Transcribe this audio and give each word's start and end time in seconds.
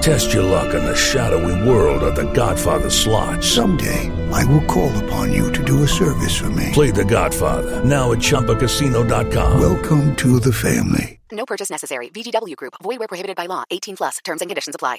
Test 0.00 0.32
your 0.32 0.44
luck 0.44 0.74
in 0.74 0.84
the 0.84 0.94
shadowy 0.94 1.68
world 1.68 2.02
of 2.02 2.14
The 2.14 2.30
Godfather 2.32 2.90
slot. 2.90 3.42
Someday, 3.42 4.10
I 4.32 4.44
will 4.44 4.64
call 4.64 4.96
upon 5.04 5.32
you 5.32 5.52
to 5.52 5.64
do 5.64 5.82
a 5.82 5.88
service 5.88 6.38
for 6.38 6.50
me. 6.50 6.70
Play 6.72 6.90
The 6.90 7.04
Godfather 7.04 7.84
now 7.84 8.12
at 8.12 8.18
ChumbaCasino.com. 8.18 9.60
Welcome 9.60 10.16
to 10.16 10.40
the 10.40 10.52
family. 10.52 11.20
No 11.32 11.44
purchase 11.46 11.70
necessary. 11.70 12.08
VGW 12.10 12.56
Group. 12.56 12.74
Void 12.82 13.00
where 13.00 13.08
prohibited 13.08 13.36
by 13.36 13.46
law. 13.46 13.64
18 13.70 13.96
plus. 13.96 14.18
Terms 14.24 14.40
and 14.40 14.48
conditions 14.48 14.74
apply. 14.74 14.98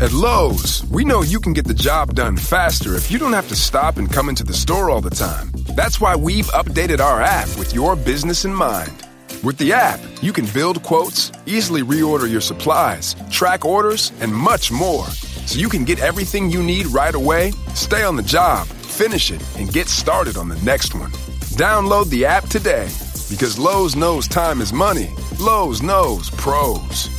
At 0.00 0.12
Lowe's, 0.12 0.84
we 0.92 1.04
know 1.04 1.22
you 1.22 1.40
can 1.40 1.52
get 1.52 1.66
the 1.66 1.74
job 1.74 2.14
done 2.14 2.36
faster 2.36 2.94
if 2.94 3.10
you 3.10 3.18
don't 3.18 3.32
have 3.32 3.48
to 3.48 3.56
stop 3.56 3.96
and 3.96 4.08
come 4.12 4.28
into 4.28 4.44
the 4.44 4.54
store 4.54 4.90
all 4.90 5.00
the 5.00 5.10
time. 5.10 5.50
That's 5.74 6.00
why 6.00 6.14
we've 6.14 6.46
updated 6.48 7.00
our 7.00 7.20
app 7.20 7.48
with 7.58 7.74
your 7.74 7.96
business 7.96 8.44
in 8.44 8.54
mind. 8.54 9.07
With 9.44 9.56
the 9.56 9.72
app, 9.72 10.00
you 10.20 10.32
can 10.32 10.46
build 10.46 10.82
quotes, 10.82 11.30
easily 11.46 11.82
reorder 11.82 12.28
your 12.28 12.40
supplies, 12.40 13.14
track 13.30 13.64
orders, 13.64 14.10
and 14.20 14.34
much 14.34 14.72
more. 14.72 15.04
So 15.46 15.60
you 15.60 15.68
can 15.68 15.84
get 15.84 16.00
everything 16.00 16.50
you 16.50 16.60
need 16.60 16.86
right 16.86 17.14
away, 17.14 17.52
stay 17.72 18.02
on 18.02 18.16
the 18.16 18.22
job, 18.22 18.66
finish 18.66 19.30
it, 19.30 19.40
and 19.56 19.72
get 19.72 19.86
started 19.86 20.36
on 20.36 20.48
the 20.48 20.60
next 20.62 20.92
one. 20.92 21.12
Download 21.54 22.08
the 22.08 22.24
app 22.24 22.46
today 22.46 22.88
because 23.30 23.60
Lowe's 23.60 23.94
knows 23.94 24.26
time 24.26 24.60
is 24.60 24.72
money. 24.72 25.10
Lowe's 25.38 25.82
knows 25.82 26.30
pros. 26.30 27.17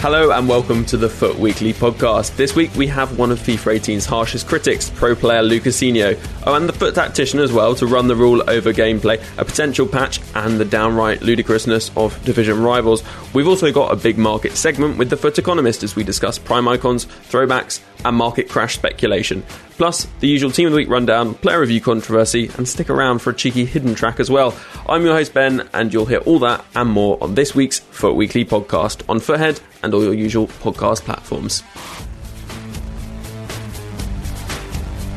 Hello 0.00 0.30
and 0.30 0.46
welcome 0.46 0.84
to 0.84 0.98
the 0.98 1.08
FUT 1.08 1.36
Weekly 1.36 1.72
podcast. 1.72 2.36
This 2.36 2.54
week 2.54 2.72
we 2.76 2.86
have 2.86 3.18
one 3.18 3.32
of 3.32 3.40
FIFA 3.40 3.78
18's 3.78 4.04
harshest 4.04 4.46
critics, 4.46 4.90
pro 4.90 5.16
player 5.16 5.42
Lukasinho, 5.42 6.20
oh, 6.46 6.54
and 6.54 6.68
the 6.68 6.72
FUT 6.74 6.94
tactician 6.94 7.40
as 7.40 7.50
well 7.50 7.74
to 7.74 7.86
run 7.86 8.06
the 8.06 8.14
rule 8.14 8.48
over 8.48 8.74
gameplay, 8.74 9.20
a 9.38 9.44
potential 9.44 9.86
patch, 9.86 10.20
and 10.34 10.60
the 10.60 10.66
downright 10.66 11.22
ludicrousness 11.22 11.90
of 11.96 12.22
division 12.24 12.62
rivals. 12.62 13.02
We've 13.32 13.48
also 13.48 13.72
got 13.72 13.90
a 13.90 13.96
big 13.96 14.18
market 14.18 14.52
segment 14.52 14.98
with 14.98 15.08
the 15.08 15.16
FUT 15.16 15.38
Economist 15.38 15.82
as 15.82 15.96
we 15.96 16.04
discuss 16.04 16.38
prime 16.38 16.68
icons, 16.68 17.06
throwbacks, 17.06 17.80
and 18.04 18.16
market 18.16 18.48
crash 18.50 18.74
speculation. 18.74 19.42
Plus, 19.76 20.06
the 20.20 20.28
usual 20.28 20.50
Team 20.50 20.66
of 20.66 20.72
the 20.72 20.76
Week 20.76 20.88
rundown, 20.88 21.34
player 21.34 21.60
review 21.60 21.80
controversy, 21.80 22.50
and 22.56 22.68
stick 22.68 22.88
around 22.90 23.18
for 23.18 23.30
a 23.30 23.34
cheeky 23.34 23.64
hidden 23.64 23.94
track 23.94 24.20
as 24.20 24.30
well. 24.30 24.54
I'm 24.88 25.04
your 25.04 25.14
host 25.14 25.34
Ben, 25.34 25.68
and 25.72 25.92
you'll 25.92 26.06
hear 26.06 26.20
all 26.20 26.38
that 26.40 26.64
and 26.74 26.90
more 26.90 27.18
on 27.22 27.34
this 27.34 27.54
week's 27.54 27.80
FUT 27.80 28.14
Weekly 28.14 28.44
podcast 28.44 29.02
on 29.08 29.18
FUTHead 29.18 29.60
and 29.82 29.94
all 29.94 30.02
your 30.02 30.14
usual 30.14 30.46
podcast 30.48 31.02
platforms. 31.02 31.62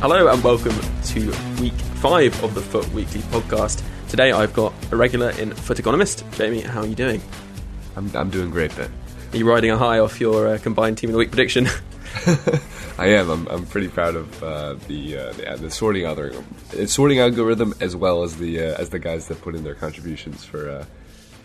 Hello 0.02 0.28
and 0.28 0.44
welcome 0.44 0.76
to 1.06 1.62
week 1.62 1.74
five 2.02 2.44
of 2.44 2.54
the 2.56 2.62
FUT 2.62 2.88
Weekly 2.90 3.22
podcast. 3.22 3.84
Today 4.08 4.32
I've 4.32 4.54
got 4.54 4.74
a 4.92 4.96
regular 4.96 5.32
in 5.32 5.52
FUT 5.52 5.80
Economist. 5.80 6.24
Jamey, 6.32 6.64
how 6.64 6.82
are 6.82 6.88
you 6.88 6.96
doing? 6.96 7.22
I'm, 7.96 8.10
I'm 8.16 8.30
doing 8.30 8.50
great, 8.50 8.76
Ben. 8.76 8.92
Are 9.34 9.38
you 9.38 9.48
riding 9.50 9.72
a 9.72 9.78
high 9.78 10.00
off 10.00 10.20
your 10.22 10.48
uh, 10.48 10.58
combined 10.58 10.98
Team 10.98 11.10
of 11.10 11.14
the 11.14 11.20
Week 11.20 11.32
prediction? 11.32 11.68
I 12.98 13.08
am. 13.08 13.30
I'm, 13.30 13.48
I'm 13.48 13.66
pretty 13.66 13.88
proud 13.88 14.16
of 14.16 14.44
uh, 14.44 14.76
the, 14.88 15.18
uh, 15.18 15.34
the 15.34 15.58
the 15.58 15.72
sorting 15.72 16.06
algorithm, 16.06 16.46
uh, 16.78 16.86
sorting 16.86 17.20
algorithm, 17.20 17.74
as 17.80 17.96
well 17.96 18.24
as 18.24 18.38
the 18.38 18.60
uh, 18.60 18.82
as 18.82 18.90
the 18.90 19.00
guys 19.00 19.28
that 19.28 19.42
put 19.42 19.56
in 19.56 19.64
their 19.64 19.76
contributions 19.76 20.44
for 20.44 20.70
uh, 20.70 20.86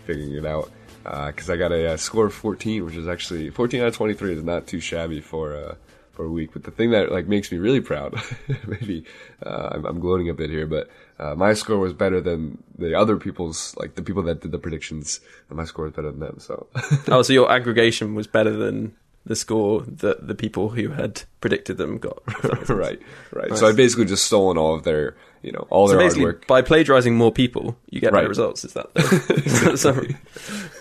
figuring 0.05 0.33
it 0.33 0.45
out. 0.45 0.71
Because 1.05 1.49
I 1.49 1.57
got 1.57 1.71
a, 1.71 1.93
uh, 1.93 1.97
score 1.97 2.25
of 2.27 2.33
14, 2.33 2.85
which 2.85 2.95
is 2.95 3.07
actually 3.07 3.49
14 3.49 3.81
out 3.81 3.87
of 3.87 3.95
23 3.95 4.33
is 4.33 4.43
not 4.43 4.67
too 4.67 4.79
shabby 4.79 5.21
for 5.21 5.55
uh, 5.55 5.75
for 6.11 6.25
a 6.25 6.29
week. 6.29 6.51
But 6.53 6.63
the 6.63 6.71
thing 6.71 6.91
that 6.91 7.11
like 7.11 7.27
makes 7.27 7.51
me 7.51 7.57
really 7.57 7.81
proud, 7.81 8.19
maybe 8.67 9.05
I'm, 9.43 9.85
I'm, 9.85 9.99
gloating 9.99 10.29
a 10.29 10.33
bit 10.33 10.49
here, 10.49 10.65
but 10.65 10.89
my 11.37 11.53
score 11.53 11.77
was 11.77 11.93
better 11.93 12.21
than 12.21 12.63
the 12.77 12.95
other 12.95 13.17
people's, 13.17 13.75
like 13.77 13.95
the 13.95 14.01
people 14.01 14.23
that 14.23 14.41
did 14.41 14.51
the 14.51 14.57
predictions. 14.57 15.19
And 15.49 15.57
my 15.57 15.65
score 15.65 15.85
was 15.85 15.93
better 15.93 16.11
than 16.11 16.21
them. 16.21 16.39
So 16.39 16.67
oh, 17.07 17.21
so 17.21 17.33
your 17.33 17.51
aggregation 17.51 18.15
was 18.15 18.27
better 18.27 18.55
than 18.55 18.95
the 19.25 19.35
score 19.35 19.81
that 19.81 20.27
the 20.27 20.35
people 20.35 20.69
who 20.69 20.89
had 20.89 21.23
predicted 21.41 21.77
them 21.77 21.97
got. 21.97 22.21
right, 22.69 23.01
right. 23.31 23.49
Nice. 23.49 23.59
So 23.59 23.67
I 23.67 23.73
basically 23.73 24.05
just 24.05 24.25
stolen 24.25 24.57
all 24.57 24.75
of 24.75 24.83
their, 24.83 25.15
you 25.45 25.51
know, 25.51 25.67
all 25.69 25.87
so 25.87 25.95
their 25.95 26.09
hard 26.09 26.19
work. 26.19 26.47
By 26.47 26.63
plagiarizing 26.63 27.15
more 27.15 27.31
people, 27.31 27.77
you 27.91 28.01
get 28.01 28.11
right. 28.11 28.21
better 28.21 28.29
results. 28.29 28.65
Is 28.65 28.73
that 28.73 28.91
the, 28.95 29.77
so, 29.77 29.93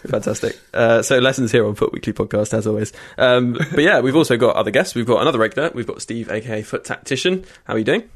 fantastic? 0.09 0.59
Uh, 0.73 1.03
so 1.03 1.19
lessons 1.19 1.53
here 1.53 1.67
on 1.67 1.75
FUT 1.75 1.93
Weekly 1.93 2.15
podcast 2.15 2.55
as 2.55 2.67
always. 2.67 2.93
Um, 3.19 3.53
but 3.53 3.83
yeah, 3.83 4.01
we've 4.01 4.17
also 4.17 4.39
got 4.39 4.57
other 4.57 4.71
guests. 4.71 4.95
We've 4.95 5.07
got 5.07 5.21
another 5.21 5.39
regular. 5.39 5.71
We've 5.75 5.87
got 5.87 6.01
Steve, 6.01 6.31
aka 6.31 6.63
FUT 6.63 6.83
Tactician. 6.83 7.45
How 7.65 7.75
are 7.75 7.79
you 7.79 7.85
doing? 7.85 8.09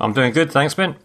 I'm 0.00 0.14
doing 0.14 0.32
good, 0.32 0.50
thanks, 0.50 0.72
Ben. 0.72 0.96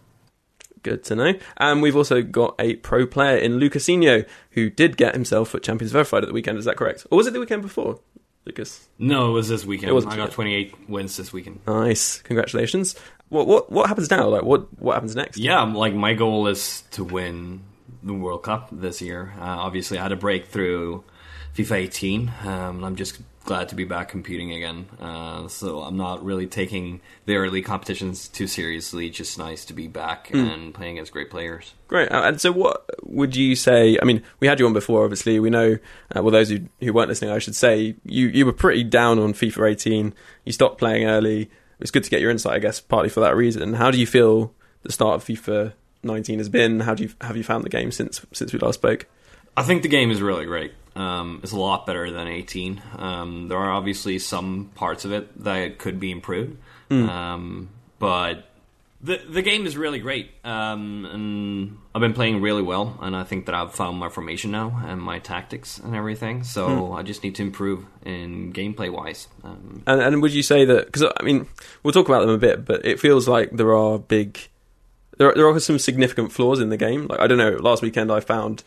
Good 0.81 1.03
to 1.05 1.15
know. 1.15 1.33
And 1.57 1.81
we've 1.81 1.95
also 1.95 2.21
got 2.21 2.55
a 2.57 2.75
pro 2.75 3.05
player 3.05 3.37
in 3.37 3.59
Lukasinho 3.59 4.25
who 4.51 4.69
did 4.69 4.95
get 4.95 5.13
himself 5.13 5.49
FUT 5.49 5.61
Champions 5.61 5.91
verified 5.91 6.23
at 6.23 6.27
the 6.27 6.33
weekend. 6.33 6.57
Is 6.57 6.65
that 6.65 6.77
correct? 6.77 7.05
Or 7.11 7.17
was 7.17 7.27
it 7.27 7.33
the 7.33 7.41
weekend 7.41 7.63
before? 7.63 7.99
Lukas? 8.45 8.87
No, 8.99 9.31
it 9.31 9.33
was 9.33 9.49
this 9.49 9.65
weekend. 9.65 9.89
It 9.89 9.93
was, 9.93 10.05
I 10.05 10.15
got 10.15 10.31
28 10.31 10.87
wins 10.87 11.17
this 11.17 11.33
weekend. 11.33 11.59
Nice, 11.67 12.21
congratulations. 12.21 12.95
What 13.35 13.47
what 13.47 13.71
what 13.71 13.87
happens 13.87 14.09
now? 14.09 14.29
Like 14.29 14.43
what 14.43 14.67
what 14.81 14.93
happens 14.93 15.15
next? 15.15 15.37
Yeah, 15.37 15.61
like 15.61 15.93
my 15.93 16.13
goal 16.13 16.47
is 16.47 16.83
to 16.91 17.03
win 17.03 17.61
the 18.01 18.13
World 18.13 18.43
Cup 18.43 18.69
this 18.71 19.01
year. 19.01 19.33
Uh, 19.37 19.43
obviously, 19.43 19.97
I 19.97 20.03
had 20.03 20.13
a 20.13 20.15
breakthrough 20.15 21.01
FIFA 21.55 21.71
18. 21.71 22.31
Um, 22.45 22.83
I'm 22.83 22.95
just 22.95 23.19
glad 23.45 23.69
to 23.69 23.75
be 23.75 23.83
back 23.83 24.09
competing 24.09 24.51
again. 24.53 24.87
Uh, 24.99 25.47
so 25.47 25.81
I'm 25.81 25.97
not 25.97 26.23
really 26.23 26.47
taking 26.47 27.01
the 27.25 27.35
early 27.35 27.61
competitions 27.61 28.27
too 28.27 28.47
seriously. 28.47 29.09
Just 29.09 29.37
nice 29.37 29.65
to 29.65 29.73
be 29.73 29.87
back 29.87 30.29
mm. 30.29 30.53
and 30.53 30.73
playing 30.73 30.93
against 30.97 31.11
great 31.11 31.29
players. 31.29 31.73
Great. 31.87 32.11
Uh, 32.11 32.23
and 32.25 32.41
so, 32.41 32.51
what 32.51 32.89
would 33.03 33.35
you 33.35 33.55
say? 33.55 33.97
I 34.01 34.05
mean, 34.05 34.23
we 34.39 34.47
had 34.47 34.59
you 34.59 34.65
on 34.65 34.73
before. 34.73 35.03
Obviously, 35.03 35.39
we 35.39 35.49
know. 35.49 35.77
Uh, 36.15 36.21
well, 36.23 36.31
those 36.31 36.49
who, 36.49 36.59
who 36.81 36.93
weren't 36.93 37.09
listening, 37.09 37.31
I 37.31 37.39
should 37.39 37.55
say, 37.55 37.95
you 38.03 38.27
you 38.27 38.45
were 38.45 38.53
pretty 38.53 38.83
down 38.83 39.19
on 39.19 39.33
FIFA 39.33 39.71
18. 39.71 40.13
You 40.45 40.51
stopped 40.51 40.77
playing 40.77 41.05
early. 41.05 41.49
It's 41.79 41.91
good 41.91 42.03
to 42.03 42.09
get 42.09 42.21
your 42.21 42.31
insight, 42.31 42.53
I 42.53 42.59
guess, 42.59 42.79
partly 42.79 43.09
for 43.09 43.19
that 43.21 43.35
reason. 43.35 43.73
How 43.73 43.91
do 43.91 43.99
you 43.99 44.07
feel 44.07 44.53
the 44.83 44.91
start 44.91 45.15
of 45.15 45.23
FIFA 45.25 45.73
19 46.03 46.37
has 46.39 46.49
been? 46.49 46.81
How 46.81 46.93
do 46.93 47.03
you 47.03 47.09
have 47.21 47.35
you 47.35 47.43
found 47.43 47.63
the 47.63 47.69
game 47.69 47.91
since 47.91 48.25
since 48.33 48.53
we 48.53 48.59
last 48.59 48.75
spoke? 48.75 49.07
I 49.57 49.63
think 49.63 49.83
the 49.83 49.89
game 49.89 50.11
is 50.11 50.21
really 50.21 50.45
great. 50.45 50.73
Um, 50.95 51.41
it's 51.43 51.51
a 51.51 51.59
lot 51.59 51.85
better 51.85 52.09
than 52.09 52.27
18. 52.27 52.81
Um, 52.97 53.47
there 53.49 53.57
are 53.57 53.71
obviously 53.71 54.19
some 54.19 54.71
parts 54.75 55.03
of 55.03 55.11
it 55.11 55.43
that 55.43 55.77
could 55.77 55.99
be 55.99 56.11
improved, 56.11 56.57
mm. 56.89 57.07
um, 57.09 57.69
but 57.99 58.49
The 59.01 59.21
the 59.29 59.41
game 59.41 59.67
is 59.67 59.77
really 59.77 59.99
great, 59.99 60.31
um, 60.43 61.05
and 61.05 61.77
I've 61.93 62.01
been 62.01 62.13
playing 62.13 62.41
really 62.41 62.63
well, 62.63 62.97
and 63.01 63.15
I 63.15 63.23
think 63.23 63.45
that 63.45 63.53
I've 63.53 63.73
found 63.73 63.99
my 63.99 64.09
formation 64.09 64.51
now 64.51 64.81
and 64.83 65.01
my 65.01 65.19
tactics 65.19 65.77
and 65.77 65.95
everything. 65.95 66.43
So 66.43 66.93
I 66.93 67.03
just 67.03 67.21
need 67.23 67.35
to 67.35 67.43
improve 67.43 67.85
in 68.03 68.51
gameplay 68.53 68.89
wise. 68.89 69.27
Um, 69.43 69.83
And, 69.85 70.01
and 70.01 70.21
would 70.21 70.33
you 70.33 70.41
say 70.41 70.65
that? 70.65 70.85
Because 70.87 71.03
I 71.19 71.23
mean, 71.23 71.47
we'll 71.83 71.91
talk 71.93 72.07
about 72.07 72.21
them 72.21 72.29
a 72.29 72.37
bit, 72.37 72.65
but 72.65 72.85
it 72.85 72.99
feels 72.99 73.27
like 73.27 73.51
there 73.51 73.75
are 73.75 73.99
big, 73.99 74.39
there 75.17 75.29
are, 75.29 75.35
there 75.35 75.47
are 75.47 75.59
some 75.59 75.77
significant 75.77 76.31
flaws 76.31 76.59
in 76.59 76.69
the 76.69 76.77
game. 76.77 77.05
Like 77.07 77.19
I 77.19 77.27
don't 77.27 77.37
know, 77.37 77.57
last 77.57 77.83
weekend 77.83 78.11
I 78.11 78.21
found 78.21 78.63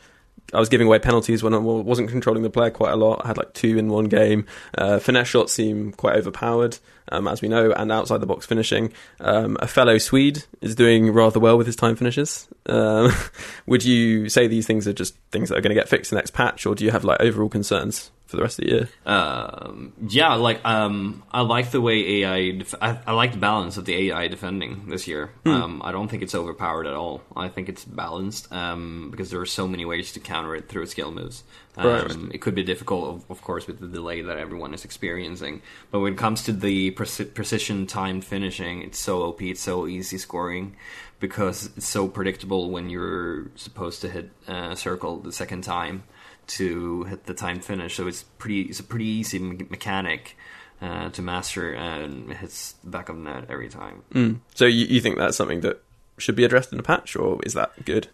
I 0.52 0.60
was 0.60 0.68
giving 0.68 0.86
away 0.86 0.98
penalties 0.98 1.42
when 1.42 1.54
I 1.54 1.58
wasn't 1.58 2.10
controlling 2.10 2.42
the 2.42 2.50
player 2.50 2.70
quite 2.70 2.92
a 2.92 2.96
lot. 2.96 3.22
I 3.24 3.28
had 3.28 3.36
like 3.36 3.52
two 3.54 3.78
in 3.78 3.88
one 3.88 4.06
game. 4.06 4.46
Uh, 4.76 4.98
finesse 4.98 5.28
shots 5.28 5.52
seem 5.52 5.92
quite 5.92 6.16
overpowered, 6.16 6.78
um, 7.10 7.28
as 7.28 7.42
we 7.42 7.48
know, 7.48 7.72
and 7.72 7.92
outside 7.92 8.20
the 8.20 8.26
box 8.26 8.46
finishing. 8.46 8.92
Um, 9.20 9.56
a 9.60 9.66
fellow 9.66 9.98
Swede 9.98 10.44
is 10.60 10.74
doing 10.74 11.12
rather 11.12 11.40
well 11.40 11.58
with 11.58 11.66
his 11.66 11.76
time 11.76 11.96
finishes. 11.96 12.48
Um, 12.66 13.12
would 13.66 13.84
you 13.84 14.28
say 14.28 14.46
these 14.46 14.66
things 14.66 14.88
are 14.88 14.92
just 14.92 15.16
things 15.32 15.48
that 15.48 15.58
are 15.58 15.60
going 15.60 15.74
to 15.74 15.80
get 15.80 15.88
fixed 15.88 16.12
in 16.12 16.16
the 16.16 16.20
next 16.20 16.32
patch, 16.32 16.66
or 16.66 16.74
do 16.74 16.84
you 16.84 16.90
have 16.90 17.04
like 17.04 17.20
overall 17.20 17.48
concerns 17.48 18.10
for 18.28 18.36
the 18.36 18.42
rest 18.42 18.58
of 18.58 18.66
the 18.66 18.70
year? 18.70 18.88
um, 19.06 19.92
yeah, 20.06 20.34
like 20.34 20.60
um, 20.64 21.22
I 21.32 21.40
like 21.40 21.70
the 21.70 21.80
way 21.80 22.22
AI. 22.22 22.50
Def- 22.52 22.74
I, 22.80 22.98
I 23.06 23.12
like 23.12 23.32
the 23.32 23.38
balance 23.38 23.76
of 23.78 23.86
the 23.86 23.94
AI 24.10 24.28
defending 24.28 24.88
this 24.90 25.08
year. 25.08 25.30
Um, 25.46 25.80
I 25.82 25.92
don't 25.92 26.08
think 26.08 26.22
it's 26.22 26.34
overpowered 26.34 26.86
at 26.86 26.94
all. 26.94 27.22
I 27.34 27.48
think 27.48 27.68
it's 27.68 27.84
balanced 27.84 28.52
um, 28.52 29.08
because 29.10 29.30
there 29.30 29.40
are 29.40 29.46
so 29.46 29.66
many 29.66 29.84
ways 29.86 30.12
to 30.12 30.20
counter 30.20 30.54
it 30.54 30.68
through 30.68 30.86
skill 30.86 31.10
moves. 31.10 31.42
Um, 31.76 31.86
Right. 31.86 32.34
It 32.34 32.38
could 32.38 32.54
be 32.54 32.62
difficult, 32.64 33.14
of, 33.14 33.30
of 33.30 33.40
course, 33.42 33.66
with 33.66 33.78
the 33.80 33.86
delay 33.88 34.20
that 34.22 34.36
everyone 34.38 34.74
is 34.74 34.84
experiencing. 34.84 35.62
But 35.90 36.00
when 36.00 36.12
it 36.12 36.18
comes 36.18 36.42
to 36.44 36.52
the 36.52 36.90
preci- 36.90 37.32
precision 37.32 37.86
timed 37.86 38.24
finishing, 38.24 38.82
it's 38.82 38.98
so 38.98 39.22
OP. 39.22 39.40
It's 39.42 39.60
so 39.62 39.86
easy 39.86 40.18
scoring 40.18 40.76
because 41.20 41.70
it's 41.76 41.86
so 41.88 42.08
predictable 42.08 42.70
when 42.70 42.90
you're 42.90 43.50
supposed 43.56 44.02
to 44.02 44.08
hit 44.10 44.30
uh, 44.46 44.74
circle 44.74 45.18
the 45.18 45.32
second 45.32 45.62
time 45.62 46.02
to 46.48 47.04
hit 47.04 47.26
the 47.26 47.34
time 47.34 47.60
finish. 47.60 47.96
So 47.96 48.06
it's 48.06 48.22
pretty. 48.22 48.62
It's 48.62 48.80
a 48.80 48.84
pretty 48.84 49.06
easy 49.06 49.38
me- 49.38 49.66
mechanic 49.70 50.36
uh, 50.82 51.10
to 51.10 51.22
master, 51.22 51.72
and 51.72 52.30
it 52.30 52.36
hits 52.38 52.72
the 52.84 52.90
back 52.90 53.08
of 53.08 53.16
the 53.16 53.22
net 53.22 53.46
every 53.48 53.68
time. 53.68 54.02
Mm. 54.12 54.40
So 54.54 54.66
you, 54.66 54.86
you 54.86 55.00
think 55.00 55.18
that's 55.18 55.36
something 55.36 55.60
that 55.60 55.82
should 56.18 56.36
be 56.36 56.44
addressed 56.44 56.72
in 56.72 56.78
a 56.78 56.82
patch, 56.82 57.16
or 57.16 57.40
is 57.44 57.54
that 57.54 57.84
good? 57.84 58.08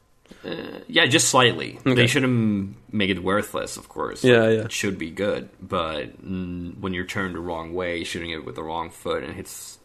Yeah, 0.88 1.06
just 1.06 1.28
slightly. 1.28 1.78
Okay. 1.80 1.94
They 1.94 2.06
shouldn't 2.06 2.76
make 2.92 3.10
it 3.10 3.22
worthless, 3.22 3.76
of 3.76 3.88
course. 3.88 4.24
Yeah, 4.24 4.48
yeah. 4.48 4.64
It 4.64 4.72
should 4.72 4.98
be 4.98 5.10
good, 5.10 5.48
but 5.60 6.22
when 6.22 6.92
you're 6.92 7.04
turned 7.04 7.34
the 7.34 7.40
wrong 7.40 7.74
way, 7.74 8.04
shooting 8.04 8.30
it 8.30 8.44
with 8.44 8.54
the 8.54 8.62
wrong 8.62 8.90
foot, 8.90 9.22
and 9.22 9.32
it 9.32 9.36
hits 9.36 9.78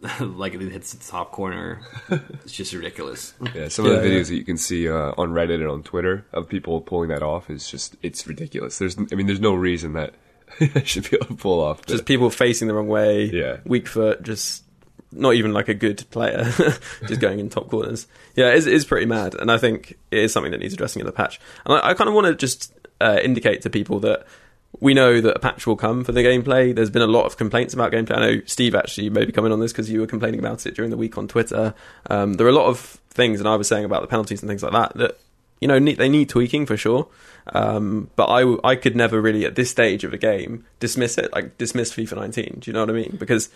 like 0.20 0.54
it 0.54 0.60
hits 0.60 0.92
the 0.92 1.10
top 1.10 1.32
corner, 1.32 1.80
it's 2.08 2.52
just 2.52 2.72
ridiculous. 2.72 3.34
Yeah, 3.54 3.68
some 3.68 3.84
of 3.86 3.90
the 3.92 3.96
Yeah, 3.98 4.02
yeah. 4.04 4.08
videos 4.20 4.28
that 4.28 4.36
you 4.36 4.44
can 4.44 4.56
see 4.56 4.88
uh, 4.88 5.12
on 5.18 5.30
Reddit 5.32 5.54
and 5.56 5.68
on 5.68 5.82
Twitter 5.82 6.24
of 6.32 6.48
people 6.48 6.80
pulling 6.80 7.08
that 7.08 7.22
off 7.22 7.50
is 7.50 7.68
just 7.68 7.96
it's 8.02 8.26
ridiculous. 8.26 8.78
There's 8.78 8.96
I 9.10 9.14
mean 9.16 9.26
there's 9.26 9.40
no 9.40 9.54
reason 9.54 9.94
that 9.94 10.14
I 10.74 10.82
should 10.84 11.10
be 11.10 11.16
able 11.16 11.26
to 11.26 11.34
pull 11.34 11.60
off. 11.60 11.84
Just 11.86 12.04
people 12.06 12.30
facing 12.30 12.68
the 12.68 12.74
wrong 12.74 12.88
way, 12.88 13.24
Yeah. 13.24 13.56
weak 13.64 13.88
foot, 13.88 14.22
just 14.22 14.62
not 15.10 15.34
even 15.34 15.52
like 15.52 15.68
a 15.68 15.74
good 15.74 16.04
player, 16.10 16.44
just 17.06 17.20
going 17.20 17.38
in 17.40 17.48
top 17.48 17.68
corners. 17.70 18.06
Yeah, 18.36 18.50
it's, 18.50 18.66
it's 18.66 18.84
pretty 18.84 19.06
mad, 19.06 19.34
and 19.34 19.50
I 19.50 19.56
think 19.58 19.98
it 20.10 20.18
is 20.20 20.32
something 20.32 20.52
that 20.52 20.58
needs 20.60 20.74
addressing 20.74 21.00
in 21.00 21.06
the 21.06 21.12
patch. 21.12 21.40
And 21.64 21.74
I, 21.78 21.88
I 21.90 21.94
kind 21.94 22.08
of 22.08 22.14
want 22.14 22.26
to 22.28 22.34
just 22.34 22.72
uh, 23.00 23.18
indicate 23.22 23.62
to 23.62 23.70
people 23.70 24.00
that 24.00 24.26
we 24.80 24.94
know 24.94 25.20
that 25.20 25.36
a 25.36 25.38
patch 25.38 25.66
will 25.66 25.76
come 25.76 26.04
for 26.04 26.12
the 26.12 26.22
gameplay. 26.22 26.74
There's 26.74 26.90
been 26.90 27.02
a 27.02 27.06
lot 27.06 27.24
of 27.26 27.36
complaints 27.36 27.74
about 27.74 27.92
gameplay. 27.92 28.16
I 28.16 28.20
know 28.20 28.42
Steve 28.46 28.74
actually 28.74 29.10
may 29.10 29.24
be 29.24 29.32
coming 29.32 29.52
on 29.52 29.60
this 29.60 29.72
because 29.72 29.90
you 29.90 30.00
were 30.00 30.06
complaining 30.06 30.40
about 30.40 30.66
it 30.66 30.74
during 30.74 30.90
the 30.90 30.96
week 30.96 31.18
on 31.18 31.26
Twitter. 31.26 31.74
Um, 32.08 32.34
there 32.34 32.46
are 32.46 32.50
a 32.50 32.54
lot 32.54 32.66
of 32.66 32.78
things, 33.10 33.40
and 33.40 33.48
I 33.48 33.56
was 33.56 33.66
saying 33.66 33.84
about 33.84 34.02
the 34.02 34.08
penalties 34.08 34.42
and 34.42 34.48
things 34.48 34.62
like 34.62 34.72
that 34.72 34.94
that 34.96 35.18
you 35.60 35.66
know 35.66 35.80
they 35.80 36.08
need 36.08 36.28
tweaking 36.28 36.66
for 36.66 36.76
sure. 36.76 37.08
Um, 37.52 38.10
but 38.14 38.28
I 38.28 38.40
w- 38.40 38.60
I 38.62 38.76
could 38.76 38.94
never 38.94 39.20
really 39.20 39.44
at 39.44 39.54
this 39.54 39.70
stage 39.70 40.04
of 40.04 40.12
a 40.12 40.18
game 40.18 40.66
dismiss 40.80 41.18
it 41.18 41.32
like 41.32 41.56
dismiss 41.58 41.92
FIFA 41.92 42.16
19. 42.16 42.58
Do 42.60 42.70
you 42.70 42.74
know 42.74 42.80
what 42.80 42.90
I 42.90 42.92
mean? 42.92 43.16
Because 43.18 43.48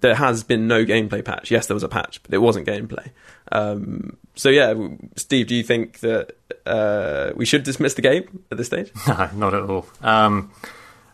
there 0.00 0.14
has 0.14 0.44
been 0.44 0.66
no 0.66 0.84
gameplay 0.84 1.24
patch. 1.24 1.50
Yes, 1.50 1.66
there 1.66 1.74
was 1.74 1.82
a 1.82 1.88
patch, 1.88 2.22
but 2.22 2.32
it 2.32 2.38
wasn't 2.38 2.66
gameplay. 2.66 3.10
Um, 3.52 4.16
so 4.34 4.48
yeah, 4.48 4.74
Steve, 5.16 5.48
do 5.48 5.54
you 5.54 5.62
think 5.62 6.00
that 6.00 6.36
uh, 6.66 7.32
we 7.34 7.44
should 7.44 7.62
dismiss 7.64 7.94
the 7.94 8.02
game 8.02 8.44
at 8.50 8.56
this 8.56 8.68
stage? 8.68 8.92
No, 9.06 9.30
not 9.34 9.54
at 9.54 9.62
all. 9.62 9.86
Um, 10.02 10.52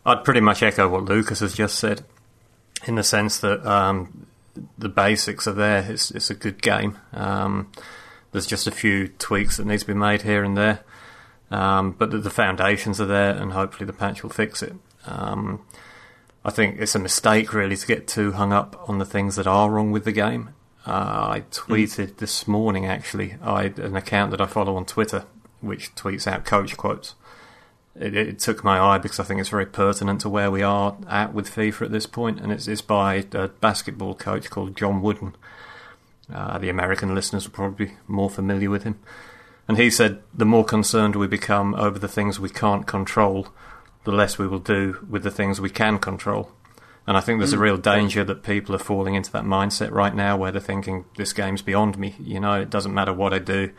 I'd 0.04 0.24
pretty 0.24 0.40
much 0.40 0.62
echo 0.62 0.88
what 0.88 1.04
Lukas 1.04 1.40
has 1.40 1.54
just 1.54 1.78
said, 1.78 2.04
in 2.86 2.94
the 2.94 3.02
sense 3.02 3.38
that 3.40 3.66
um, 3.66 4.26
the 4.78 4.88
basics 4.88 5.46
are 5.46 5.52
there. 5.52 5.90
It's, 5.90 6.10
it's 6.10 6.30
a 6.30 6.34
good 6.34 6.62
game. 6.62 6.98
Um, 7.12 7.72
there's 8.32 8.46
just 8.46 8.66
a 8.66 8.70
few 8.70 9.08
tweaks 9.08 9.56
that 9.56 9.66
need 9.66 9.80
to 9.80 9.86
be 9.86 9.94
made 9.94 10.22
here 10.22 10.44
and 10.44 10.56
there, 10.56 10.80
um, 11.50 11.92
but 11.92 12.10
the, 12.10 12.18
the 12.18 12.30
foundations 12.30 13.00
are 13.00 13.06
there, 13.06 13.30
and 13.30 13.52
hopefully 13.52 13.86
the 13.86 13.92
patch 13.92 14.22
will 14.22 14.30
fix 14.30 14.62
it. 14.62 14.74
I 16.46 16.50
think 16.50 16.78
it's 16.78 16.94
a 16.94 17.00
mistake 17.00 17.52
really 17.52 17.76
to 17.76 17.86
get 17.88 18.06
too 18.06 18.30
hung 18.30 18.52
up 18.52 18.88
on 18.88 18.98
the 18.98 19.04
things 19.04 19.34
that 19.34 19.48
are 19.48 19.68
wrong 19.68 19.90
with 19.90 20.04
the 20.04 20.12
game. 20.12 20.50
Uh, 20.86 21.26
I 21.28 21.44
tweeted 21.50 22.18
this 22.18 22.46
morning 22.46 22.86
actually. 22.86 23.34
I 23.42 23.64
an 23.64 23.96
account 23.96 24.30
that 24.30 24.40
I 24.40 24.46
follow 24.46 24.76
on 24.76 24.84
Twitter, 24.84 25.24
which 25.60 25.92
tweets 25.96 26.28
out 26.28 26.44
coach 26.44 26.76
quotes. 26.76 27.16
It, 27.98 28.14
it 28.14 28.38
took 28.38 28.62
my 28.62 28.78
eye 28.78 28.98
because 28.98 29.18
I 29.18 29.24
think 29.24 29.40
it's 29.40 29.48
very 29.48 29.66
pertinent 29.66 30.20
to 30.20 30.28
where 30.28 30.48
we 30.48 30.62
are 30.62 30.96
at 31.08 31.34
with 31.34 31.50
FIFA 31.50 31.86
at 31.86 31.90
this 31.90 32.06
point, 32.06 32.38
and 32.38 32.52
it's, 32.52 32.68
it's 32.68 32.80
by 32.80 33.26
a 33.32 33.48
basketball 33.48 34.14
coach 34.14 34.48
called 34.48 34.76
John 34.76 35.02
Wooden. 35.02 35.34
Uh, 36.32 36.58
the 36.58 36.68
American 36.68 37.12
listeners 37.12 37.48
are 37.48 37.50
probably 37.50 37.94
more 38.06 38.30
familiar 38.30 38.70
with 38.70 38.84
him. 38.84 39.00
And 39.66 39.78
he 39.78 39.90
said, 39.90 40.22
the 40.32 40.44
more 40.44 40.64
concerned 40.64 41.16
we 41.16 41.26
become 41.26 41.74
over 41.74 41.98
the 41.98 42.06
things 42.06 42.38
we 42.38 42.50
can't 42.50 42.86
control, 42.86 43.48
the 44.06 44.12
less 44.12 44.38
we 44.38 44.46
will 44.46 44.60
do 44.60 45.04
with 45.10 45.24
the 45.24 45.32
things 45.32 45.60
we 45.60 45.68
can 45.68 45.98
control. 45.98 46.52
And 47.08 47.16
I 47.16 47.20
think 47.20 47.40
there's 47.40 47.52
a 47.52 47.58
real 47.58 47.76
danger 47.76 48.22
that 48.22 48.44
people 48.44 48.74
are 48.74 48.78
falling 48.78 49.14
into 49.14 49.32
that 49.32 49.42
mindset 49.42 49.90
right 49.90 50.14
now 50.14 50.36
where 50.36 50.52
they're 50.52 50.60
thinking, 50.60 51.04
this 51.16 51.32
game's 51.32 51.60
beyond 51.60 51.98
me. 51.98 52.14
You 52.20 52.38
know, 52.38 52.60
it 52.60 52.70
doesn't 52.70 52.94
matter 52.94 53.12
what 53.12 53.34
I 53.34 53.40
do, 53.40 53.72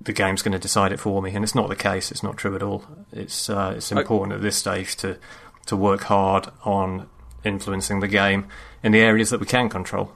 the 0.00 0.14
game's 0.14 0.40
going 0.40 0.52
to 0.52 0.58
decide 0.58 0.92
it 0.92 0.98
for 0.98 1.20
me. 1.20 1.34
And 1.34 1.44
it's 1.44 1.54
not 1.54 1.68
the 1.68 1.76
case. 1.76 2.10
It's 2.10 2.22
not 2.22 2.38
true 2.38 2.56
at 2.56 2.62
all. 2.62 2.84
It's, 3.12 3.50
uh, 3.50 3.74
it's 3.76 3.92
important 3.92 4.32
at 4.34 4.40
this 4.40 4.56
stage 4.56 4.96
to, 4.96 5.18
to 5.66 5.76
work 5.76 6.04
hard 6.04 6.48
on 6.64 7.06
influencing 7.44 8.00
the 8.00 8.08
game 8.08 8.46
in 8.82 8.92
the 8.92 9.00
areas 9.00 9.28
that 9.28 9.40
we 9.40 9.46
can 9.46 9.68
control. 9.68 10.12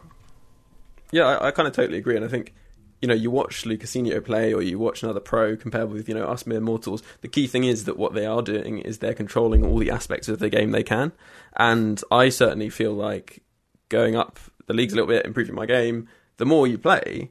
Yeah, 1.13 1.25
I, 1.25 1.49
I 1.49 1.51
kind 1.51 1.69
of 1.69 1.75
totally 1.75 1.99
agree, 1.99 2.17
and 2.17 2.25
I 2.25 2.29
think 2.29 2.55
you 3.05 3.09
know 3.09 3.13
you 3.13 3.31
watch 3.31 3.65
Lukasinho 3.65 4.25
play 4.25 4.55
or 4.55 4.63
you 4.63 4.79
watch 4.79 5.03
another 5.03 5.21
pro 5.21 5.59
compared 5.59 5.91
with 5.91 6.09
you 6.09 6.15
know 6.15 6.25
us 6.25 6.47
mere 6.47 6.59
mortals. 6.59 7.03
The 7.21 7.29
key 7.29 7.47
thing 7.47 7.65
is 7.65 7.85
that 7.85 7.99
what 7.99 8.15
they 8.15 8.25
are 8.25 8.41
doing 8.41 8.79
is 8.79 8.99
they're 8.99 9.13
controlling 9.13 9.63
all 9.63 9.77
the 9.77 9.91
aspects 9.91 10.27
of 10.27 10.39
the 10.39 10.49
game 10.49 10.71
they 10.71 10.83
can, 10.83 11.13
and 11.55 12.03
I 12.11 12.31
certainly 12.31 12.71
feel 12.71 12.95
like 12.95 13.43
going 13.91 14.17
up 14.17 14.39
the 14.67 14.73
leagues 14.73 14.95
a 14.95 14.97
little 14.97 15.11
bit, 15.11 15.27
improving 15.27 15.55
my 15.55 15.67
game. 15.67 16.09
The 16.39 16.47
more 16.47 16.67
you 16.67 16.79
play, 16.79 17.31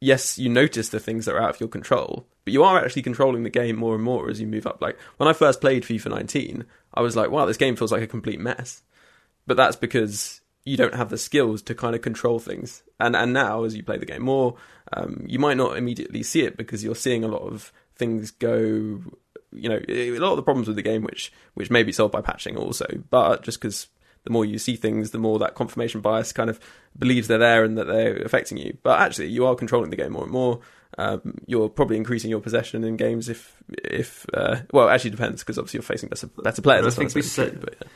yes, 0.00 0.40
you 0.40 0.48
notice 0.48 0.88
the 0.88 0.98
things 0.98 1.26
that 1.26 1.36
are 1.36 1.40
out 1.40 1.50
of 1.50 1.60
your 1.60 1.68
control, 1.68 2.26
but 2.44 2.52
you 2.52 2.64
are 2.64 2.84
actually 2.84 3.02
controlling 3.02 3.44
the 3.44 3.50
game 3.50 3.76
more 3.76 3.94
and 3.94 4.02
more 4.02 4.28
as 4.28 4.40
you 4.40 4.48
move 4.48 4.66
up. 4.66 4.82
Like 4.82 4.98
when 5.18 5.28
I 5.28 5.34
first 5.34 5.60
played 5.60 5.84
FIFA 5.84 6.10
19, 6.10 6.64
I 6.94 7.00
was 7.00 7.14
like, 7.14 7.30
wow, 7.30 7.46
this 7.46 7.56
game 7.56 7.76
feels 7.76 7.92
like 7.92 8.02
a 8.02 8.08
complete 8.08 8.40
mess. 8.40 8.82
But 9.46 9.56
that's 9.56 9.76
because 9.76 10.40
you 10.68 10.76
don't 10.76 10.94
have 10.94 11.08
the 11.08 11.18
skills 11.18 11.62
to 11.62 11.74
kind 11.74 11.94
of 11.94 12.02
control 12.02 12.38
things. 12.38 12.82
And 13.00 13.16
and 13.16 13.32
now, 13.32 13.64
as 13.64 13.74
you 13.74 13.82
play 13.82 13.98
the 13.98 14.06
game 14.06 14.22
more, 14.22 14.56
um, 14.92 15.24
you 15.26 15.38
might 15.38 15.56
not 15.56 15.76
immediately 15.76 16.22
see 16.22 16.42
it 16.42 16.56
because 16.56 16.84
you're 16.84 16.94
seeing 16.94 17.24
a 17.24 17.28
lot 17.28 17.42
of 17.42 17.72
things 17.96 18.30
go. 18.30 19.00
You 19.50 19.68
know, 19.70 19.80
a 19.88 20.18
lot 20.18 20.32
of 20.32 20.36
the 20.36 20.42
problems 20.42 20.68
with 20.68 20.76
the 20.76 20.82
game, 20.82 21.02
which 21.02 21.32
which 21.54 21.70
may 21.70 21.82
be 21.82 21.92
solved 21.92 22.12
by 22.12 22.20
patching 22.20 22.56
also, 22.56 22.86
but 23.08 23.42
just 23.42 23.60
because 23.60 23.88
the 24.24 24.30
more 24.30 24.44
you 24.44 24.58
see 24.58 24.76
things, 24.76 25.10
the 25.10 25.18
more 25.18 25.38
that 25.38 25.54
confirmation 25.54 26.02
bias 26.02 26.32
kind 26.32 26.50
of 26.50 26.60
believes 26.98 27.28
they're 27.28 27.38
there 27.38 27.64
and 27.64 27.78
that 27.78 27.86
they're 27.86 28.18
affecting 28.18 28.58
you. 28.58 28.76
But 28.82 29.00
actually, 29.00 29.28
you 29.28 29.46
are 29.46 29.54
controlling 29.54 29.88
the 29.90 29.96
game 29.96 30.12
more 30.12 30.24
and 30.24 30.32
more. 30.32 30.60
Um, 30.98 31.38
you're 31.46 31.68
probably 31.68 31.96
increasing 31.96 32.28
your 32.30 32.40
possession 32.40 32.84
in 32.84 32.96
games 32.96 33.28
if 33.28 33.56
if 33.84 34.26
uh, 34.34 34.56
well, 34.72 34.88
it 34.88 34.92
actually 34.92 35.12
depends 35.12 35.42
because 35.42 35.58
obviously 35.58 35.78
you're 35.78 35.82
facing 35.82 36.10
better, 36.10 36.26
better 36.26 36.60
players. 36.60 36.86
I 36.86 36.90
think 36.90 37.14
we 37.14 37.22
said- 37.22 37.60
but, 37.60 37.74
yeah. 37.80 37.88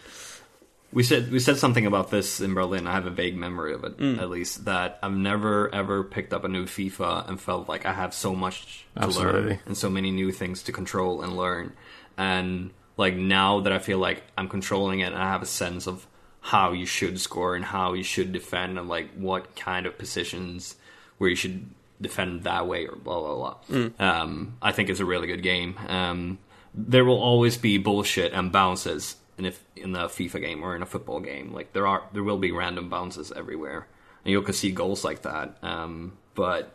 We 0.92 1.02
said 1.02 1.30
we 1.32 1.38
said 1.38 1.56
something 1.56 1.86
about 1.86 2.10
this 2.10 2.40
in 2.40 2.52
Berlin. 2.54 2.86
I 2.86 2.92
have 2.92 3.06
a 3.06 3.10
vague 3.10 3.36
memory 3.36 3.72
of 3.72 3.82
it, 3.84 3.96
Mm. 3.98 4.18
at 4.20 4.28
least. 4.28 4.66
That 4.66 4.98
I've 5.02 5.12
never 5.16 5.74
ever 5.74 6.04
picked 6.04 6.32
up 6.34 6.44
a 6.44 6.48
new 6.48 6.66
FIFA 6.66 7.28
and 7.28 7.40
felt 7.40 7.68
like 7.68 7.86
I 7.86 7.92
have 7.94 8.12
so 8.12 8.34
much 8.34 8.84
to 9.00 9.06
learn 9.08 9.58
and 9.66 9.76
so 9.76 9.88
many 9.88 10.10
new 10.10 10.30
things 10.32 10.62
to 10.64 10.72
control 10.72 11.22
and 11.22 11.36
learn. 11.36 11.72
And 12.18 12.70
like 12.98 13.14
now 13.16 13.60
that 13.60 13.72
I 13.72 13.78
feel 13.78 13.98
like 13.98 14.22
I'm 14.36 14.48
controlling 14.48 15.00
it, 15.00 15.12
and 15.12 15.16
I 15.16 15.30
have 15.30 15.42
a 15.42 15.46
sense 15.46 15.86
of 15.86 16.06
how 16.40 16.72
you 16.72 16.84
should 16.84 17.18
score 17.20 17.54
and 17.54 17.64
how 17.64 17.94
you 17.94 18.02
should 18.02 18.32
defend, 18.32 18.78
and 18.78 18.88
like 18.88 19.10
what 19.14 19.56
kind 19.56 19.86
of 19.86 19.96
positions 19.96 20.76
where 21.16 21.30
you 21.30 21.36
should 21.36 21.70
defend 22.02 22.42
that 22.42 22.66
way 22.66 22.84
or 22.86 22.96
blah 22.96 23.18
blah 23.20 23.34
blah. 23.36 23.56
Mm. 23.70 24.00
Um, 24.00 24.56
I 24.60 24.72
think 24.72 24.90
it's 24.90 25.00
a 25.00 25.04
really 25.06 25.26
good 25.26 25.42
game. 25.42 25.76
Um, 25.88 26.38
there 26.74 27.04
will 27.04 27.20
always 27.22 27.56
be 27.56 27.78
bullshit 27.78 28.32
and 28.32 28.50
bounces 28.52 29.16
in 29.38 29.44
if 29.46 29.64
in 29.76 29.94
a 29.96 30.06
FIFA 30.06 30.40
game 30.40 30.62
or 30.62 30.76
in 30.76 30.82
a 30.82 30.86
football 30.86 31.20
game. 31.20 31.52
Like 31.52 31.72
there 31.72 31.86
are, 31.86 32.02
there 32.12 32.22
will 32.22 32.38
be 32.38 32.52
random 32.52 32.88
bounces 32.88 33.32
everywhere. 33.32 33.86
and 34.24 34.32
you'll 34.32 34.44
see 34.52 34.70
goals 34.70 35.04
like 35.04 35.22
that. 35.22 35.56
Um, 35.62 36.12
but 36.34 36.74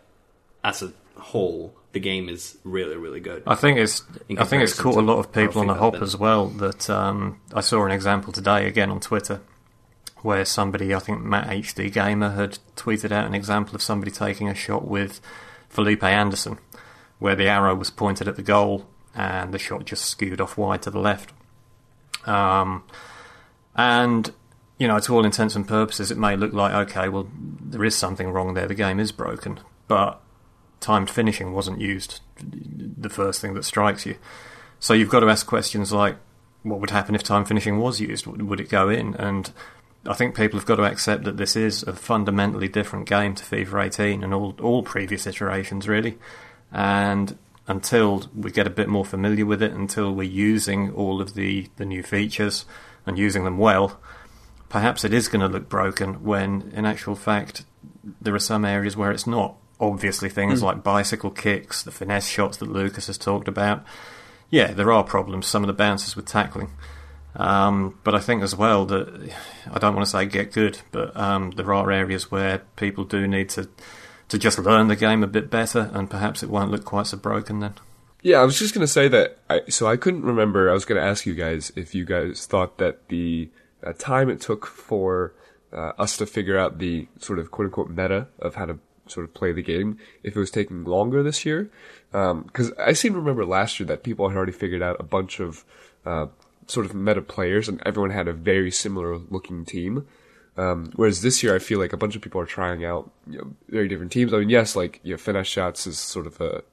as 0.63 0.81
a 0.83 0.91
whole, 1.15 1.73
the 1.93 1.99
game 1.99 2.29
is 2.29 2.57
really, 2.63 2.95
really 2.95 3.19
good. 3.19 3.43
I 3.47 3.55
think 3.55 3.79
it's 3.79 4.03
I 4.37 4.43
think 4.43 4.63
it's 4.63 4.79
caught 4.79 4.97
a 4.97 5.01
lot 5.01 5.19
of 5.19 5.31
people 5.31 5.61
on 5.61 5.67
the 5.67 5.73
hop 5.73 5.95
as 5.95 6.15
well. 6.15 6.47
That 6.47 6.89
um, 6.89 7.39
I 7.53 7.61
saw 7.61 7.85
an 7.85 7.91
example 7.91 8.33
today 8.33 8.67
again 8.67 8.91
on 8.91 8.99
Twitter, 8.99 9.41
where 10.21 10.45
somebody 10.45 10.93
I 10.93 10.99
think 10.99 11.21
Matt 11.21 11.47
HD 11.47 11.91
Gamer 11.91 12.31
had 12.31 12.59
tweeted 12.75 13.11
out 13.11 13.25
an 13.25 13.33
example 13.33 13.75
of 13.75 13.81
somebody 13.81 14.11
taking 14.11 14.47
a 14.47 14.55
shot 14.55 14.87
with 14.87 15.21
Felipe 15.69 16.03
Anderson, 16.03 16.59
where 17.19 17.35
the 17.35 17.47
arrow 17.47 17.75
was 17.75 17.89
pointed 17.89 18.27
at 18.27 18.35
the 18.35 18.43
goal 18.43 18.87
and 19.15 19.53
the 19.53 19.59
shot 19.59 19.85
just 19.85 20.05
skewed 20.05 20.39
off 20.39 20.57
wide 20.57 20.83
to 20.83 20.91
the 20.91 20.99
left. 20.99 21.33
Um, 22.27 22.83
and 23.75 24.31
you 24.77 24.87
know, 24.87 24.99
to 24.99 25.15
all 25.15 25.25
intents 25.25 25.55
and 25.55 25.67
purposes, 25.67 26.11
it 26.11 26.17
may 26.17 26.35
look 26.35 26.53
like 26.53 26.73
okay, 26.89 27.09
well, 27.09 27.27
there 27.33 27.83
is 27.83 27.95
something 27.95 28.29
wrong 28.29 28.53
there. 28.53 28.67
The 28.67 28.75
game 28.75 28.99
is 28.99 29.11
broken, 29.11 29.59
but 29.87 30.21
timed 30.79 31.09
finishing 31.09 31.53
wasn't 31.53 31.81
used. 31.81 32.21
The 32.39 33.09
first 33.09 33.41
thing 33.41 33.53
that 33.55 33.65
strikes 33.65 34.05
you. 34.05 34.15
So 34.79 34.93
you've 34.93 35.09
got 35.09 35.21
to 35.21 35.29
ask 35.29 35.47
questions 35.47 35.91
like, 35.91 36.17
what 36.63 36.79
would 36.79 36.91
happen 36.91 37.15
if 37.15 37.23
time 37.23 37.45
finishing 37.45 37.79
was 37.79 37.99
used? 37.99 38.27
Would 38.27 38.59
it 38.59 38.69
go 38.69 38.89
in? 38.89 39.15
And 39.15 39.51
I 40.05 40.13
think 40.13 40.35
people 40.35 40.59
have 40.59 40.67
got 40.67 40.75
to 40.75 40.83
accept 40.83 41.23
that 41.23 41.37
this 41.37 41.55
is 41.55 41.83
a 41.83 41.93
fundamentally 41.93 42.67
different 42.67 43.07
game 43.07 43.33
to 43.35 43.43
FIFA 43.43 43.87
18 43.87 44.23
and 44.23 44.33
all 44.33 44.55
all 44.61 44.83
previous 44.83 45.25
iterations, 45.25 45.87
really. 45.87 46.17
And 46.71 47.37
until 47.67 48.29
we 48.35 48.51
get 48.51 48.67
a 48.67 48.71
bit 48.71 48.87
more 48.87 49.05
familiar 49.05 49.45
with 49.45 49.61
it, 49.61 49.73
until 49.73 50.13
we're 50.13 50.23
using 50.23 50.91
all 50.93 51.21
of 51.21 51.33
the, 51.33 51.67
the 51.75 51.85
new 51.85 52.01
features 52.03 52.65
and 53.05 53.17
using 53.17 53.43
them 53.43 53.57
well, 53.57 53.99
perhaps 54.69 55.03
it 55.03 55.13
is 55.13 55.27
going 55.27 55.41
to 55.41 55.47
look 55.47 55.67
broken 55.69 56.23
when, 56.23 56.71
in 56.73 56.85
actual 56.85 57.15
fact, 57.15 57.65
there 58.21 58.33
are 58.35 58.39
some 58.39 58.65
areas 58.65 58.95
where 58.95 59.11
it's 59.11 59.27
not. 59.27 59.55
Obviously, 59.79 60.29
things 60.29 60.61
Mm. 60.61 60.63
like 60.63 60.83
bicycle 60.83 61.29
kicks, 61.29 61.83
the 61.83 61.91
finesse 61.91 62.27
shots 62.27 62.57
that 62.57 62.71
Lukas 62.71 63.07
has 63.07 63.17
talked 63.17 63.47
about. 63.47 63.83
Yeah, 64.49 64.71
there 64.73 64.91
are 64.91 65.03
problems, 65.03 65.45
some 65.45 65.61
of 65.63 65.67
the 65.67 65.73
bounces 65.73 66.15
with 66.15 66.25
tackling. 66.25 66.71
Um, 67.35 67.99
but 68.03 68.15
I 68.15 68.19
think 68.19 68.41
as 68.41 68.55
well 68.55 68.85
that 68.87 69.31
I 69.71 69.77
don't 69.77 69.93
want 69.93 70.05
to 70.05 70.09
say 70.11 70.25
get 70.25 70.51
good, 70.53 70.79
but 70.91 71.15
um, 71.15 71.51
there 71.51 71.71
are 71.73 71.91
areas 71.91 72.31
where 72.31 72.63
people 72.75 73.03
do 73.03 73.27
need 73.27 73.49
to 73.49 73.69
to 74.29 74.37
just 74.37 74.59
learn 74.59 74.87
the 74.87 74.95
game 74.95 75.23
a 75.23 75.27
bit 75.27 75.49
better, 75.49 75.89
and 75.93 76.09
perhaps 76.09 76.43
it 76.43 76.49
won't 76.49 76.71
look 76.71 76.85
quite 76.85 77.07
so 77.07 77.17
broken 77.17 77.59
then. 77.59 77.75
Yeah, 78.21 78.39
I 78.39 78.43
was 78.43 78.59
just 78.59 78.73
gonna 78.73 78.87
say 78.87 79.07
that. 79.07 79.37
I, 79.49 79.61
so 79.69 79.87
I 79.87 79.95
couldn't 79.95 80.23
remember. 80.23 80.69
I 80.69 80.73
was 80.73 80.85
gonna 80.85 81.01
ask 81.01 81.25
you 81.25 81.35
guys 81.35 81.71
if 81.75 81.95
you 81.95 82.03
guys 82.05 82.45
thought 82.45 82.77
that 82.79 83.07
the 83.09 83.49
uh, 83.83 83.93
time 83.93 84.29
it 84.29 84.41
took 84.41 84.65
for 84.65 85.33
uh, 85.71 85.93
us 85.97 86.17
to 86.17 86.25
figure 86.25 86.57
out 86.57 86.79
the 86.79 87.07
sort 87.19 87.39
of 87.39 87.51
quote 87.51 87.67
unquote 87.67 87.89
meta 87.89 88.27
of 88.39 88.55
how 88.55 88.65
to 88.65 88.79
sort 89.07 89.25
of 89.25 89.33
play 89.33 89.51
the 89.51 89.61
game, 89.61 89.97
if 90.23 90.35
it 90.35 90.39
was 90.39 90.51
taking 90.51 90.83
longer 90.83 91.23
this 91.23 91.45
year. 91.45 91.69
Because 92.11 92.71
I 92.79 92.93
seem 92.93 93.13
to 93.13 93.19
remember 93.19 93.45
last 93.45 93.79
year 93.79 93.87
that 93.87 94.03
people 94.03 94.27
had 94.27 94.35
already 94.35 94.51
figured 94.51 94.81
out 94.81 94.97
a 94.99 95.03
bunch 95.03 95.39
of 95.39 95.63
uh, 96.05 96.27
sort 96.67 96.85
of 96.85 96.93
meta 96.93 97.21
players, 97.21 97.69
and 97.69 97.81
everyone 97.85 98.11
had 98.11 98.27
a 98.27 98.33
very 98.33 98.71
similar 98.71 99.17
looking 99.17 99.65
team. 99.65 100.07
Um, 100.57 100.91
whereas 100.95 101.21
this 101.21 101.43
year, 101.43 101.55
I 101.55 101.59
feel 101.59 101.77
like 101.77 101.93
a 101.93 101.97
bunch 101.97 102.15
of 102.15 102.21
people 102.23 102.41
are 102.41 102.45
trying 102.47 102.83
out 102.83 103.11
you 103.29 103.37
know, 103.37 103.53
very 103.69 103.87
different 103.87 104.11
teams. 104.11 104.33
I 104.33 104.39
mean, 104.39 104.49
yes, 104.49 104.75
like 104.75 104.99
you 105.03 105.13
know, 105.13 105.17
finesse 105.17 105.47
shots 105.47 105.85
is 105.85 105.99
sort 105.99 106.25
of 106.25 106.41
a 106.41 106.63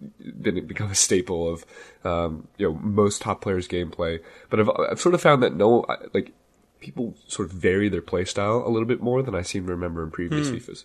didn't 0.41 0.67
become 0.67 0.91
a 0.91 0.95
staple 0.95 1.49
of 1.53 1.64
um, 2.05 2.49
you 2.57 2.67
know 2.67 2.79
most 2.83 3.21
top 3.21 3.43
players' 3.43 3.69
gameplay, 3.69 4.21
but 4.49 4.59
I've, 4.61 4.71
I've 4.91 5.00
sort 5.00 5.14
of 5.14 5.21
found 5.21 5.43
that 5.43 5.55
no, 5.55 5.85
like 6.14 6.33
people 6.81 7.14
sort 7.29 7.49
of 7.50 7.55
vary 7.55 7.88
their 7.88 8.03
play 8.03 8.25
style 8.25 8.62
a 8.67 8.71
little 8.71 8.88
bit 8.88 9.03
more 9.03 9.23
than 9.23 9.35
I 9.35 9.43
seem 9.43 9.67
to 9.67 9.73
remember 9.73 10.03
in 10.03 10.11
previous 10.11 10.49
Hmm. 10.49 10.57
FIFAs. 10.57 10.85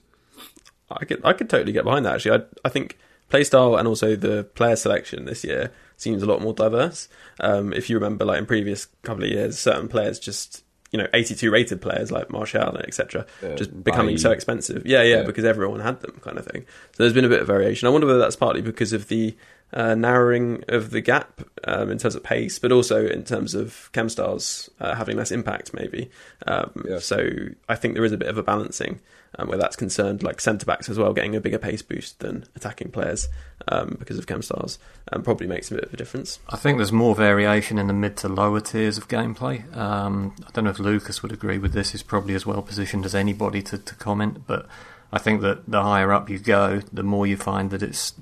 I 0.91 1.05
could 1.05 1.21
I 1.23 1.33
could 1.33 1.49
totally 1.49 1.71
get 1.71 1.83
behind 1.85 2.05
that. 2.05 2.15
Actually, 2.15 2.41
I 2.41 2.67
I 2.67 2.69
think 2.69 2.97
playstyle 3.31 3.77
and 3.77 3.87
also 3.87 4.15
the 4.15 4.43
player 4.55 4.75
selection 4.75 5.25
this 5.25 5.43
year 5.43 5.71
seems 5.95 6.23
a 6.23 6.25
lot 6.25 6.41
more 6.41 6.53
diverse. 6.53 7.07
Um, 7.39 7.71
if 7.73 7.89
you 7.89 7.95
remember, 7.95 8.25
like 8.25 8.39
in 8.39 8.45
previous 8.45 8.87
couple 9.03 9.23
of 9.23 9.29
years, 9.29 9.57
certain 9.59 9.87
players 9.87 10.19
just 10.19 10.63
you 10.91 10.97
know 10.99 11.07
82 11.13 11.51
rated 11.51 11.81
players 11.81 12.11
like 12.11 12.29
Martial 12.31 12.77
etc. 12.77 13.25
Yeah, 13.43 13.55
just 13.55 13.83
becoming 13.83 14.17
so 14.17 14.31
expensive. 14.31 14.85
Yeah, 14.85 15.01
yeah, 15.03 15.17
Yeah. 15.17 15.23
because 15.23 15.45
everyone 15.45 15.79
had 15.81 16.01
them, 16.01 16.19
kind 16.21 16.37
of 16.37 16.45
thing. 16.45 16.65
So 16.93 17.03
there's 17.03 17.13
been 17.13 17.25
a 17.25 17.29
bit 17.29 17.41
of 17.41 17.47
variation. 17.47 17.87
I 17.87 17.91
wonder 17.91 18.07
whether 18.07 18.19
that's 18.19 18.35
partly 18.35 18.61
because 18.61 18.93
of 18.93 19.07
the 19.07 19.35
uh, 19.71 19.93
narrowing 19.93 20.63
of 20.67 20.89
the 20.89 20.99
gap 21.01 21.41
um, 21.65 21.91
in 21.91 21.99
terms 21.99 22.15
of 22.15 22.23
pace, 22.23 22.57
but 22.57 22.71
also 22.71 23.05
in 23.05 23.23
terms 23.23 23.53
of 23.53 23.89
chem 23.93 24.09
styles 24.09 24.67
uh, 24.79 24.95
having 24.95 25.15
less 25.15 25.31
impact, 25.31 25.73
maybe. 25.75 26.09
Um, 26.47 26.71
Yeah. 26.89 26.97
So 26.99 27.29
I 27.67 27.75
think 27.75 27.93
there 27.93 28.03
is 28.05 28.11
a 28.11 28.17
bit 28.17 28.29
of 28.29 28.37
a 28.39 28.43
balancing 28.43 28.99
um, 29.37 29.47
where 29.47 29.57
that's 29.57 29.75
concerned, 29.75 30.23
like 30.23 30.41
centre 30.41 30.65
backs 30.65 30.89
as 30.89 30.97
well, 30.97 31.13
getting 31.13 31.35
a 31.35 31.41
bigger 31.41 31.59
pace 31.59 31.81
boost 31.81 32.19
than 32.19 32.45
attacking 32.55 32.91
players 32.91 33.27
um, 33.67 33.95
because 33.99 34.17
of 34.17 34.27
chem 34.27 34.41
styles 34.41 34.79
um, 35.11 35.21
probably 35.21 35.47
makes 35.47 35.69
a 35.71 35.75
bit 35.75 35.83
of 35.83 35.93
a 35.93 35.97
difference. 35.97 36.39
I 36.49 36.57
think 36.57 36.77
there's 36.77 36.91
more 36.91 37.15
variation 37.15 37.77
in 37.77 37.87
the 37.87 37.93
mid 37.93 38.17
to 38.17 38.29
lower 38.29 38.59
tiers 38.59 38.97
of 38.97 39.07
gameplay. 39.07 39.75
Um, 39.75 40.35
I 40.47 40.51
don't 40.51 40.63
know 40.63 40.71
if 40.71 40.79
Lukas 40.79 41.21
would 41.21 41.31
agree 41.31 41.57
with 41.57 41.73
this. 41.73 41.91
He's 41.91 42.03
probably 42.03 42.33
as 42.33 42.45
well 42.45 42.61
positioned 42.61 43.05
as 43.05 43.13
anybody 43.13 43.61
to, 43.63 43.77
to 43.77 43.95
comment, 43.95 44.47
but 44.47 44.67
I 45.11 45.19
think 45.19 45.41
that 45.41 45.69
the 45.69 45.81
higher 45.81 46.11
up 46.11 46.29
you 46.29 46.39
go, 46.39 46.81
the 46.91 47.03
more 47.03 47.25
you 47.25 47.37
find 47.37 47.71
that 47.71 47.83
it's, 47.83 48.13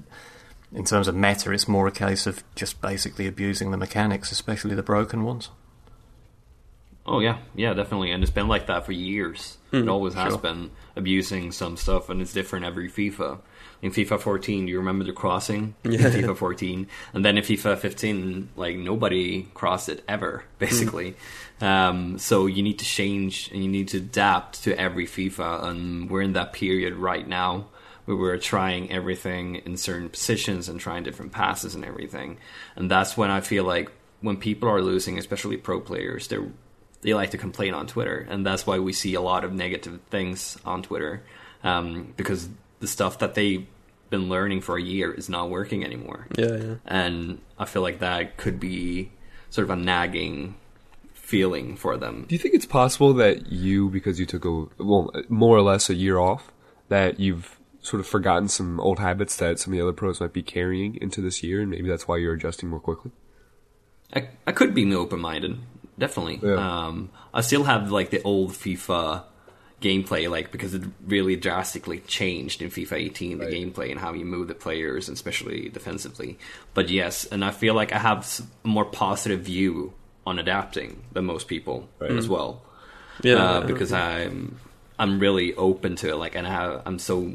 in 0.74 0.86
terms 0.86 1.08
of 1.08 1.16
meta, 1.16 1.52
it's 1.52 1.68
more 1.68 1.88
a 1.88 1.92
case 1.92 2.28
of 2.28 2.44
just 2.56 2.82
basically 2.82 3.28
abusing 3.28 3.72
the 3.72 3.78
mechanics, 3.78 4.32
especially 4.32 4.76
the 4.76 4.84
broken 4.84 5.24
ones. 5.24 5.50
Oh 7.08 7.20
yeah, 7.20 7.38
yeah, 7.56 7.74
definitely, 7.74 8.12
and 8.12 8.22
it's 8.22 8.32
been 8.32 8.50
like 8.50 8.68
that 8.68 8.86
for 8.86 8.92
years. 8.92 9.58
Mm, 9.72 9.84
it 9.84 9.90
always 9.90 10.14
has 10.14 10.34
sure. 10.34 10.42
been 10.42 10.72
abusing 10.96 11.54
some 11.54 11.78
stuff, 11.78 12.10
and 12.10 12.22
it's 12.22 12.34
different 12.34 12.66
every 12.66 12.90
FIFA. 12.90 13.40
In 13.82 13.92
FIFA 13.92 14.20
14, 14.20 14.66
do 14.66 14.72
you 14.72 14.80
remember 14.80 15.06
the 15.06 15.14
crossing? 15.14 15.76
Yeah. 15.84 15.92
In 16.08 16.12
FIFA 16.12 16.36
14, 16.36 16.88
and 17.14 17.24
then 17.24 17.38
in 17.38 17.44
FIFA 17.44 17.78
15, 17.78 18.50
like 18.56 18.76
nobody 18.76 19.44
crossed 19.54 19.88
it 19.88 20.04
ever, 20.08 20.44
basically. 20.60 21.16
Um, 21.62 22.18
so 22.18 22.46
you 22.46 22.62
need 22.64 22.80
to 22.80 22.86
change 22.86 23.52
and 23.54 23.64
you 23.64 23.70
need 23.70 23.88
to 23.90 23.98
adapt 23.98 24.64
to 24.64 24.78
every 24.78 25.06
FIFA, 25.06 25.64
and 25.66 26.10
we're 26.10 26.24
in 26.24 26.34
that 26.34 26.54
period 26.54 26.96
right 26.96 27.28
now 27.28 27.68
where 28.06 28.18
we're 28.18 28.38
trying 28.38 28.92
everything 28.92 29.56
in 29.56 29.76
certain 29.76 30.10
positions 30.10 30.70
and 30.70 30.80
trying 30.80 31.04
different 31.04 31.34
passes 31.34 31.76
and 31.76 31.84
everything. 31.84 32.38
And 32.76 32.90
that's 32.90 33.18
when 33.18 33.30
I 33.30 33.42
feel 33.42 33.66
like 33.66 33.92
when 34.22 34.38
people 34.38 34.70
are 34.70 34.82
losing, 34.82 35.20
especially 35.20 35.58
pro 35.58 35.82
players, 35.82 36.30
they're 36.30 36.48
they 37.02 37.14
like 37.14 37.32
to 37.32 37.38
complain 37.38 37.74
on 37.74 37.88
Twitter, 37.88 38.26
and 38.30 38.46
that's 38.46 38.66
why 38.66 38.80
we 38.80 38.94
see 38.94 39.14
a 39.14 39.22
lot 39.22 39.44
of 39.44 39.54
negative 39.54 40.00
things 40.10 40.58
on 40.66 40.84
Twitter 40.84 41.24
um, 41.64 42.14
because 42.18 42.50
the 42.80 42.88
stuff 42.88 43.20
that 43.20 43.36
they've 43.36 43.66
been 44.10 44.30
learning 44.30 44.62
for 44.62 44.78
a 44.78 44.82
year 44.82 45.12
is 45.12 45.30
not 45.30 45.50
working 45.50 45.84
anymore. 45.84 46.28
Yeah, 46.38 46.56
yeah. 46.56 46.76
And 46.86 47.40
I 47.60 47.66
feel 47.66 47.82
like 47.82 48.00
that 48.00 48.38
could 48.38 48.60
be 48.60 49.12
sort 49.50 49.64
of 49.66 49.72
a 49.72 49.76
nagging 49.76 50.56
feeling 51.14 51.76
for 51.76 51.98
them. 51.98 52.26
Do 52.28 52.36
you 52.36 52.40
think 52.40 52.56
it's 52.56 52.66
possible 52.66 53.14
that 53.16 53.52
you, 53.52 53.90
because 53.90 54.20
you 54.20 54.26
took 54.26 54.46
a 54.46 54.66
well, 54.82 55.12
more 55.28 55.58
or 55.58 55.62
less 55.62 55.90
a 55.90 55.96
year 55.96 56.18
off, 56.18 56.52
that 56.90 57.20
you've 57.20 57.60
sort 57.82 58.00
of 58.00 58.08
forgotten 58.08 58.48
some 58.48 58.80
old 58.80 59.00
habits 59.00 59.36
that 59.38 59.60
some 59.60 59.74
of 59.74 59.78
the 59.78 59.84
other 59.84 59.94
pros 59.94 60.20
might 60.20 60.34
be 60.34 60.44
carrying 60.44 60.96
into 61.02 61.22
this 61.22 61.44
year, 61.44 61.62
and 61.62 61.70
maybe 61.70 61.88
that's 61.90 62.08
why 62.08 62.18
you're 62.18 62.34
adjusting 62.34 62.70
more 62.70 62.80
quickly? 62.80 63.12
I, 64.14 64.30
I 64.46 64.54
could 64.54 64.74
be 64.74 64.94
open 64.96 65.20
minded, 65.20 65.58
definitely. 65.98 66.40
Yeah. 66.42 66.56
Um, 66.88 67.10
I 67.34 67.42
still 67.42 67.64
have 67.64 67.92
like 67.92 68.10
the 68.10 68.22
old 68.24 68.52
FIFA 68.52 69.24
gameplay, 69.82 70.30
like 70.30 70.52
because 70.52 70.74
it 70.74 70.82
really 71.06 71.36
drastically 71.36 72.00
changed 72.02 72.62
in 72.62 72.70
FIFA 72.70 72.94
18, 72.94 73.38
the 73.38 73.46
gameplay 73.46 73.92
and 73.92 74.00
how 74.00 74.14
you 74.14 74.26
move 74.26 74.48
the 74.48 74.56
players, 74.56 75.08
and 75.08 75.16
especially 75.16 75.70
defensively. 75.70 76.38
But 76.74 76.90
yes, 76.90 77.26
and 77.26 77.46
I 77.46 77.52
feel 77.52 77.74
like 77.76 77.92
I 77.94 78.00
have 78.00 78.20
s- 78.20 78.42
a 78.66 78.68
more 78.68 78.86
positive 78.86 79.42
view 79.42 79.94
on 80.26 80.40
adapting 80.40 81.04
than 81.14 81.26
most 81.26 81.48
people 81.48 81.88
as 82.18 82.28
well. 82.28 82.64
Yeah, 83.24 83.36
uh, 83.36 83.62
because 83.68 83.94
I'm 83.94 84.60
I'm 85.00 85.20
really 85.20 85.54
open 85.54 85.96
to 85.98 86.10
it, 86.10 86.16
like, 86.16 86.36
and 86.36 86.48
I 86.48 86.52
have, 86.52 86.82
I'm 86.88 86.98
so 87.00 87.34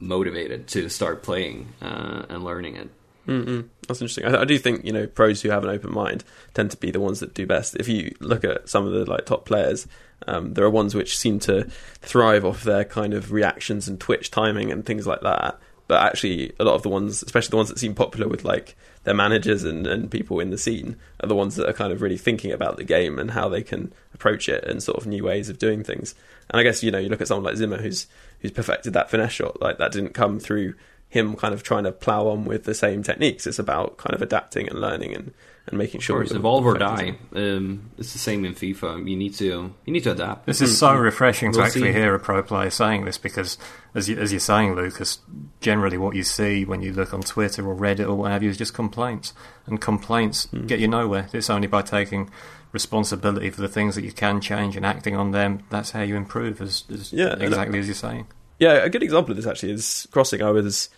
motivated 0.00 0.66
to 0.68 0.88
start 0.88 1.22
playing 1.22 1.68
uh, 1.80 2.24
and 2.28 2.44
learning 2.44 2.74
it. 2.76 2.90
Mm-mm. 3.26 3.68
That's 3.88 4.00
interesting. 4.00 4.26
I, 4.26 4.42
I 4.42 4.44
do 4.44 4.58
think 4.58 4.84
you 4.84 4.92
know 4.92 5.06
pros 5.06 5.42
who 5.42 5.50
have 5.50 5.64
an 5.64 5.70
open 5.70 5.92
mind 5.92 6.24
tend 6.52 6.70
to 6.72 6.76
be 6.76 6.90
the 6.90 7.00
ones 7.00 7.20
that 7.20 7.34
do 7.34 7.46
best. 7.46 7.76
If 7.76 7.88
you 7.88 8.14
look 8.20 8.44
at 8.44 8.68
some 8.68 8.86
of 8.86 8.92
the 8.92 9.10
like 9.10 9.26
top 9.26 9.44
players, 9.46 9.86
um, 10.26 10.54
there 10.54 10.64
are 10.64 10.70
ones 10.70 10.94
which 10.94 11.16
seem 11.16 11.38
to 11.40 11.64
thrive 12.00 12.44
off 12.44 12.62
their 12.62 12.84
kind 12.84 13.14
of 13.14 13.32
reactions 13.32 13.88
and 13.88 14.00
twitch 14.00 14.30
timing 14.30 14.70
and 14.70 14.84
things 14.84 15.06
like 15.06 15.20
that. 15.22 15.58
But 15.86 16.02
actually, 16.02 16.52
a 16.58 16.64
lot 16.64 16.74
of 16.74 16.82
the 16.82 16.88
ones, 16.88 17.22
especially 17.22 17.50
the 17.50 17.56
ones 17.56 17.68
that 17.68 17.78
seem 17.78 17.94
popular 17.94 18.26
with 18.26 18.44
like 18.44 18.74
their 19.04 19.14
managers 19.14 19.64
and, 19.64 19.86
and 19.86 20.10
people 20.10 20.40
in 20.40 20.48
the 20.48 20.56
scene, 20.56 20.96
are 21.20 21.28
the 21.28 21.34
ones 21.34 21.56
that 21.56 21.68
are 21.68 21.74
kind 21.74 21.92
of 21.92 22.00
really 22.00 22.16
thinking 22.16 22.52
about 22.52 22.76
the 22.76 22.84
game 22.84 23.18
and 23.18 23.32
how 23.32 23.50
they 23.50 23.62
can 23.62 23.92
approach 24.14 24.48
it 24.48 24.64
and 24.64 24.82
sort 24.82 24.96
of 24.96 25.06
new 25.06 25.22
ways 25.24 25.50
of 25.50 25.58
doing 25.58 25.84
things. 25.84 26.14
And 26.50 26.58
I 26.58 26.62
guess 26.62 26.82
you 26.82 26.90
know 26.90 26.98
you 26.98 27.10
look 27.10 27.20
at 27.20 27.28
someone 27.28 27.44
like 27.44 27.56
Zimmer 27.56 27.78
who's 27.78 28.06
who's 28.40 28.50
perfected 28.50 28.94
that 28.94 29.10
finesse 29.10 29.32
shot. 29.32 29.60
Like 29.60 29.76
that 29.78 29.92
didn't 29.92 30.14
come 30.14 30.40
through 30.40 30.74
him 31.14 31.34
kind 31.36 31.54
of 31.54 31.62
trying 31.62 31.84
to 31.84 31.92
plow 31.92 32.26
on 32.28 32.44
with 32.44 32.64
the 32.64 32.74
same 32.74 33.02
techniques. 33.04 33.46
It's 33.46 33.58
about 33.60 33.96
kind 33.96 34.14
of 34.14 34.20
adapting 34.20 34.68
and 34.68 34.80
learning 34.80 35.14
and 35.14 35.32
and 35.66 35.78
making 35.78 36.00
Of 36.00 36.04
sure. 36.04 36.16
course, 36.18 36.28
you're 36.28 36.38
evolve 36.40 36.66
or 36.66 36.76
affecting 36.76 37.16
die. 37.32 37.40
Um, 37.40 37.90
it's 37.96 38.12
the 38.12 38.18
same 38.18 38.44
in 38.44 38.52
FIFA. 38.54 39.08
You 39.08 39.16
need 39.16 39.32
to 39.36 39.72
you 39.86 39.92
need 39.94 40.02
to 40.04 40.12
adapt. 40.12 40.44
This 40.44 40.60
is 40.60 40.76
so 40.76 40.94
refreshing 40.94 41.52
to 41.52 41.58
We'll 41.58 41.66
actually 41.66 41.92
see. 41.92 41.98
hear 42.00 42.14
a 42.14 42.18
pro 42.20 42.42
player 42.42 42.68
saying 42.68 43.06
this 43.06 43.16
because, 43.16 43.56
as, 43.94 44.06
you, 44.10 44.18
as 44.18 44.30
you're 44.30 44.40
saying, 44.40 44.74
Lukas, 44.74 45.20
generally 45.62 45.96
what 45.96 46.16
you 46.16 46.22
see 46.22 46.66
when 46.66 46.82
you 46.82 46.92
look 46.92 47.14
on 47.14 47.22
Twitter 47.22 47.66
or 47.66 47.74
Reddit 47.74 48.06
or 48.06 48.14
what 48.14 48.30
have 48.30 48.42
you 48.42 48.50
is 48.50 48.58
just 48.58 48.74
complaints. 48.74 49.32
And 49.66 49.80
complaints 49.80 50.48
Hmm. 50.48 50.66
get 50.66 50.80
you 50.80 50.88
nowhere. 50.88 51.28
It's 51.32 51.48
only 51.48 51.66
by 51.68 51.80
taking 51.80 52.28
responsibility 52.72 53.48
for 53.50 53.60
the 53.62 53.68
things 53.68 53.94
that 53.94 54.04
you 54.04 54.12
can 54.12 54.40
change 54.40 54.76
and 54.76 54.84
acting 54.84 55.16
on 55.16 55.30
them 55.30 55.62
that's 55.70 55.92
how 55.92 56.02
you 56.02 56.16
improve, 56.16 56.60
as, 56.60 56.84
as 56.92 57.12
Yeah, 57.12 57.32
and- 57.32 57.42
exactly 57.42 57.78
as 57.78 57.86
you're 57.86 57.94
saying. 57.94 58.26
Yeah, 58.58 58.84
a 58.84 58.90
good 58.90 59.02
example 59.02 59.32
of 59.32 59.36
this 59.36 59.46
actually 59.46 59.72
is 59.72 60.06
crossing. 60.12 60.42
I 60.42 60.50
was 60.50 60.88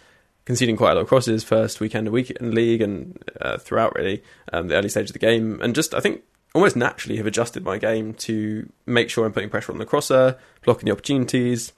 conceding 0.47 0.77
quite 0.77 0.93
a 0.93 0.95
lot 0.95 1.03
of 1.03 1.09
crosses 1.09 1.45
first 1.45 1.81
weekend 1.81 2.09
weekend 2.09 2.55
league 2.55 2.81
and 2.81 3.23
uh, 3.41 3.59
throughout 3.59 3.95
really 3.95 4.23
um, 4.53 4.69
the 4.69 4.75
early 4.75 4.89
stage 4.89 5.11
of 5.11 5.13
the 5.13 5.19
game, 5.19 5.61
and 5.61 5.75
just 5.75 5.93
I 5.93 6.01
think 6.01 6.23
almost 6.55 6.77
naturally 6.77 7.19
have 7.19 7.27
adjusted 7.27 7.63
my 7.65 7.77
game 7.77 8.15
to 8.15 8.67
make 8.87 9.11
sure 9.11 9.27
I'm 9.27 9.33
putting 9.33 9.51
pressure 9.51 9.73
on 9.73 9.79
the 9.79 9.85
crosser, 9.85 10.39
blocking 10.65 10.87
the 10.87 10.93
opportunities, 10.93 11.73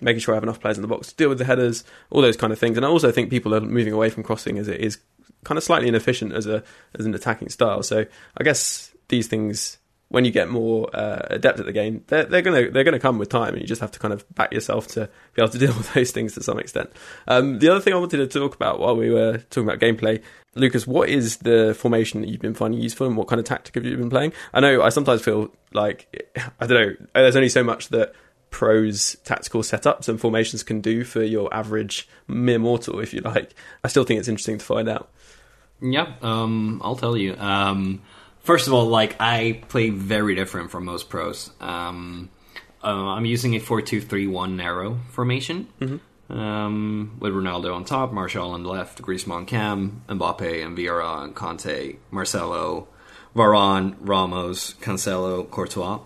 making 0.00 0.20
sure 0.20 0.34
I 0.34 0.36
have 0.36 0.42
enough 0.42 0.60
players 0.60 0.78
in 0.78 0.82
the 0.82 0.88
box 0.88 1.08
to 1.08 1.16
deal 1.16 1.28
with 1.28 1.38
the 1.38 1.44
headers, 1.44 1.84
all 2.10 2.22
those 2.22 2.36
kind 2.36 2.52
of 2.52 2.58
things. 2.58 2.78
And 2.78 2.86
I 2.86 2.88
also 2.88 3.12
think 3.12 3.28
people 3.28 3.54
are 3.54 3.60
moving 3.60 3.92
away 3.92 4.08
from 4.08 4.22
crossing 4.22 4.58
as 4.58 4.68
it 4.68 4.80
is 4.80 4.98
kind 5.44 5.58
of 5.58 5.64
slightly 5.64 5.88
inefficient 5.88 6.32
as 6.32 6.46
a 6.46 6.62
as 6.98 7.04
an 7.04 7.14
attacking 7.14 7.50
style. 7.50 7.82
So 7.82 8.06
I 8.36 8.44
guess 8.44 8.92
these 9.08 9.28
things, 9.28 9.78
when 10.08 10.24
you 10.24 10.30
get 10.30 10.48
more 10.48 10.88
uh, 10.94 11.26
adept 11.30 11.58
at 11.58 11.66
the 11.66 11.72
game, 11.72 12.04
they're, 12.06 12.24
they're 12.24 12.42
gonna 12.42 12.70
they're 12.70 12.84
gonna 12.84 13.00
come 13.00 13.18
with 13.18 13.28
time, 13.28 13.54
and 13.54 13.60
you 13.60 13.66
just 13.66 13.80
have 13.80 13.90
to 13.92 13.98
kind 13.98 14.14
of 14.14 14.24
back 14.34 14.52
yourself 14.52 14.86
to 14.88 15.08
be 15.34 15.42
able 15.42 15.50
to 15.52 15.58
deal 15.66 15.74
with 15.74 15.92
those 15.94 16.12
things 16.12 16.34
to 16.34 16.42
some 16.42 16.58
extent. 16.58 16.90
Um, 17.26 17.58
the 17.58 17.68
other 17.68 17.80
thing 17.80 17.92
I 17.92 17.96
wanted 17.96 18.18
to 18.18 18.26
talk 18.26 18.54
about 18.54 18.78
while 18.78 18.96
we 18.96 19.10
were 19.10 19.38
talking 19.50 19.68
about 19.68 19.80
gameplay, 19.80 20.22
Lukas, 20.54 20.86
what 20.86 21.08
is 21.08 21.38
the 21.38 21.74
formation 21.76 22.20
that 22.20 22.28
you've 22.28 22.40
been 22.40 22.54
finding 22.54 22.80
useful, 22.80 23.06
and 23.06 23.16
what 23.16 23.28
kind 23.28 23.40
of 23.40 23.46
tactic 23.46 23.74
have 23.74 23.84
you 23.84 23.96
been 23.96 24.10
playing? 24.10 24.32
I 24.54 24.60
know 24.60 24.82
I 24.82 24.90
sometimes 24.90 25.22
feel 25.22 25.50
like 25.72 26.30
I 26.60 26.66
don't 26.66 27.00
know. 27.00 27.06
There's 27.14 27.36
only 27.36 27.48
so 27.48 27.64
much 27.64 27.88
that 27.88 28.14
pros 28.50 29.16
tactical 29.24 29.62
setups 29.62 30.08
and 30.08 30.20
formations 30.20 30.62
can 30.62 30.80
do 30.80 31.04
for 31.04 31.22
your 31.22 31.52
average 31.52 32.08
mere 32.28 32.58
mortal, 32.58 33.00
if 33.00 33.12
you 33.12 33.20
like. 33.20 33.54
I 33.82 33.88
still 33.88 34.04
think 34.04 34.20
it's 34.20 34.28
interesting 34.28 34.58
to 34.58 34.64
find 34.64 34.88
out. 34.88 35.10
Yeah, 35.80 36.14
um, 36.22 36.80
I'll 36.82 36.96
tell 36.96 37.16
you. 37.16 37.36
Um, 37.36 38.02
first 38.46 38.68
of 38.68 38.72
all, 38.72 38.86
like 38.86 39.16
I 39.20 39.60
play 39.68 39.90
very 39.90 40.34
different 40.34 40.70
from 40.70 40.84
most 40.84 41.10
pros. 41.10 41.50
Um, 41.60 42.30
uh, 42.82 42.86
I'm 42.86 43.24
using 43.26 43.56
a 43.56 43.58
four-two-three-one 43.58 44.56
narrow 44.56 45.00
formation 45.10 45.66
um, 46.30 47.16
with 47.18 47.32
Ronaldo 47.32 47.74
on 47.74 47.84
top, 47.84 48.12
Martial 48.12 48.50
on 48.50 48.62
the 48.62 48.68
left, 48.68 49.02
Griezmann 49.02 49.46
cam, 49.46 50.02
Mbappe 50.08 50.64
and 50.64 50.78
Vieira 50.78 51.24
and 51.24 51.34
Kanté, 51.34 51.96
Marcelo, 52.10 52.86
Varane, 53.34 53.96
Ramos, 54.00 54.74
Cancelo, 54.80 55.50
Courtois. 55.50 56.00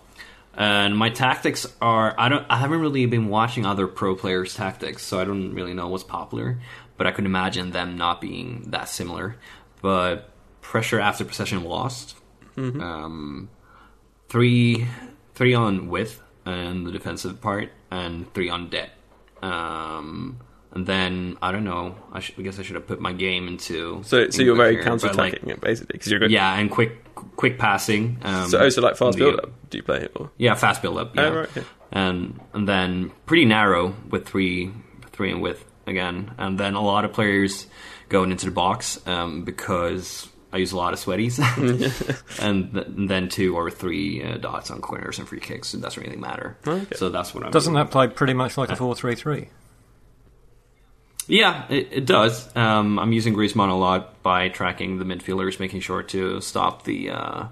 And 0.55 0.97
my 0.97 1.09
tactics 1.09 1.65
are 1.81 2.13
I 2.17 2.27
don't 2.27 2.45
I 2.49 2.57
haven't 2.57 2.81
really 2.81 3.05
been 3.05 3.29
watching 3.29 3.65
other 3.65 3.87
pro 3.87 4.15
players' 4.15 4.55
tactics, 4.55 5.03
so 5.03 5.19
I 5.19 5.23
don't 5.23 5.53
really 5.53 5.73
know 5.73 5.87
what's 5.87 6.03
popular. 6.03 6.59
But 6.97 7.07
I 7.07 7.11
could 7.11 7.25
imagine 7.25 7.71
them 7.71 7.97
not 7.97 8.19
being 8.19 8.65
that 8.71 8.89
similar. 8.89 9.37
But 9.81 10.29
pressure 10.61 10.99
after 10.99 11.25
possession 11.25 11.63
lost, 11.63 12.15
um, 12.57 13.49
three 14.29 14.87
three 15.35 15.53
on 15.53 15.87
width 15.89 16.21
and 16.45 16.85
the 16.85 16.91
defensive 16.91 17.41
part, 17.41 17.71
and 17.89 18.31
three 18.33 18.49
on 18.49 18.69
depth. 18.69 18.91
Um, 19.41 20.39
and 20.73 20.87
then 20.87 21.37
I 21.41 21.51
don't 21.51 21.63
know. 21.63 21.95
I, 22.11 22.19
should, 22.19 22.39
I 22.39 22.43
guess 22.43 22.59
I 22.59 22.63
should 22.63 22.75
have 22.75 22.87
put 22.87 23.01
my 23.01 23.13
game 23.13 23.47
into. 23.47 24.01
So, 24.03 24.29
so 24.29 24.41
you're 24.41 24.55
very 24.55 24.81
counter 24.83 25.07
attacking 25.07 25.47
like, 25.47 25.57
it 25.57 25.61
basically 25.61 25.93
because 25.93 26.11
you're 26.11 26.19
good. 26.19 26.31
Yeah, 26.31 26.57
and 26.57 26.71
quick 26.71 27.03
quick 27.35 27.59
passing. 27.59 28.17
Um, 28.21 28.49
So, 28.49 28.59
oh, 28.59 28.69
so 28.69 28.81
like 28.81 28.95
fast 28.97 29.17
build 29.17 29.39
up. 29.39 29.51
Do 29.69 29.77
you 29.77 29.83
play 29.83 30.03
it? 30.03 30.11
Or? 30.15 30.31
yeah, 30.37 30.55
fast 30.55 30.81
build 30.81 30.97
up. 30.97 31.15
Yeah. 31.15 31.23
Oh, 31.23 31.35
right, 31.35 31.57
okay. 31.57 31.63
And 31.91 32.39
and 32.53 32.67
then 32.67 33.11
pretty 33.25 33.45
narrow 33.45 33.95
with 34.09 34.27
three 34.27 34.71
three 35.11 35.31
in 35.31 35.41
width 35.41 35.65
again, 35.85 36.33
and 36.37 36.57
then 36.57 36.75
a 36.75 36.81
lot 36.81 37.03
of 37.03 37.11
players 37.11 37.67
going 38.07 38.31
into 38.31 38.45
the 38.45 38.51
box 38.51 39.05
um, 39.07 39.43
because 39.43 40.29
I 40.53 40.57
use 40.57 40.71
a 40.73 40.77
lot 40.77 40.93
of 40.93 40.99
sweaties, 40.99 41.39
and, 42.41 42.73
th- 42.73 42.87
and 42.87 43.09
then 43.09 43.29
two 43.29 43.55
or 43.55 43.71
three 43.71 44.23
uh, 44.23 44.37
dots 44.37 44.69
on 44.69 44.81
corners 44.81 45.17
and 45.17 45.27
free 45.27 45.39
kicks. 45.39 45.73
It 45.73 45.81
doesn't 45.81 46.03
really 46.03 46.17
matter. 46.17 46.57
Okay. 46.67 46.95
So 46.95 47.09
that's 47.09 47.33
what 47.33 47.45
I'm. 47.45 47.51
Doesn't 47.51 47.73
doing. 47.73 47.85
that 47.85 47.91
play 47.91 48.07
pretty 48.07 48.33
much 48.33 48.57
like 48.57 48.69
a 48.69 48.75
4 48.75 48.95
3 48.95 49.15
3? 49.15 49.47
Yeah, 51.27 51.65
it, 51.69 51.87
it 51.91 52.05
does. 52.05 52.53
Um, 52.55 52.99
I'm 52.99 53.13
using 53.13 53.33
Griezmann 53.33 53.69
a 53.69 53.75
lot 53.75 54.21
by 54.23 54.49
tracking 54.49 54.97
the 54.99 55.05
midfielders, 55.05 55.59
making 55.59 55.79
sure 55.81 56.03
to 56.03 56.41
stop 56.41 56.83
the 56.83 57.11
uh, 57.11 57.45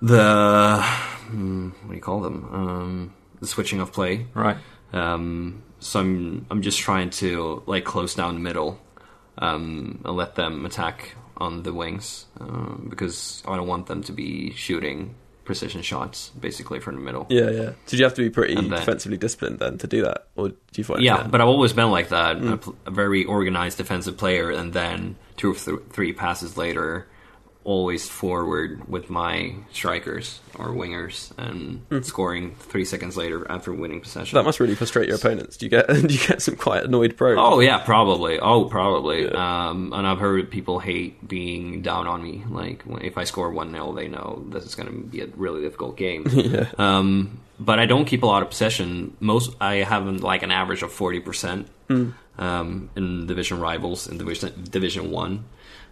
the 0.00 0.80
hmm, 0.82 1.68
what 1.68 1.88
do 1.90 1.94
you 1.94 2.00
call 2.00 2.20
them? 2.20 2.48
Um, 2.50 3.14
the 3.40 3.46
switching 3.46 3.80
of 3.80 3.92
play. 3.92 4.26
Right. 4.32 4.56
Um, 4.92 5.62
so 5.80 6.00
I'm 6.00 6.46
I'm 6.50 6.62
just 6.62 6.78
trying 6.78 7.10
to 7.10 7.62
like 7.66 7.84
close 7.84 8.14
down 8.14 8.34
the 8.34 8.40
middle 8.40 8.80
um, 9.38 10.00
and 10.04 10.16
let 10.16 10.36
them 10.36 10.64
attack 10.64 11.16
on 11.40 11.62
the 11.62 11.72
wings 11.72 12.26
um, 12.38 12.86
because 12.90 13.42
I 13.46 13.56
don't 13.56 13.66
want 13.66 13.86
them 13.86 14.02
to 14.04 14.12
be 14.12 14.52
shooting 14.52 15.14
precision 15.44 15.82
shots 15.82 16.30
basically 16.38 16.78
from 16.78 16.94
the 16.94 17.00
middle. 17.00 17.26
Yeah, 17.28 17.50
yeah. 17.50 17.70
Did 17.86 17.98
you 17.98 18.04
have 18.04 18.14
to 18.14 18.22
be 18.22 18.30
pretty 18.30 18.54
then- 18.54 18.68
defensively 18.68 19.18
disciplined 19.18 19.58
then 19.58 19.78
to 19.78 19.86
do 19.86 20.02
that, 20.02 20.28
or 20.36 20.50
do 20.50 20.56
you 20.76 20.84
find? 20.84 21.02
Yeah, 21.02 21.26
but 21.26 21.40
I've 21.40 21.48
always 21.48 21.72
been 21.72 21.90
like 21.90 22.10
that. 22.10 22.36
Mm. 22.36 22.76
A, 22.86 22.90
very 22.90 23.24
organized 23.24 23.78
defensive 23.78 24.16
player, 24.16 24.50
and 24.50 24.72
then 24.72 25.16
two 25.36 25.52
or 25.52 25.54
th- 25.54 25.80
three 25.90 26.12
passes 26.12 26.56
later, 26.56 27.08
always 27.62 28.08
forward 28.08 28.88
with 28.88 29.10
my 29.10 29.54
strikers 29.70 30.40
or 30.58 30.68
wingers, 30.68 31.30
and 31.38 31.84
scoring 32.04 32.54
three 32.58 32.84
seconds 32.86 33.16
later 33.18 33.46
after 33.50 33.72
winning 33.72 34.00
possession. 34.00 34.36
Mm. 34.36 34.40
that 34.40 34.44
must 34.46 34.60
really 34.60 34.74
frustrate 34.74 35.08
your 35.08 35.16
opponents. 35.18 35.56
Do 35.58 35.66
you 35.66 35.70
get? 35.70 35.86
do 35.88 36.00
you 36.14 36.26
get 36.26 36.40
some 36.40 36.56
quite 36.56 36.84
annoyed 36.84 37.16
pros? 37.16 37.36
Oh 37.38 37.60
yeah, 37.60 37.78
probably. 37.78 38.38
Oh, 38.40 38.64
probably. 38.64 39.28
Um, 39.30 39.92
and 39.92 40.06
I've 40.06 40.18
heard 40.18 40.50
people 40.50 40.78
hate 40.78 41.28
being 41.28 41.82
down 41.82 42.06
on 42.06 42.22
me. 42.22 42.44
Like 42.48 42.82
if 43.02 43.18
I 43.18 43.24
score 43.24 43.50
one 43.50 43.70
0 43.72 43.92
they 43.92 44.08
know 44.08 44.44
this 44.48 44.64
is 44.64 44.74
going 44.74 44.88
to 44.88 44.94
be 45.06 45.20
a 45.20 45.26
really 45.36 45.60
difficult 45.60 45.96
game. 45.96 46.24
Yeah. 46.30 46.70
Um, 46.78 47.40
but 47.58 47.78
I 47.78 47.84
don't 47.84 48.06
keep 48.06 48.22
a 48.22 48.26
lot 48.26 48.42
of 48.42 48.48
possession. 48.48 49.14
Most 49.20 49.54
I 49.60 49.74
have 49.76 50.06
like 50.22 50.42
an 50.42 50.50
average 50.50 50.82
of 50.82 50.90
forty 50.92 51.20
percent 51.20 51.68
Mm. 51.90 52.14
um, 52.38 52.88
in 52.96 53.26
division 53.26 53.60
rivals 53.60 54.06
in 54.08 54.16
division 54.16 54.52
Division 54.70 55.10
One. 55.10 55.44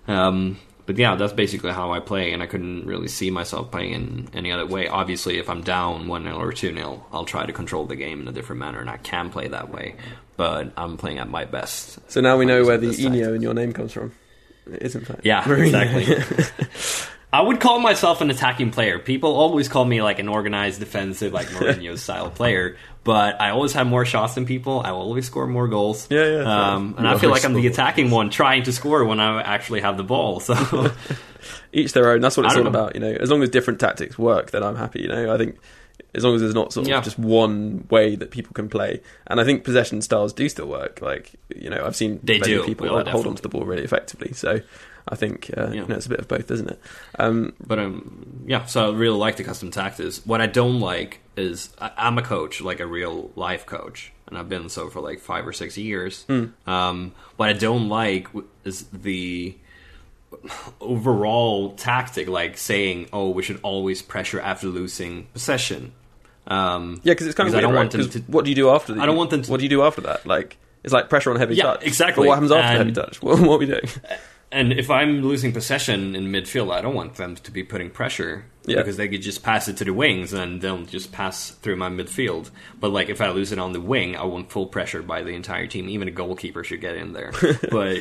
Um, 0.07 0.59
but 0.89 0.97
yeah, 0.97 1.17
that's 1.17 1.35
basically 1.35 1.71
how 1.71 1.93
I 1.93 2.01
play, 2.01 2.33
and 2.33 2.43
I 2.43 2.47
couldn't 2.47 2.87
really 2.87 3.09
see 3.09 3.31
myself 3.31 3.71
playing 3.71 3.93
in 3.93 4.29
any 4.33 4.51
other 4.51 4.65
way. 4.65 4.89
Obviously, 4.89 5.37
if 5.37 5.51
I'm 5.51 5.61
down 5.61 6.09
one 6.09 6.23
0 6.23 6.39
or 6.39 6.51
two 6.51 6.73
0 6.73 7.05
I'll 7.13 7.27
try 7.27 7.45
to 7.45 7.53
control 7.53 7.85
the 7.85 7.95
game 7.95 8.23
in 8.23 8.27
a 8.27 8.33
different 8.33 8.61
manner, 8.61 8.81
and 8.81 8.89
I 8.89 8.97
can 8.97 9.29
play 9.29 9.49
that 9.49 9.69
way. 9.69 9.97
But 10.39 10.73
I'm 10.79 10.97
playing 10.97 11.19
at 11.19 11.29
my 11.29 11.45
best. 11.45 11.99
So 12.11 12.23
now 12.23 12.39
we 12.39 12.47
know 12.47 12.65
where 12.65 12.79
the 12.79 12.87
inho 12.87 13.37
in 13.37 13.43
your 13.43 13.53
name 13.53 13.75
comes 13.75 13.93
from. 13.93 14.15
It 14.67 14.81
is 14.81 14.97
in 14.97 15.05
fact. 15.05 15.27
Yeah, 15.27 15.43
Mourinho. 15.43 15.67
exactly. 15.67 17.07
I 17.35 17.43
would 17.43 17.61
call 17.61 17.81
myself 17.81 18.23
an 18.23 18.31
attacking 18.31 18.71
player. 18.71 18.99
People 18.99 19.35
always 19.35 19.69
call 19.69 19.85
me 19.85 20.01
like 20.01 20.19
an 20.19 20.29
organized 20.29 20.81
defensive, 20.81 21.35
like 21.35 21.47
Mourinho 21.49 21.99
style 21.99 22.31
player. 22.31 22.79
But 23.09 23.41
I 23.41 23.51
always 23.57 23.73
have 23.73 23.87
more 23.87 24.05
shots 24.05 24.35
than 24.35 24.45
people. 24.45 24.83
I 24.85 24.91
will 24.93 25.01
always 25.01 25.25
score 25.25 25.47
more 25.47 25.67
goals. 25.67 26.07
Yeah, 26.11 26.27
yeah, 26.27 26.43
Um, 26.75 26.95
and 26.99 27.09
I 27.09 27.17
feel 27.17 27.31
like 27.31 27.43
I'm 27.47 27.55
the 27.55 27.67
attacking 27.67 28.11
one, 28.11 28.29
trying 28.29 28.65
to 28.65 28.73
score 28.73 29.03
when 29.07 29.19
I 29.19 29.41
actually 29.41 29.81
have 29.81 29.97
the 29.97 30.05
ball. 30.05 30.41
So 30.41 30.55
Each 31.73 31.93
their 31.95 32.11
own. 32.13 32.21
That's 32.21 32.37
what 32.37 32.45
it's 32.47 32.55
all 32.57 32.65
know. 32.65 32.69
about. 32.69 32.95
You 32.95 33.01
know, 33.01 33.11
as 33.13 33.31
long 33.31 33.43
as 33.43 33.49
different 33.49 33.81
tactics 33.81 34.19
work, 34.19 34.51
then 34.51 34.63
I'm 34.63 34.77
happy. 34.77 35.01
You 35.01 35.09
know, 35.09 35.33
I 35.35 35.39
think 35.39 35.57
as 36.15 36.23
long 36.25 36.35
as 36.35 36.41
there's 36.43 36.55
not 36.55 36.73
sort 36.73 36.87
of 36.87 36.91
Yeah. 36.91 37.01
just 37.01 37.19
one 37.19 37.87
way 37.91 38.15
that 38.17 38.31
people 38.31 38.53
can 38.53 38.69
play, 38.69 39.01
and 39.27 39.41
I 39.41 39.45
think 39.45 39.65
possession 39.65 40.03
styles 40.03 40.35
do 40.35 40.49
still 40.49 40.67
work. 40.67 41.01
Like 41.01 41.33
you 41.57 41.71
know, 41.71 41.83
I've 41.87 41.97
seen 41.97 42.21
They 42.23 42.39
many 42.41 42.53
do. 42.57 42.65
people 42.65 42.85
Well, 42.87 42.95
hold 42.97 43.07
definitely. 43.07 43.31
onto 43.31 43.43
the 43.43 43.49
ball 43.49 43.65
really 43.65 43.85
effectively. 43.85 44.33
So 44.35 44.61
I 45.11 45.17
think 45.17 45.51
uh, 45.57 45.69
Yeah. 45.69 45.83
you 45.83 45.87
know 45.87 45.95
it's 45.97 46.07
a 46.07 46.11
bit 46.11 46.21
of 46.21 46.29
both, 46.29 46.51
isn't 46.51 46.69
it? 46.71 46.81
Um, 47.19 47.53
But 47.67 47.79
um, 47.79 48.43
yeah, 48.47 48.65
so 48.67 48.91
I 48.91 48.95
really 48.95 49.17
like 49.19 49.37
the 49.37 49.45
custom 49.45 49.71
tactics. 49.71 50.21
What 50.27 50.41
I 50.41 50.47
don't 50.47 50.81
like 50.81 51.21
is 51.37 51.71
I, 51.81 51.91
I'm 51.97 52.19
a 52.19 52.23
coach, 52.23 52.61
like 52.61 52.81
a 52.81 52.87
real 52.87 53.31
life 53.37 53.65
coach, 53.67 54.13
and 54.27 54.37
I've 54.37 54.49
been 54.49 54.69
so 54.69 54.89
for 54.91 55.01
like 55.01 55.21
five 55.21 55.47
or 55.47 55.53
six 55.53 55.79
years. 55.79 56.27
Um, 56.67 57.13
what 57.37 57.49
I 57.49 57.53
don't 57.55 57.89
like 57.89 58.29
is 58.65 58.85
the 58.93 59.57
overall 60.81 61.73
tactic, 61.75 62.29
like 62.29 62.57
saying, 62.59 63.09
"Oh, 63.13 63.31
we 63.31 63.43
should 63.43 63.61
always 63.63 64.03
pressure 64.03 64.41
after 64.41 64.67
losing 64.67 65.25
possession." 65.33 65.93
Um, 66.47 67.01
yeah, 67.05 67.13
because 67.13 67.27
it's 67.27 67.37
kind 67.37 67.49
of 67.49 67.55
I 67.55 67.61
don't 67.61 67.73
right? 67.75 67.81
want 67.81 67.93
them 67.93 68.09
to. 68.11 68.21
what 68.23 68.45
do 68.45 68.51
you 68.51 68.57
do 68.57 68.71
after? 68.71 68.95
The, 68.95 69.03
I 69.03 69.07
don't 69.07 69.17
want 69.17 69.31
them 69.31 69.43
to- 69.43 69.51
What 69.51 69.59
do 69.59 69.65
you 69.65 69.71
do 69.71 69.83
after 69.83 70.01
that? 70.03 70.27
Like 70.27 70.57
it's 70.85 70.93
like 70.93 71.09
pressure 71.11 71.31
on 71.31 71.37
heavy 71.37 71.55
Yeah, 71.57 71.65
touch. 71.65 71.85
exactly. 71.85 72.23
But 72.25 72.29
what 72.29 72.35
happens 72.35 72.53
after 72.53 72.77
heavy 72.79 72.93
touch? 72.93 73.23
What, 73.23 73.41
what 73.41 73.55
are 73.57 73.59
we 73.59 73.67
doing? 73.67 73.81
and 74.51 74.73
if 74.73 74.91
I'm 74.91 75.23
losing 75.23 75.53
possession 75.53 76.15
in 76.17 76.27
midfield, 76.27 76.73
I 76.73 76.81
don't 76.81 76.95
want 76.95 77.15
them 77.17 77.37
to 77.37 77.51
be 77.51 77.63
putting 77.63 77.91
pressure 77.91 78.45
Yeah. 78.65 78.77
because 78.77 78.97
they 78.97 79.09
could 79.09 79.23
just 79.23 79.43
pass 79.43 79.69
it 79.69 79.77
to 79.79 79.85
the 79.85 79.93
wings 79.93 80.33
and 80.33 80.61
they'll 80.63 80.85
just 80.85 81.13
pass 81.13 81.51
through 81.51 81.77
my 81.77 81.91
midfield. 81.91 82.51
But 82.81 82.91
like 82.91 83.09
if 83.11 83.21
I 83.21 83.31
lose 83.31 83.53
it 83.53 83.59
on 83.59 83.73
the 83.73 83.81
wing, 83.81 84.17
I 84.17 84.25
want 84.25 84.51
full 84.51 84.67
pressure 84.67 85.03
by 85.03 85.23
the 85.23 85.31
entire 85.31 85.67
team. 85.67 85.89
Even 85.89 86.09
a 86.09 86.11
goalkeeper 86.13 86.65
should 86.65 86.81
get 86.81 86.97
in 86.97 87.13
there. 87.13 87.33
but 87.71 87.99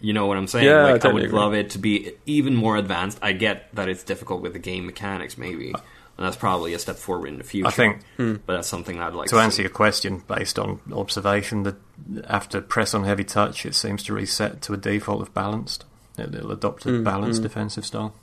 you 0.00 0.12
know 0.12 0.26
what 0.26 0.36
I'm 0.38 0.46
saying? 0.46 0.66
Yeah, 0.66 0.78
I 0.78 0.82
like 0.84 0.94
I, 0.94 0.98
totally 0.98 1.14
would 1.22 1.24
agree. 1.26 1.38
love 1.38 1.54
it 1.54 1.70
to 1.70 1.78
be 1.78 2.12
even 2.26 2.54
more 2.54 2.76
advanced. 2.76 3.18
I 3.20 3.32
get 3.32 3.74
that 3.74 3.88
it's 3.88 4.02
difficult 4.04 4.40
with 4.42 4.52
the 4.54 4.58
game 4.58 4.86
mechanics, 4.86 5.36
maybe. 5.36 5.74
And 6.16 6.24
that's 6.24 6.36
probably 6.36 6.74
a 6.74 6.78
step 6.78 6.96
forward 6.96 7.26
in 7.28 7.38
the 7.38 7.44
future. 7.44 7.66
I 7.66 7.70
think 7.72 8.00
but 8.16 8.46
that's 8.46 8.68
something 8.68 9.00
I'd 9.00 9.14
like 9.14 9.28
to 9.30 9.34
to 9.36 9.40
answer 9.42 9.56
see. 9.56 9.62
your 9.62 9.70
question 9.70 10.22
based 10.28 10.58
on 10.60 10.80
observation 10.92 11.64
that 11.64 11.74
after 12.28 12.60
press 12.60 12.94
on 12.94 13.02
heavy 13.04 13.24
touch, 13.24 13.66
it 13.66 13.74
seems 13.74 14.02
to 14.04 14.12
reset 14.14 14.62
to 14.62 14.74
a 14.74 14.76
default 14.76 15.22
of 15.22 15.34
balanced. 15.34 15.84
It- 16.16 16.32
It'll 16.34 16.52
adopt 16.52 16.86
a 16.86 16.90
Mm, 16.90 17.02
balanced 17.04 17.40
mm. 17.40 17.44
defensive 17.44 17.84
style. 17.84 18.14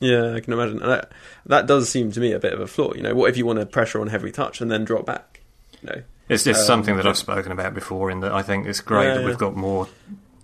Yeah, 0.00 0.34
I 0.34 0.40
can 0.40 0.52
imagine. 0.52 0.82
And 0.82 0.90
that, 0.90 1.12
that 1.46 1.66
does 1.68 1.88
seem 1.88 2.10
to 2.12 2.20
me 2.20 2.32
a 2.32 2.40
bit 2.40 2.52
of 2.52 2.58
a 2.60 2.66
flaw. 2.66 2.92
You 2.94 3.02
know, 3.02 3.14
what 3.14 3.30
if 3.30 3.36
you 3.36 3.46
want 3.46 3.60
to 3.60 3.66
pressure 3.66 4.00
on 4.00 4.08
heavy 4.08 4.32
touch 4.32 4.60
and 4.60 4.68
then 4.70 4.84
drop 4.84 5.06
back? 5.06 5.40
You 5.82 5.88
know, 5.90 6.02
It's 6.28 6.42
just 6.42 6.62
Um, 6.62 6.66
something 6.66 6.96
that 6.96 7.06
I've 7.06 7.16
spoken 7.16 7.52
about 7.52 7.74
before. 7.74 8.10
In 8.10 8.18
that 8.20 8.32
I 8.32 8.42
think 8.42 8.66
it's 8.66 8.80
great 8.80 9.04
Yeah, 9.06 9.14
that 9.14 9.20
yeah. 9.20 9.26
we've 9.26 9.38
got 9.38 9.54
more, 9.54 9.86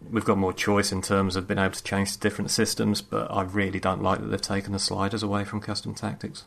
we've 0.08 0.24
got 0.24 0.38
more 0.38 0.52
choice 0.52 0.92
in 0.92 1.02
terms 1.02 1.34
of 1.34 1.48
being 1.48 1.58
able 1.58 1.72
to 1.74 1.82
change 1.82 2.12
to 2.12 2.18
different 2.20 2.52
systems. 2.52 3.02
But 3.02 3.28
I 3.28 3.42
really 3.42 3.80
don't 3.80 4.02
like 4.02 4.20
that 4.20 4.28
they've 4.28 4.40
taken 4.40 4.72
the 4.72 4.78
sliders 4.78 5.24
away 5.24 5.44
from 5.44 5.60
custom 5.60 5.94
tactics. 5.94 6.44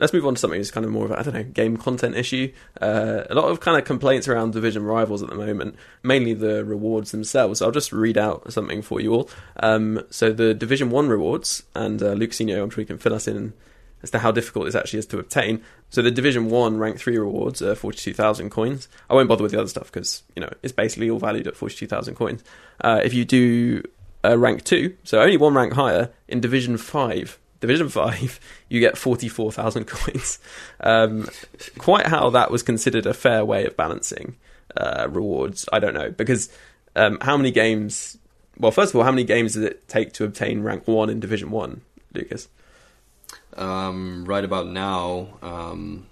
Let's 0.00 0.12
move 0.12 0.26
on 0.26 0.34
to 0.34 0.40
something 0.40 0.58
that's 0.58 0.70
kind 0.70 0.86
of 0.86 0.92
more 0.92 1.04
of 1.04 1.10
a, 1.10 1.18
I 1.18 1.22
don't 1.22 1.34
know, 1.34 1.44
game 1.44 1.76
content 1.76 2.16
issue. 2.16 2.52
Uh, 2.80 3.24
a 3.28 3.34
lot 3.34 3.44
of 3.44 3.60
kind 3.60 3.78
of 3.78 3.84
complaints 3.84 4.26
around 4.26 4.52
Division 4.52 4.82
rivals 4.82 5.22
at 5.22 5.28
the 5.28 5.34
moment, 5.34 5.76
mainly 6.02 6.34
the 6.34 6.64
rewards 6.64 7.10
themselves. 7.10 7.60
I'll 7.60 7.70
just 7.70 7.92
read 7.92 8.16
out 8.16 8.52
something 8.52 8.82
for 8.82 9.00
you 9.00 9.12
all. 9.12 9.30
Um, 9.62 10.02
so 10.10 10.32
the 10.32 10.54
Division 10.54 10.90
1 10.90 11.08
rewards, 11.08 11.62
and 11.74 12.02
uh, 12.02 12.14
Lukasinho, 12.14 12.62
I'm 12.62 12.70
sure 12.70 12.80
you 12.80 12.86
can 12.86 12.98
fill 12.98 13.14
us 13.14 13.28
in 13.28 13.52
as 14.02 14.10
to 14.10 14.18
how 14.18 14.32
difficult 14.32 14.66
this 14.66 14.74
actually 14.74 15.00
is 15.00 15.06
to 15.06 15.18
obtain. 15.18 15.62
So 15.90 16.02
the 16.02 16.10
Division 16.10 16.48
1 16.48 16.78
rank 16.78 16.98
3 16.98 17.18
rewards 17.18 17.60
are 17.62 17.74
42,000 17.74 18.50
coins. 18.50 18.88
I 19.08 19.14
won't 19.14 19.28
bother 19.28 19.42
with 19.42 19.52
the 19.52 19.58
other 19.58 19.68
stuff 19.68 19.92
because, 19.92 20.22
you 20.34 20.40
know, 20.40 20.50
it's 20.62 20.72
basically 20.72 21.10
all 21.10 21.18
valued 21.18 21.46
at 21.46 21.56
42,000 21.56 22.14
coins. 22.14 22.42
Uh, 22.80 23.00
if 23.04 23.12
you 23.12 23.24
do 23.24 23.82
uh, 24.24 24.38
rank 24.38 24.64
2, 24.64 24.96
so 25.04 25.20
only 25.20 25.36
one 25.36 25.54
rank 25.54 25.74
higher, 25.74 26.10
in 26.28 26.40
Division 26.40 26.76
5, 26.76 27.38
Division 27.60 27.88
5, 27.90 28.40
you 28.68 28.80
get 28.80 28.98
44,000 28.98 29.84
coins. 29.84 30.38
Um, 30.80 31.28
quite 31.78 32.06
how 32.06 32.30
that 32.30 32.50
was 32.50 32.62
considered 32.62 33.06
a 33.06 33.14
fair 33.14 33.44
way 33.44 33.64
of 33.66 33.76
balancing 33.76 34.36
uh, 34.76 35.06
rewards, 35.10 35.68
I 35.72 35.78
don't 35.78 35.94
know. 35.94 36.10
Because 36.10 36.50
um, 36.96 37.18
how 37.20 37.36
many 37.36 37.50
games. 37.50 38.16
Well, 38.58 38.72
first 38.72 38.92
of 38.92 38.96
all, 38.96 39.04
how 39.04 39.10
many 39.10 39.24
games 39.24 39.54
does 39.54 39.62
it 39.62 39.88
take 39.88 40.12
to 40.14 40.24
obtain 40.24 40.62
rank 40.62 40.86
1 40.86 41.08
in 41.08 41.20
Division 41.20 41.50
1, 41.50 41.80
Lukas? 42.14 42.48
Um, 43.56 44.24
right 44.26 44.44
about 44.44 44.68
now, 44.68 45.28
um, 45.42 46.06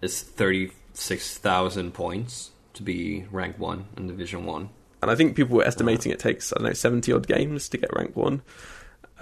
it's 0.00 0.20
thirty 0.20 0.72
six 0.94 1.38
thousand 1.38 1.94
points 1.94 2.50
to 2.74 2.82
be 2.82 3.24
rank 3.30 3.58
one 3.58 3.86
in 3.96 4.06
Division 4.08 4.44
One. 4.44 4.70
And 5.00 5.10
I 5.10 5.14
think 5.14 5.36
people 5.36 5.56
were 5.56 5.64
estimating 5.64 6.12
it 6.12 6.18
takes, 6.18 6.52
I 6.52 6.56
don't 6.56 6.68
know, 6.68 6.72
70 6.72 7.12
odd 7.12 7.26
games 7.26 7.68
to 7.70 7.76
get 7.76 7.92
rank 7.92 8.14
1. 8.14 8.40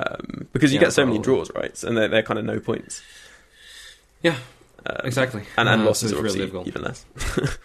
Um, 0.07 0.49
because 0.53 0.73
you 0.73 0.79
Yeah, 0.79 0.87
get 0.87 0.93
so 0.93 1.05
many 1.05 1.19
draws, 1.19 1.51
right? 1.55 1.83
And 1.85 1.97
they're, 1.97 2.09
they're 2.09 2.23
kind 2.23 2.39
of 2.39 2.45
no 2.45 2.59
points. 2.61 3.03
Yeah, 4.23 4.37
Um, 4.87 4.97
exactly. 5.05 5.43
And, 5.57 5.69
and 5.69 5.83
Uh, 5.83 5.85
losses 5.87 6.11
so 6.11 6.17
are 6.17 6.19
obviously 6.21 6.47
really 6.47 6.69
even 6.69 6.83
less. 6.83 7.05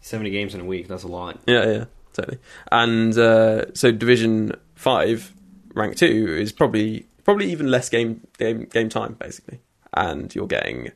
Seventy 0.00 0.30
games 0.30 0.54
in 0.54 0.60
a 0.60 0.64
week. 0.64 0.88
That's 0.88 1.02
a 1.02 1.08
lot. 1.08 1.38
Yeah, 1.46 1.66
yeah, 1.70 1.84
totally. 2.14 2.38
And 2.72 3.16
uh, 3.16 3.72
so 3.74 3.92
Division 3.92 4.52
Five, 4.74 5.32
rank 5.74 5.96
two, 5.96 6.36
is 6.40 6.52
probably 6.52 7.06
probably 7.24 7.50
even 7.52 7.70
less 7.70 7.88
game 7.88 8.26
game 8.38 8.64
game 8.64 8.88
time 8.88 9.16
basically, 9.20 9.60
and 9.94 10.34
you're 10.34 10.46
getting 10.46 10.90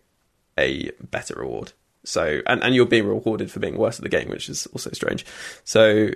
a 0.59 0.91
better 1.11 1.35
reward. 1.37 1.73
So 2.05 2.41
and 2.47 2.63
and 2.65 2.75
you're 2.75 2.87
being 2.87 3.07
rewarded 3.07 3.51
for 3.51 3.61
being 3.61 3.77
worse 3.77 3.99
at 3.99 4.03
the 4.03 4.09
game, 4.09 4.29
which 4.31 4.49
is 4.49 4.67
also 4.69 4.91
strange. 4.93 5.25
So 5.65 6.09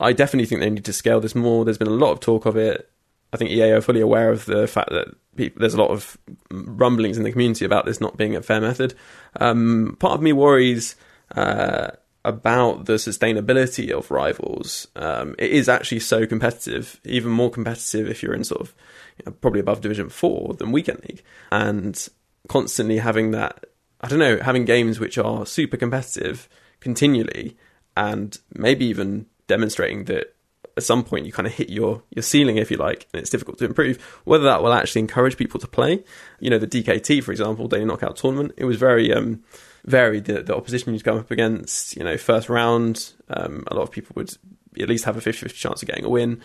I 0.00 0.12
definitely 0.12 0.46
think 0.46 0.60
they 0.60 0.70
need 0.70 0.84
to 0.84 0.92
scale 0.92 1.20
this 1.20 1.34
more. 1.34 1.64
There's 1.64 1.78
been 1.78 1.88
a 1.88 1.92
lot 1.92 2.12
of 2.12 2.20
talk 2.20 2.46
of 2.46 2.56
it. 2.56 2.90
I 3.34 3.36
think 3.36 3.50
EA 3.50 3.72
are 3.72 3.80
fully 3.80 4.00
aware 4.00 4.30
of 4.30 4.44
the 4.44 4.68
fact 4.68 4.90
that 4.90 5.08
people, 5.34 5.58
there's 5.58 5.74
a 5.74 5.82
lot 5.82 5.90
of 5.90 6.16
rumblings 6.52 7.18
in 7.18 7.24
the 7.24 7.32
community 7.32 7.64
about 7.64 7.84
this 7.84 8.00
not 8.00 8.16
being 8.16 8.36
a 8.36 8.42
fair 8.42 8.60
method. 8.60 8.94
Um, 9.40 9.96
part 9.98 10.14
of 10.14 10.22
me 10.22 10.32
worries 10.32 10.94
uh, 11.34 11.90
about 12.24 12.86
the 12.86 12.92
sustainability 12.92 13.90
of 13.90 14.12
rivals. 14.12 14.86
Um, 14.94 15.34
it 15.36 15.50
is 15.50 15.68
actually 15.68 15.98
so 15.98 16.28
competitive, 16.28 17.00
even 17.04 17.32
more 17.32 17.50
competitive 17.50 18.08
if 18.08 18.22
you're 18.22 18.34
in 18.34 18.44
sort 18.44 18.60
of 18.60 18.72
you 19.18 19.24
know, 19.26 19.32
probably 19.32 19.58
above 19.58 19.80
Division 19.80 20.10
Four 20.10 20.54
than 20.54 20.70
Weekend 20.70 21.00
League, 21.08 21.24
and 21.50 22.08
constantly 22.48 22.98
having 22.98 23.32
that. 23.32 23.64
I 24.00 24.06
don't 24.06 24.20
know, 24.20 24.38
having 24.38 24.64
games 24.64 25.00
which 25.00 25.18
are 25.18 25.44
super 25.44 25.76
competitive 25.76 26.48
continually, 26.78 27.56
and 27.96 28.38
maybe 28.54 28.84
even 28.84 29.26
demonstrating 29.48 30.04
that 30.04 30.33
at 30.76 30.82
some 30.82 31.04
point 31.04 31.26
you 31.26 31.32
kind 31.32 31.46
of 31.46 31.54
hit 31.54 31.70
your 31.70 32.02
your 32.10 32.22
ceiling 32.22 32.56
if 32.56 32.70
you 32.70 32.76
like 32.76 33.06
and 33.12 33.20
it's 33.20 33.30
difficult 33.30 33.58
to 33.58 33.64
improve. 33.64 34.00
Whether 34.24 34.44
that 34.44 34.62
will 34.62 34.72
actually 34.72 35.00
encourage 35.00 35.36
people 35.36 35.60
to 35.60 35.66
play 35.66 36.04
you 36.40 36.50
know 36.50 36.58
the 36.58 36.66
DKT 36.66 37.22
for 37.22 37.32
example 37.32 37.68
daily 37.68 37.84
knockout 37.84 38.16
tournament 38.16 38.52
it 38.56 38.64
was 38.64 38.76
very 38.76 39.12
um 39.12 39.42
varied. 39.84 40.24
The, 40.24 40.42
the 40.42 40.56
opposition 40.56 40.92
you'd 40.94 41.04
come 41.04 41.18
up 41.18 41.30
against 41.30 41.96
you 41.96 42.04
know 42.04 42.16
first 42.16 42.48
round. 42.48 43.12
Um, 43.28 43.64
a 43.68 43.74
lot 43.74 43.82
of 43.82 43.90
people 43.90 44.14
would 44.16 44.36
at 44.80 44.88
least 44.88 45.04
have 45.04 45.16
a 45.16 45.20
50-50 45.20 45.54
chance 45.54 45.82
of 45.82 45.88
getting 45.88 46.04
a 46.04 46.08
win. 46.08 46.40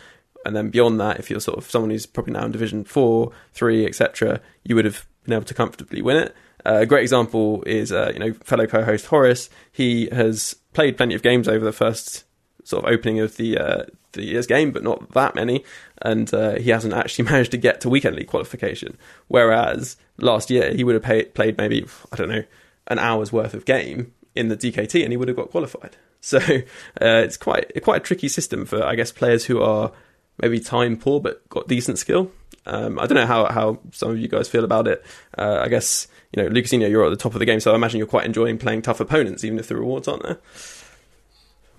And 0.46 0.56
then 0.56 0.70
beyond 0.70 1.00
that 1.02 1.20
if 1.20 1.30
you're 1.30 1.42
sort 1.42 1.58
of 1.58 1.70
someone 1.70 1.92
who's 1.92 2.06
probably 2.06 2.34
now 2.34 2.46
in 2.46 2.52
division 2.52 2.86
4 2.86 3.32
3 3.54 3.86
etc 3.86 4.39
you 4.63 4.74
would 4.76 4.86
have 4.86 5.06
been 5.26 5.34
able 5.34 5.46
to 5.46 5.54
comfortably 5.54 6.02
win 6.02 6.18
it. 6.18 6.36
Uh, 6.65 6.80
a 6.82 6.86
great 6.86 7.02
example 7.02 7.63
is 7.63 7.92
uh, 7.92 8.12
you 8.13 8.20
know 8.20 8.34
fellow 8.44 8.68
co-host 8.68 9.08
Horace. 9.08 9.50
He 9.72 10.08
has 10.12 10.56
played 10.74 10.98
plenty 10.98 11.15
of 11.15 11.22
games 11.22 11.48
over 11.48 11.63
the 11.63 11.72
first 11.72 12.26
sort 12.63 12.86
of 12.86 12.92
opening 12.92 13.20
of 13.20 13.38
the 13.38 13.58
uh, 13.58 13.84
the 14.13 14.24
year's 14.24 14.48
game, 14.48 14.72
but 14.72 14.84
not 14.84 15.12
that 15.12 15.36
many. 15.36 15.63
And 16.02 16.34
uh, 16.34 16.56
he 16.56 16.69
hasn't 16.69 16.93
actually 16.93 17.26
managed 17.32 17.52
to 17.52 17.58
get 17.58 17.82
to 17.82 17.89
weekend 17.89 18.15
league 18.15 18.28
qualification. 18.28 18.98
Whereas 19.28 19.98
last 20.17 20.50
year 20.50 20.74
he 20.74 20.84
would 20.84 20.95
have 20.95 21.04
pay, 21.04 21.26
played 21.26 21.58
maybe 21.58 21.86
I 22.12 22.15
don't 22.15 22.30
know 22.30 22.43
an 22.88 23.00
hour's 23.00 23.32
worth 23.32 23.54
of 23.54 23.65
game 23.65 24.13
in 24.36 24.48
the 24.48 24.58
DKT, 24.58 25.04
and 25.04 25.12
he 25.12 25.17
would 25.17 25.28
have 25.28 25.38
got 25.38 25.52
qualified. 25.52 25.98
So 26.22 26.38
uh, 26.38 27.24
it's 27.24 27.38
quite 27.38 27.72
quite 27.82 27.95
a 27.95 28.04
tricky 28.04 28.28
system 28.28 28.65
for 28.65 28.84
I 28.84 28.95
guess 28.95 29.10
players 29.10 29.45
who 29.45 29.62
are 29.62 29.93
maybe 30.41 30.60
time 30.60 30.98
poor 30.98 31.22
but 31.22 31.48
got 31.48 31.69
decent 31.69 31.98
skill. 31.98 32.30
Um, 32.65 33.00
I 33.00 33.06
don't 33.06 33.15
know 33.15 33.26
how, 33.26 33.45
how 33.45 33.80
some 33.93 34.12
of 34.12 34.19
you 34.19 34.28
guys 34.28 34.50
feel 34.50 34.65
about 34.65 34.86
it. 34.86 35.02
Uh, 35.38 35.60
I 35.62 35.69
guess 35.69 36.10
you 36.34 36.43
know, 36.43 36.50
Lukasinho, 36.50 36.89
you're 36.89 37.06
at 37.06 37.10
the 37.10 37.15
top 37.15 37.34
of 37.34 37.39
the 37.39 37.45
game, 37.45 37.60
so 37.60 37.72
I 37.72 37.76
imagine 37.76 37.98
you're 37.98 38.08
quite 38.08 38.26
enjoying 38.26 38.58
playing 38.58 38.82
tough 38.82 39.00
opponents, 39.00 39.43
even 39.43 39.60
if 39.60 39.67
the 39.67 39.76
rewards 39.76 40.08
aren't 40.08 40.24
there. 40.24 40.38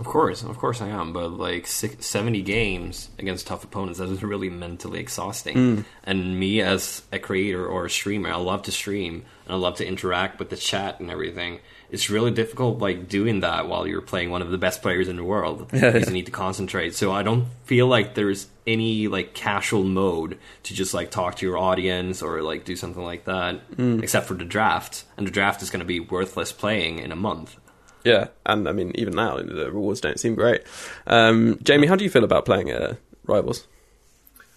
Of 0.00 0.06
course, 0.06 0.42
of 0.42 0.56
course 0.56 0.80
I 0.80 0.88
am, 0.88 1.12
but 1.12 1.28
like 1.32 1.66
six, 1.66 2.06
70 2.06 2.40
games 2.40 3.10
against 3.18 3.46
tough 3.46 3.64
opponents, 3.64 3.98
that 3.98 4.08
is 4.08 4.22
really 4.22 4.48
mentally 4.48 4.98
exhausting. 4.98 5.56
Mm. 5.56 5.84
And 6.04 6.40
me 6.40 6.62
as 6.62 7.02
a 7.12 7.18
creator 7.18 7.66
or 7.66 7.84
a 7.84 7.90
streamer, 7.90 8.30
I 8.30 8.36
love 8.36 8.62
to 8.62 8.72
stream 8.72 9.26
and 9.44 9.54
I 9.54 9.58
love 9.58 9.76
to 9.76 9.86
interact 9.86 10.38
with 10.38 10.48
the 10.48 10.56
chat 10.56 11.00
and 11.00 11.10
everything. 11.10 11.60
It's 11.90 12.08
really 12.08 12.30
difficult 12.30 12.78
like 12.78 13.08
doing 13.08 13.40
that 13.40 13.68
while 13.68 13.86
you're 13.86 14.00
playing 14.00 14.30
one 14.30 14.40
of 14.40 14.50
the 14.50 14.56
best 14.56 14.80
players 14.80 15.06
in 15.06 15.16
the 15.16 15.24
world. 15.24 15.68
Because 15.80 16.06
you 16.06 16.14
need 16.14 16.26
to 16.26 16.32
concentrate. 16.32 16.94
So 16.94 17.12
I 17.12 17.22
don't 17.22 17.48
feel 17.64 17.86
like 17.86 18.14
there's 18.14 18.46
any 18.66 19.06
like 19.06 19.34
casual 19.34 19.84
mode 19.84 20.38
to 20.62 20.72
just 20.72 20.94
like 20.94 21.10
talk 21.10 21.36
to 21.36 21.46
your 21.46 21.58
audience 21.58 22.22
or 22.22 22.40
like 22.40 22.64
do 22.64 22.74
something 22.74 23.02
like 23.02 23.26
that. 23.26 23.70
Mm. 23.76 24.02
Except 24.02 24.26
for 24.26 24.34
the 24.34 24.46
draft. 24.46 25.04
And 25.18 25.26
the 25.26 25.30
draft 25.30 25.60
is 25.60 25.68
gonna 25.68 25.84
be 25.84 26.00
worthless 26.00 26.52
playing 26.52 27.00
in 27.00 27.12
a 27.12 27.16
month. 27.16 27.59
Yeah, 28.04 28.28
and 28.46 28.68
I 28.68 28.72
mean, 28.72 28.92
even 28.94 29.14
now 29.14 29.36
the 29.36 29.70
rewards 29.70 30.00
don't 30.00 30.18
seem 30.18 30.34
great. 30.34 30.62
Um, 31.06 31.56
Jamey, 31.56 31.86
how 31.88 31.96
do 31.96 32.04
you 32.04 32.10
feel 32.10 32.24
about 32.24 32.44
playing 32.44 32.70
uh, 32.72 32.94
Rivals? 33.26 33.66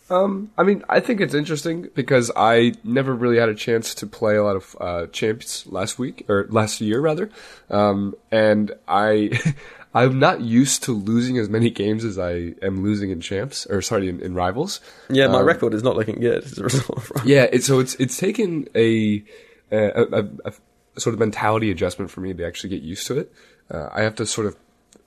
Um, 0.10 0.51
I 0.58 0.63
mean, 0.63 0.84
I 0.89 0.99
think 0.99 1.21
it's 1.21 1.34
interesting 1.34 1.89
because 1.95 2.29
I 2.36 2.73
never 2.84 3.13
really 3.15 3.38
had 3.39 3.49
a 3.49 3.56
chance 3.56 3.95
to 3.95 4.06
play 4.08 4.36
a 4.36 4.43
lot 4.43 4.56
of 4.56 4.75
uh, 4.79 5.08
champs 5.08 5.65
last 5.67 5.97
week 5.97 6.25
or 6.29 6.45
last 6.49 6.82
year 6.82 6.99
rather, 6.99 7.29
um, 7.69 8.15
and 8.32 8.71
I. 8.88 9.32
I'm 9.95 10.17
not 10.17 10.41
used 10.41 10.82
to 10.86 10.91
losing 10.91 11.38
as 11.38 11.49
many 11.49 11.69
games 11.69 12.03
as 12.03 12.17
I 12.17 12.56
am 12.63 12.82
losing 12.82 13.12
in 13.12 13.21
champs, 13.21 13.67
or 13.67 13.79
sorry, 13.84 14.10
in, 14.10 14.21
in 14.21 14.34
rivals. 14.34 14.79
Yeah, 15.08 15.27
my 15.27 15.41
Um, 15.41 15.45
record 15.45 15.75
is 15.75 15.84
not 15.84 15.95
looking 15.95 16.19
good 16.19 16.43
as 16.43 16.58
a 16.58 16.63
result. 16.63 17.12
Of 17.12 17.27
yeah, 17.27 17.43
it, 17.43 17.63
so 17.63 17.77
it's 17.77 17.93
it's 17.95 18.17
taken 18.17 18.67
a 18.73 19.23
a, 19.71 20.01
a 20.01 20.27
a 20.45 20.53
sort 20.97 21.13
of 21.13 21.19
mentality 21.19 21.71
adjustment 21.71 22.12
for 22.12 22.21
me 22.21 22.34
to 22.34 22.45
actually 22.45 22.69
get 22.69 22.82
used 22.82 23.08
to 23.08 23.17
it. 23.19 23.34
Uh, 23.71 23.89
I 23.91 24.01
have 24.01 24.15
to 24.15 24.25
sort 24.25 24.47
of 24.47 24.56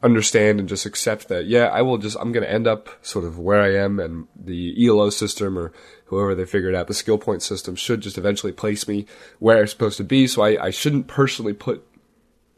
understand 0.02 0.60
and 0.60 0.68
just 0.68 0.86
accept 0.86 1.28
that. 1.28 1.46
Yeah, 1.46 1.66
I 1.66 1.82
will 1.82 1.98
just 1.98 2.16
I'm 2.20 2.32
going 2.32 2.44
to 2.44 2.52
end 2.52 2.66
up 2.66 2.88
sort 3.02 3.24
of 3.24 3.38
where 3.38 3.62
I 3.62 3.74
am, 3.76 3.98
and 3.98 4.26
the 4.34 4.86
ELO 4.86 5.10
system 5.10 5.58
or 5.58 5.72
whoever 6.06 6.34
they 6.34 6.44
figured 6.44 6.74
out 6.74 6.86
the 6.86 6.94
skill 6.94 7.18
point 7.18 7.42
system 7.42 7.74
should 7.74 8.00
just 8.00 8.18
eventually 8.18 8.52
place 8.52 8.86
me 8.86 9.06
where 9.38 9.58
I'm 9.58 9.66
supposed 9.66 9.96
to 9.98 10.04
be. 10.04 10.26
So 10.26 10.42
I, 10.42 10.66
I 10.66 10.70
shouldn't 10.70 11.06
personally 11.08 11.52
put 11.52 11.86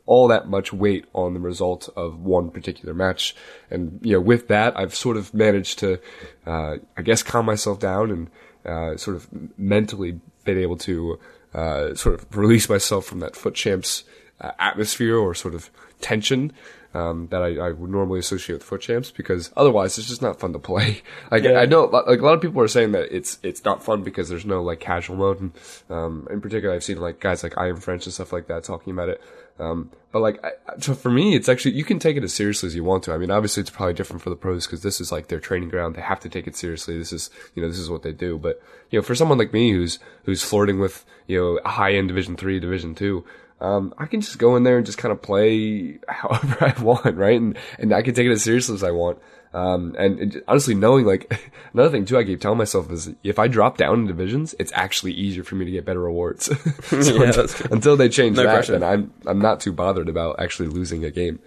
all 0.06 0.28
that 0.28 0.48
much 0.48 0.72
weight 0.72 1.04
on 1.14 1.34
the 1.34 1.40
result 1.40 1.88
of 1.94 2.18
one 2.18 2.50
particular 2.50 2.94
match. 2.94 3.36
And 3.70 4.00
you 4.02 4.12
know, 4.12 4.20
with 4.20 4.48
that, 4.48 4.78
I've 4.78 4.94
sort 4.94 5.18
of 5.18 5.34
managed 5.34 5.78
to, 5.80 6.00
uh, 6.46 6.76
I 6.96 7.02
guess, 7.02 7.22
calm 7.22 7.44
myself 7.44 7.78
down 7.78 8.10
and 8.10 8.30
uh, 8.64 8.96
sort 8.96 9.16
of 9.16 9.28
mentally 9.58 10.18
been 10.44 10.58
able 10.58 10.78
to 10.78 11.18
uh, 11.54 11.94
sort 11.94 12.14
of 12.14 12.36
release 12.36 12.68
myself 12.68 13.06
from 13.06 13.20
that 13.20 13.36
FUT 13.36 13.54
champs 13.54 14.04
uh, 14.40 14.52
atmosphere 14.58 15.16
or 15.16 15.34
sort 15.34 15.54
of 15.54 15.70
tension 16.00 16.52
um, 16.94 17.28
that 17.30 17.42
I, 17.42 17.56
I, 17.56 17.72
would 17.72 17.90
normally 17.90 18.18
associate 18.18 18.56
with 18.56 18.62
FUT 18.62 18.80
champs 18.80 19.10
because 19.10 19.50
otherwise 19.56 19.98
it's 19.98 20.08
just 20.08 20.22
not 20.22 20.40
fun 20.40 20.52
to 20.52 20.58
play. 20.58 21.02
Like 21.30 21.44
yeah. 21.44 21.58
I 21.58 21.66
know 21.66 21.84
like 21.84 22.20
a 22.20 22.24
lot 22.24 22.34
of 22.34 22.40
people 22.40 22.62
are 22.62 22.68
saying 22.68 22.92
that 22.92 23.14
it's 23.14 23.38
it's 23.42 23.62
not 23.64 23.82
fun 23.82 24.02
because 24.02 24.30
there's 24.30 24.46
no 24.46 24.62
like 24.62 24.80
casual 24.80 25.16
mode. 25.16 25.40
And, 25.40 25.52
um, 25.90 26.26
in 26.30 26.40
particular, 26.40 26.74
I've 26.74 26.84
seen 26.84 26.98
like 27.00 27.20
guys 27.20 27.42
like 27.42 27.58
I 27.58 27.68
am 27.68 27.76
French 27.76 28.06
and 28.06 28.14
stuff 28.14 28.32
like 28.32 28.46
that 28.46 28.64
talking 28.64 28.92
about 28.94 29.10
it. 29.10 29.20
Um, 29.58 29.90
but 30.12 30.20
like, 30.20 30.42
I, 30.44 30.52
so 30.78 30.94
for 30.94 31.10
me, 31.10 31.34
it's 31.34 31.48
actually, 31.48 31.72
you 31.74 31.84
can 31.84 31.98
take 31.98 32.16
it 32.16 32.24
as 32.24 32.32
seriously 32.32 32.68
as 32.68 32.74
you 32.74 32.84
want 32.84 33.04
to. 33.04 33.12
I 33.12 33.18
mean, 33.18 33.30
obviously 33.30 33.60
it's 33.60 33.70
probably 33.70 33.94
different 33.94 34.22
for 34.22 34.30
the 34.30 34.36
pros 34.36 34.66
because 34.66 34.82
this 34.82 35.00
is 35.00 35.12
like 35.12 35.28
their 35.28 35.40
training 35.40 35.68
ground. 35.68 35.94
They 35.94 36.00
have 36.00 36.20
to 36.20 36.28
take 36.28 36.46
it 36.46 36.56
seriously. 36.56 36.96
This 36.96 37.12
is, 37.12 37.30
you 37.54 37.62
know, 37.62 37.68
this 37.68 37.78
is 37.78 37.90
what 37.90 38.02
they 38.02 38.12
do. 38.12 38.38
But, 38.38 38.62
you 38.90 38.98
know, 38.98 39.02
for 39.02 39.14
someone 39.14 39.38
like 39.38 39.52
me 39.52 39.72
who's, 39.72 39.98
who's 40.24 40.42
flirting 40.42 40.78
with, 40.78 41.04
you 41.26 41.38
know, 41.38 41.70
high 41.70 41.92
end 41.92 42.08
division 42.08 42.36
three, 42.36 42.58
division 42.58 42.94
two, 42.94 43.24
um, 43.60 43.92
I 43.98 44.06
can 44.06 44.20
just 44.20 44.38
go 44.38 44.56
in 44.56 44.62
there 44.62 44.76
and 44.76 44.86
just 44.86 44.98
kind 44.98 45.12
of 45.12 45.20
play 45.20 45.98
however 46.08 46.56
I 46.64 46.80
want, 46.80 47.16
right? 47.16 47.40
And, 47.40 47.58
and 47.78 47.92
I 47.92 48.02
can 48.02 48.14
take 48.14 48.26
it 48.26 48.32
as 48.32 48.42
seriously 48.42 48.74
as 48.74 48.82
I 48.82 48.92
want. 48.92 49.18
Um, 49.54 49.94
and 49.98 50.20
it, 50.20 50.44
honestly, 50.46 50.74
knowing 50.74 51.06
like 51.06 51.50
another 51.72 51.90
thing 51.90 52.04
too, 52.04 52.18
I 52.18 52.24
keep 52.24 52.40
telling 52.40 52.58
myself 52.58 52.90
is 52.90 53.10
if 53.22 53.38
I 53.38 53.48
drop 53.48 53.76
down 53.76 54.00
in 54.00 54.06
divisions, 54.06 54.54
it's 54.58 54.72
actually 54.74 55.12
easier 55.12 55.42
for 55.42 55.54
me 55.54 55.64
to 55.64 55.70
get 55.70 55.84
better 55.84 56.00
rewards. 56.00 56.46
so 56.82 56.96
yeah, 57.00 57.22
until, 57.28 57.72
until, 57.72 57.96
they 57.96 58.08
change 58.08 58.36
no 58.36 58.44
that, 58.44 58.52
pressure. 58.52 58.78
then 58.78 58.82
I'm 58.82 59.12
I'm 59.26 59.38
not 59.38 59.60
too 59.60 59.72
bothered 59.72 60.08
about 60.08 60.40
actually 60.40 60.68
losing 60.68 61.04
a 61.04 61.10
game. 61.10 61.38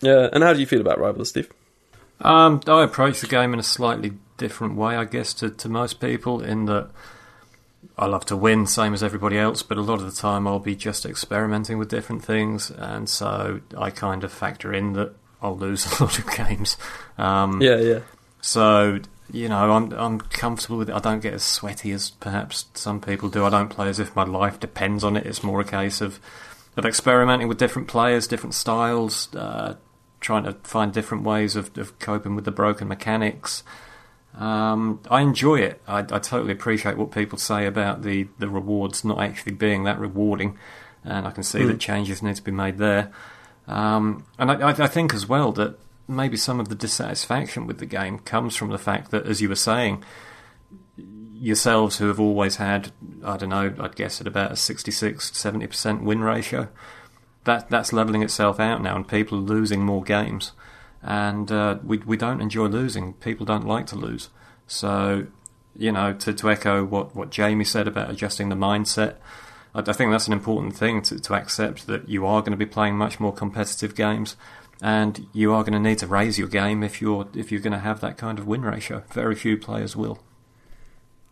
Yeah, 0.00 0.28
and 0.32 0.44
how 0.44 0.52
do 0.52 0.60
you 0.60 0.66
feel 0.66 0.80
about 0.80 1.00
rivals, 1.00 1.30
Steve? 1.30 1.50
Um, 2.20 2.60
I 2.66 2.84
approach 2.84 3.20
the 3.20 3.26
game 3.26 3.52
in 3.52 3.60
a 3.60 3.64
slightly 3.64 4.12
different 4.36 4.76
way, 4.76 4.96
I 4.96 5.04
guess, 5.04 5.32
to, 5.34 5.50
to 5.50 5.68
most 5.68 6.00
people. 6.00 6.42
In 6.42 6.66
that 6.66 6.90
I 7.96 8.06
love 8.06 8.24
to 8.26 8.36
win, 8.36 8.66
same 8.66 8.94
as 8.94 9.02
everybody 9.02 9.38
else, 9.38 9.62
but 9.62 9.78
a 9.78 9.82
lot 9.82 10.00
of 10.00 10.04
the 10.04 10.20
time 10.20 10.46
I'll 10.46 10.60
be 10.60 10.76
just 10.76 11.04
experimenting 11.04 11.78
with 11.78 11.88
different 11.88 12.24
things, 12.24 12.70
and 12.70 13.08
so 13.08 13.60
I 13.76 13.90
kind 13.90 14.22
of 14.22 14.32
factor 14.32 14.72
in 14.72 14.92
that 14.92 15.14
I'll 15.42 15.56
lose 15.56 15.86
a 16.00 16.04
lot 16.04 16.18
of 16.18 16.26
games. 16.36 16.76
Um, 17.16 17.60
yeah, 17.60 17.76
yeah. 17.76 18.00
So 18.40 19.00
you 19.30 19.48
know, 19.48 19.72
I'm 19.72 19.92
I'm 19.92 20.20
comfortable 20.20 20.78
with 20.78 20.90
it. 20.90 20.94
I 20.94 21.00
don't 21.00 21.20
get 21.20 21.34
as 21.34 21.42
sweaty 21.42 21.92
as 21.92 22.10
perhaps 22.10 22.66
some 22.74 23.00
people 23.00 23.28
do. 23.28 23.44
I 23.44 23.50
don't 23.50 23.68
play 23.68 23.88
as 23.88 23.98
if 23.98 24.16
my 24.16 24.24
life 24.24 24.58
depends 24.58 25.04
on 25.04 25.16
it. 25.16 25.26
It's 25.26 25.42
more 25.42 25.60
a 25.60 25.64
case 25.64 26.00
of 26.00 26.20
of 26.76 26.86
experimenting 26.86 27.48
with 27.48 27.58
different 27.58 27.88
players, 27.88 28.26
different 28.26 28.54
styles, 28.54 29.34
uh, 29.34 29.74
trying 30.20 30.44
to 30.44 30.52
find 30.62 30.92
different 30.92 31.24
ways 31.24 31.56
of, 31.56 31.76
of 31.76 31.98
coping 31.98 32.36
with 32.36 32.44
the 32.44 32.52
broken 32.52 32.88
mechanics. 32.88 33.64
Um, 34.36 35.00
I 35.10 35.22
enjoy 35.22 35.56
it. 35.56 35.80
I, 35.88 35.98
I, 35.98 36.20
totally 36.20 36.52
appreciate 36.52 36.96
what 36.96 37.10
people 37.10 37.38
say 37.38 37.66
about 37.66 38.02
the, 38.02 38.28
the 38.38 38.48
rewards 38.48 39.04
not 39.04 39.20
actually 39.20 39.54
being 39.54 39.82
that 39.84 39.98
rewarding, 39.98 40.56
and 41.02 41.26
I 41.26 41.32
can 41.32 41.42
see 41.42 41.60
mm. 41.60 41.66
that 41.66 41.80
changes 41.80 42.22
need 42.22 42.36
to 42.36 42.42
be 42.42 42.52
made 42.52 42.78
there. 42.78 43.10
Um, 43.68 44.24
and 44.38 44.50
I, 44.50 44.70
I, 44.70 44.86
think 44.86 45.12
as 45.12 45.28
well 45.28 45.52
that 45.52 45.78
maybe 46.08 46.38
some 46.38 46.58
of 46.58 46.70
the 46.70 46.74
dissatisfaction 46.74 47.66
with 47.66 47.78
the 47.78 47.86
game 47.86 48.18
comes 48.18 48.56
from 48.56 48.70
the 48.70 48.78
fact 48.78 49.10
that, 49.10 49.26
as 49.26 49.42
you 49.42 49.50
were 49.50 49.56
saying, 49.56 50.02
yourselves 50.96 51.98
who 51.98 52.08
have 52.08 52.18
always 52.18 52.56
had, 52.56 52.92
I 53.22 53.36
don't 53.36 53.50
know, 53.50 53.74
I'd 53.78 53.94
guess 53.94 54.22
at 54.22 54.26
about 54.26 54.52
a 54.52 54.56
66, 54.56 55.30
70% 55.30 56.02
win 56.02 56.20
ratio, 56.20 56.68
that, 57.44 57.68
that's 57.68 57.92
levelling 57.92 58.22
itself 58.22 58.58
out 58.58 58.82
now, 58.82 58.96
and 58.96 59.06
people 59.06 59.38
are 59.38 59.42
losing 59.42 59.84
more 59.84 60.02
games. 60.02 60.52
And 61.02 61.52
uh, 61.52 61.78
we, 61.84 61.98
we 61.98 62.16
don't 62.16 62.40
enjoy 62.40 62.66
losing. 62.66 63.12
People 63.14 63.44
don't 63.44 63.66
like 63.66 63.86
to 63.88 63.96
lose. 63.96 64.30
So, 64.66 65.26
you 65.76 65.92
know, 65.92 66.14
to, 66.14 66.32
to 66.32 66.50
echo 66.50 66.84
what, 66.84 67.14
what 67.14 67.30
Jamey 67.30 67.66
said 67.66 67.86
about 67.86 68.10
adjusting 68.10 68.48
the 68.48 68.56
mindset, 68.56 69.16
I, 69.78 69.90
I 69.90 69.92
think 69.92 70.10
that's 70.10 70.26
an 70.26 70.32
important 70.32 70.76
thing 70.76 71.02
to, 71.02 71.18
to 71.20 71.34
accept 71.34 71.86
that 71.86 72.08
you 72.08 72.26
are 72.26 72.40
going 72.40 72.52
to 72.52 72.58
be 72.58 72.66
playing 72.66 72.96
much 72.96 73.20
more 73.20 73.32
competitive 73.32 73.94
games 73.94 74.36
and 74.82 75.26
you 75.32 75.52
are 75.52 75.62
going 75.62 75.72
to 75.72 75.80
need 75.80 75.98
to 75.98 76.06
raise 76.06 76.38
your 76.38 76.48
game 76.48 76.82
if 76.82 77.00
you're 77.00 77.26
if 77.34 77.50
you're 77.50 77.60
going 77.60 77.72
to 77.72 77.78
have 77.78 78.00
that 78.00 78.16
kind 78.16 78.38
of 78.38 78.46
win 78.46 78.62
ratio. 78.62 79.02
Very 79.12 79.34
few 79.34 79.56
players 79.56 79.96
will. 79.96 80.20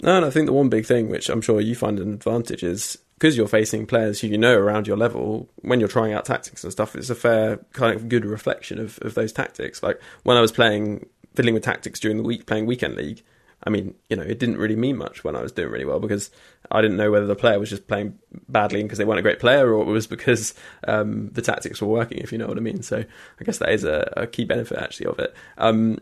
And 0.02 0.24
I 0.24 0.30
think 0.30 0.46
the 0.46 0.52
one 0.52 0.68
big 0.68 0.84
thing, 0.84 1.08
which 1.08 1.28
I'm 1.28 1.40
sure 1.40 1.60
you 1.60 1.74
find 1.74 1.98
an 1.98 2.12
advantage, 2.12 2.62
is 2.62 2.98
because 3.18 3.36
you're 3.36 3.48
facing 3.48 3.86
players 3.86 4.20
who 4.20 4.26
you 4.26 4.36
know 4.36 4.54
around 4.54 4.86
your 4.86 4.96
level. 4.96 5.48
When 5.62 5.80
you're 5.80 5.88
trying 5.88 6.12
out 6.12 6.26
tactics 6.26 6.64
and 6.64 6.72
stuff, 6.72 6.94
it's 6.94 7.08
a 7.08 7.14
fair 7.14 7.58
kind 7.72 7.94
of 7.94 8.08
good 8.08 8.24
reflection 8.24 8.78
of, 8.78 8.98
of 9.00 9.14
those 9.14 9.32
tactics. 9.32 9.82
Like 9.82 10.00
when 10.24 10.36
I 10.36 10.40
was 10.40 10.52
playing 10.52 11.06
fiddling 11.34 11.54
with 11.54 11.64
tactics 11.64 12.00
during 12.00 12.16
the 12.16 12.22
week, 12.22 12.46
playing 12.46 12.66
weekend 12.66 12.96
league, 12.96 13.22
I 13.66 13.70
mean, 13.70 13.94
you 14.08 14.16
know, 14.16 14.22
it 14.22 14.38
didn't 14.38 14.58
really 14.58 14.76
mean 14.76 14.96
much 14.96 15.24
when 15.24 15.34
I 15.34 15.42
was 15.42 15.52
doing 15.52 15.70
really 15.70 15.84
well 15.84 15.98
because 15.98 16.30
I 16.70 16.80
didn't 16.80 16.96
know 16.96 17.10
whether 17.10 17.26
the 17.26 17.34
player 17.34 17.58
was 17.58 17.68
just 17.68 17.88
playing 17.88 18.18
badly 18.48 18.82
because 18.82 18.98
they 18.98 19.04
weren't 19.04 19.18
a 19.18 19.22
great 19.22 19.40
player 19.40 19.74
or 19.74 19.82
it 19.82 19.92
was 19.92 20.06
because 20.06 20.54
um, 20.86 21.30
the 21.30 21.42
tactics 21.42 21.82
were 21.82 21.88
working, 21.88 22.18
if 22.18 22.30
you 22.30 22.38
know 22.38 22.46
what 22.46 22.58
I 22.58 22.60
mean. 22.60 22.82
So 22.82 23.04
I 23.40 23.44
guess 23.44 23.58
that 23.58 23.70
is 23.70 23.82
a, 23.84 24.12
a 24.16 24.26
key 24.26 24.44
benefit 24.44 24.78
actually 24.78 25.06
of 25.06 25.18
it. 25.18 25.34
Um, 25.58 25.98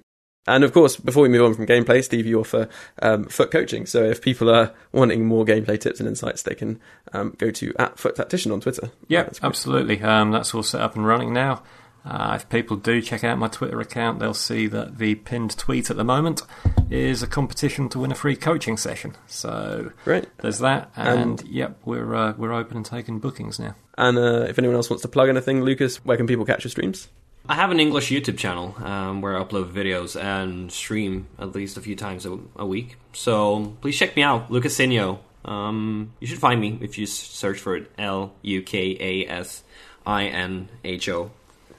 and 0.46 0.62
of 0.62 0.74
course, 0.74 0.96
before 0.96 1.22
we 1.22 1.30
move 1.30 1.42
on 1.42 1.54
from 1.54 1.66
gameplay, 1.66 2.04
Steve, 2.04 2.26
you 2.26 2.38
offer 2.38 2.68
um, 3.00 3.24
FUT 3.24 3.50
coaching. 3.50 3.86
So 3.86 4.04
if 4.04 4.20
people 4.20 4.50
are 4.50 4.74
wanting 4.92 5.24
more 5.24 5.44
gameplay 5.44 5.80
tips 5.80 6.00
and 6.00 6.08
insights, 6.08 6.42
they 6.42 6.54
can 6.54 6.80
um, 7.14 7.34
go 7.38 7.50
to 7.50 7.72
at 7.78 7.98
FUT 7.98 8.16
Tactician 8.16 8.52
on 8.52 8.60
Twitter. 8.60 8.90
Yeah, 9.08 9.30
absolutely. 9.42 10.02
Um, 10.02 10.32
that's 10.32 10.54
all 10.54 10.62
set 10.62 10.82
up 10.82 10.96
and 10.96 11.06
running 11.06 11.32
now. 11.32 11.62
Uh, 12.04 12.34
if 12.36 12.48
people 12.50 12.76
do 12.76 13.00
check 13.00 13.24
out 13.24 13.38
my 13.38 13.48
Twitter 13.48 13.80
account, 13.80 14.18
they'll 14.18 14.34
see 14.34 14.66
that 14.66 14.98
the 14.98 15.14
pinned 15.14 15.56
tweet 15.56 15.90
at 15.90 15.96
the 15.96 16.04
moment 16.04 16.42
is 16.90 17.22
a 17.22 17.26
competition 17.26 17.88
to 17.88 17.98
win 17.98 18.12
a 18.12 18.14
free 18.14 18.36
coaching 18.36 18.76
session. 18.76 19.16
So 19.26 19.90
Great. 20.04 20.26
there's 20.38 20.58
that, 20.58 20.90
and 20.96 21.40
um, 21.40 21.48
yep, 21.48 21.78
we're 21.84 22.14
uh, 22.14 22.34
we're 22.36 22.52
open 22.52 22.76
and 22.76 22.86
taking 22.86 23.20
bookings 23.20 23.58
now. 23.58 23.74
And 23.96 24.18
uh, 24.18 24.46
if 24.48 24.58
anyone 24.58 24.76
else 24.76 24.90
wants 24.90 25.02
to 25.02 25.08
plug 25.08 25.28
anything, 25.28 25.62
Lukas, 25.62 26.04
where 26.04 26.16
can 26.16 26.26
people 26.26 26.44
catch 26.44 26.64
your 26.64 26.70
streams? 26.70 27.08
I 27.46 27.54
have 27.54 27.70
an 27.70 27.78
English 27.78 28.10
YouTube 28.10 28.38
channel 28.38 28.74
um, 28.82 29.20
where 29.20 29.38
I 29.38 29.44
upload 29.44 29.70
videos 29.70 30.20
and 30.20 30.72
stream 30.72 31.28
at 31.38 31.54
least 31.54 31.76
a 31.76 31.82
few 31.82 31.94
times 31.94 32.24
a, 32.24 32.38
a 32.56 32.64
week. 32.64 32.96
So 33.12 33.76
please 33.82 33.98
check 33.98 34.16
me 34.16 34.22
out, 34.22 34.50
Lukasinho. 34.50 35.18
Um, 35.44 36.14
you 36.20 36.26
should 36.26 36.38
find 36.38 36.58
me 36.58 36.78
if 36.80 36.96
you 36.96 37.06
search 37.06 37.60
for 37.60 37.76
it 37.76 37.90
L 37.98 38.32
U 38.40 38.62
K 38.62 38.96
A 38.98 39.30
S 39.30 39.62
I 40.06 40.24
N 40.24 40.70
H 40.84 41.08
O. 41.10 41.30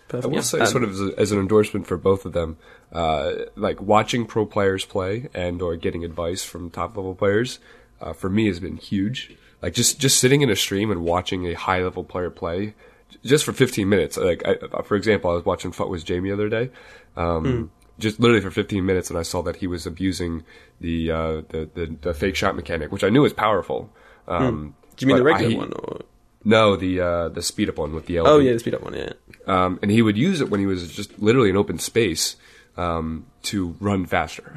Perfect. 0.07 0.25
I 0.25 0.27
will 0.27 0.35
yeah. 0.35 0.41
say, 0.41 0.59
um, 0.59 0.65
sort 0.67 0.83
of 0.83 0.91
as, 0.91 1.01
a, 1.01 1.19
as, 1.19 1.31
an 1.31 1.39
endorsement 1.39 1.87
for 1.87 1.97
both 1.97 2.25
of 2.25 2.33
them, 2.33 2.57
uh, 2.91 3.31
like 3.55 3.81
watching 3.81 4.25
pro 4.25 4.45
players 4.45 4.85
play 4.85 5.29
and 5.33 5.61
or 5.61 5.75
getting 5.75 6.03
advice 6.03 6.43
from 6.43 6.69
top 6.69 6.95
level 6.95 7.15
players, 7.15 7.59
uh, 8.01 8.13
for 8.13 8.29
me 8.29 8.47
has 8.47 8.59
been 8.59 8.77
huge. 8.77 9.35
Like 9.61 9.73
just 9.73 9.99
just 9.99 10.19
sitting 10.19 10.41
in 10.41 10.49
a 10.49 10.55
stream 10.55 10.91
and 10.91 11.03
watching 11.03 11.47
a 11.47 11.53
high 11.53 11.81
level 11.81 12.03
player 12.03 12.29
play, 12.29 12.75
just 13.23 13.45
for 13.45 13.53
15 13.53 13.89
minutes. 13.89 14.15
Like 14.17 14.43
I, 14.45 14.81
for 14.83 14.95
example, 14.95 15.31
I 15.31 15.33
was 15.33 15.45
watching 15.45 15.71
FUT 15.71 15.89
with 15.89 16.05
Jamie 16.05 16.29
the 16.29 16.35
other 16.35 16.49
day. 16.49 16.69
Um, 17.15 17.43
mm. 17.43 17.69
Just 17.97 18.19
literally 18.19 18.41
for 18.41 18.51
15 18.51 18.85
minutes, 18.85 19.09
and 19.09 19.17
I 19.17 19.23
saw 19.23 19.41
that 19.43 19.55
he 19.55 19.67
was 19.67 19.87
abusing 19.87 20.43
the, 20.81 21.11
uh, 21.11 21.41
the, 21.47 21.69
the 21.73 21.95
the 22.01 22.13
fake 22.13 22.35
shot 22.35 22.53
mechanic, 22.53 22.91
which 22.91 23.05
I 23.05 23.09
knew 23.09 23.21
was 23.21 23.31
powerful. 23.31 23.89
Um, 24.27 24.75
mm. 24.75 24.95
Do 24.97 25.05
you 25.05 25.07
mean 25.07 25.17
the 25.17 25.23
regular 25.23 25.53
I, 25.53 25.57
one? 25.57 25.73
Or? 25.73 26.01
No, 26.43 26.75
the 26.75 27.01
uh, 27.01 27.29
the 27.29 27.41
speed 27.41 27.69
up 27.69 27.77
one 27.77 27.95
with 27.95 28.05
the 28.05 28.17
LB. 28.17 28.27
Oh 28.27 28.39
yeah, 28.39 28.53
the 28.53 28.59
speed 28.59 28.75
up 28.75 28.83
one. 28.83 28.93
Yeah. 28.93 29.13
Um, 29.47 29.79
and 29.81 29.91
he 29.91 30.01
would 30.01 30.17
use 30.17 30.41
it 30.41 30.49
when 30.49 30.60
he 30.60 30.65
was 30.65 30.93
just 30.95 31.19
literally 31.19 31.49
in 31.49 31.58
open 31.58 31.79
space 31.79 32.36
um, 32.77 33.25
to 33.43 33.75
run 33.79 34.05
faster. 34.05 34.55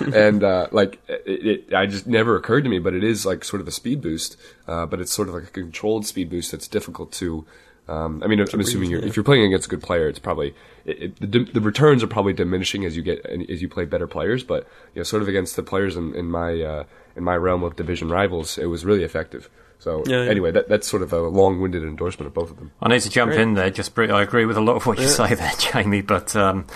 and 0.14 0.42
uh, 0.42 0.68
like 0.70 1.00
it, 1.08 1.46
it, 1.46 1.74
I 1.74 1.86
just 1.86 2.06
never 2.06 2.36
occurred 2.36 2.64
to 2.64 2.70
me, 2.70 2.78
but 2.78 2.94
it 2.94 3.04
is 3.04 3.26
like 3.26 3.44
sort 3.44 3.60
of 3.60 3.68
a 3.68 3.72
speed 3.72 4.00
boost. 4.00 4.36
Uh, 4.66 4.86
but 4.86 5.00
it's 5.00 5.12
sort 5.12 5.28
of 5.28 5.34
like 5.34 5.44
a 5.44 5.50
controlled 5.50 6.06
speed 6.06 6.30
boost 6.30 6.52
that's 6.52 6.68
difficult 6.68 7.12
to. 7.12 7.44
Um, 7.88 8.22
I 8.22 8.28
mean, 8.28 8.38
I'm 8.40 8.60
assuming 8.60 8.90
you're, 8.90 9.04
if 9.04 9.16
you're 9.16 9.24
playing 9.24 9.44
against 9.44 9.66
a 9.66 9.68
good 9.68 9.82
player, 9.82 10.08
it's 10.08 10.20
probably 10.20 10.54
it, 10.84 11.16
the, 11.20 11.44
the 11.44 11.60
returns 11.60 12.02
are 12.02 12.06
probably 12.06 12.32
diminishing 12.32 12.84
as 12.84 12.96
you 12.96 13.02
get 13.02 13.26
as 13.26 13.60
you 13.60 13.68
play 13.68 13.84
better 13.84 14.06
players. 14.06 14.44
But 14.44 14.68
you 14.94 15.00
know, 15.00 15.02
sort 15.02 15.22
of 15.22 15.28
against 15.28 15.56
the 15.56 15.64
players 15.64 15.96
in, 15.96 16.14
in 16.14 16.30
my 16.30 16.62
uh, 16.62 16.84
in 17.16 17.24
my 17.24 17.36
realm 17.36 17.64
of 17.64 17.74
division 17.76 18.08
rivals, 18.08 18.56
it 18.56 18.66
was 18.66 18.84
really 18.84 19.02
effective. 19.02 19.50
So 19.82 20.04
yeah, 20.06 20.22
yeah. 20.22 20.30
anyway, 20.30 20.52
that, 20.52 20.68
that's 20.68 20.86
sort 20.86 21.02
of 21.02 21.12
a 21.12 21.18
long-winded 21.22 21.82
endorsement 21.82 22.28
of 22.28 22.34
both 22.34 22.52
of 22.52 22.56
them. 22.56 22.70
I 22.80 22.88
need 22.88 23.00
to 23.00 23.10
jump 23.10 23.32
Great. 23.32 23.40
in 23.40 23.54
there. 23.54 23.68
Just 23.68 23.98
I 23.98 24.22
agree 24.22 24.44
with 24.44 24.56
a 24.56 24.60
lot 24.60 24.76
of 24.76 24.86
what 24.86 24.96
you 24.96 25.06
yeah. 25.06 25.10
say 25.10 25.34
there, 25.34 25.48
Jamey. 25.58 26.06
But 26.06 26.36
um, 26.36 26.68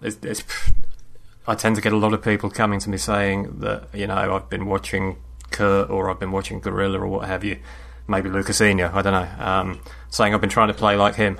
it's, 0.00 0.16
it's, 0.22 0.42
I 1.46 1.54
tend 1.54 1.76
to 1.76 1.82
get 1.82 1.92
a 1.92 1.98
lot 1.98 2.14
of 2.14 2.22
people 2.22 2.48
coming 2.48 2.80
to 2.80 2.88
me 2.88 2.96
saying 2.96 3.60
that 3.60 3.90
you 3.92 4.06
know 4.06 4.34
I've 4.34 4.48
been 4.48 4.64
watching 4.64 5.18
Kurt 5.50 5.90
or 5.90 6.08
I've 6.08 6.18
been 6.18 6.32
watching 6.32 6.60
Gorilla 6.60 7.00
or 7.00 7.08
what 7.08 7.28
have 7.28 7.44
you, 7.44 7.58
maybe 8.08 8.30
Lucas 8.30 8.56
Senior. 8.56 8.90
I 8.90 9.02
don't 9.02 9.12
know. 9.12 9.44
Um, 9.44 9.80
saying 10.08 10.32
I've 10.32 10.40
been 10.40 10.48
trying 10.48 10.68
to 10.68 10.74
play 10.74 10.96
like 10.96 11.16
him. 11.16 11.38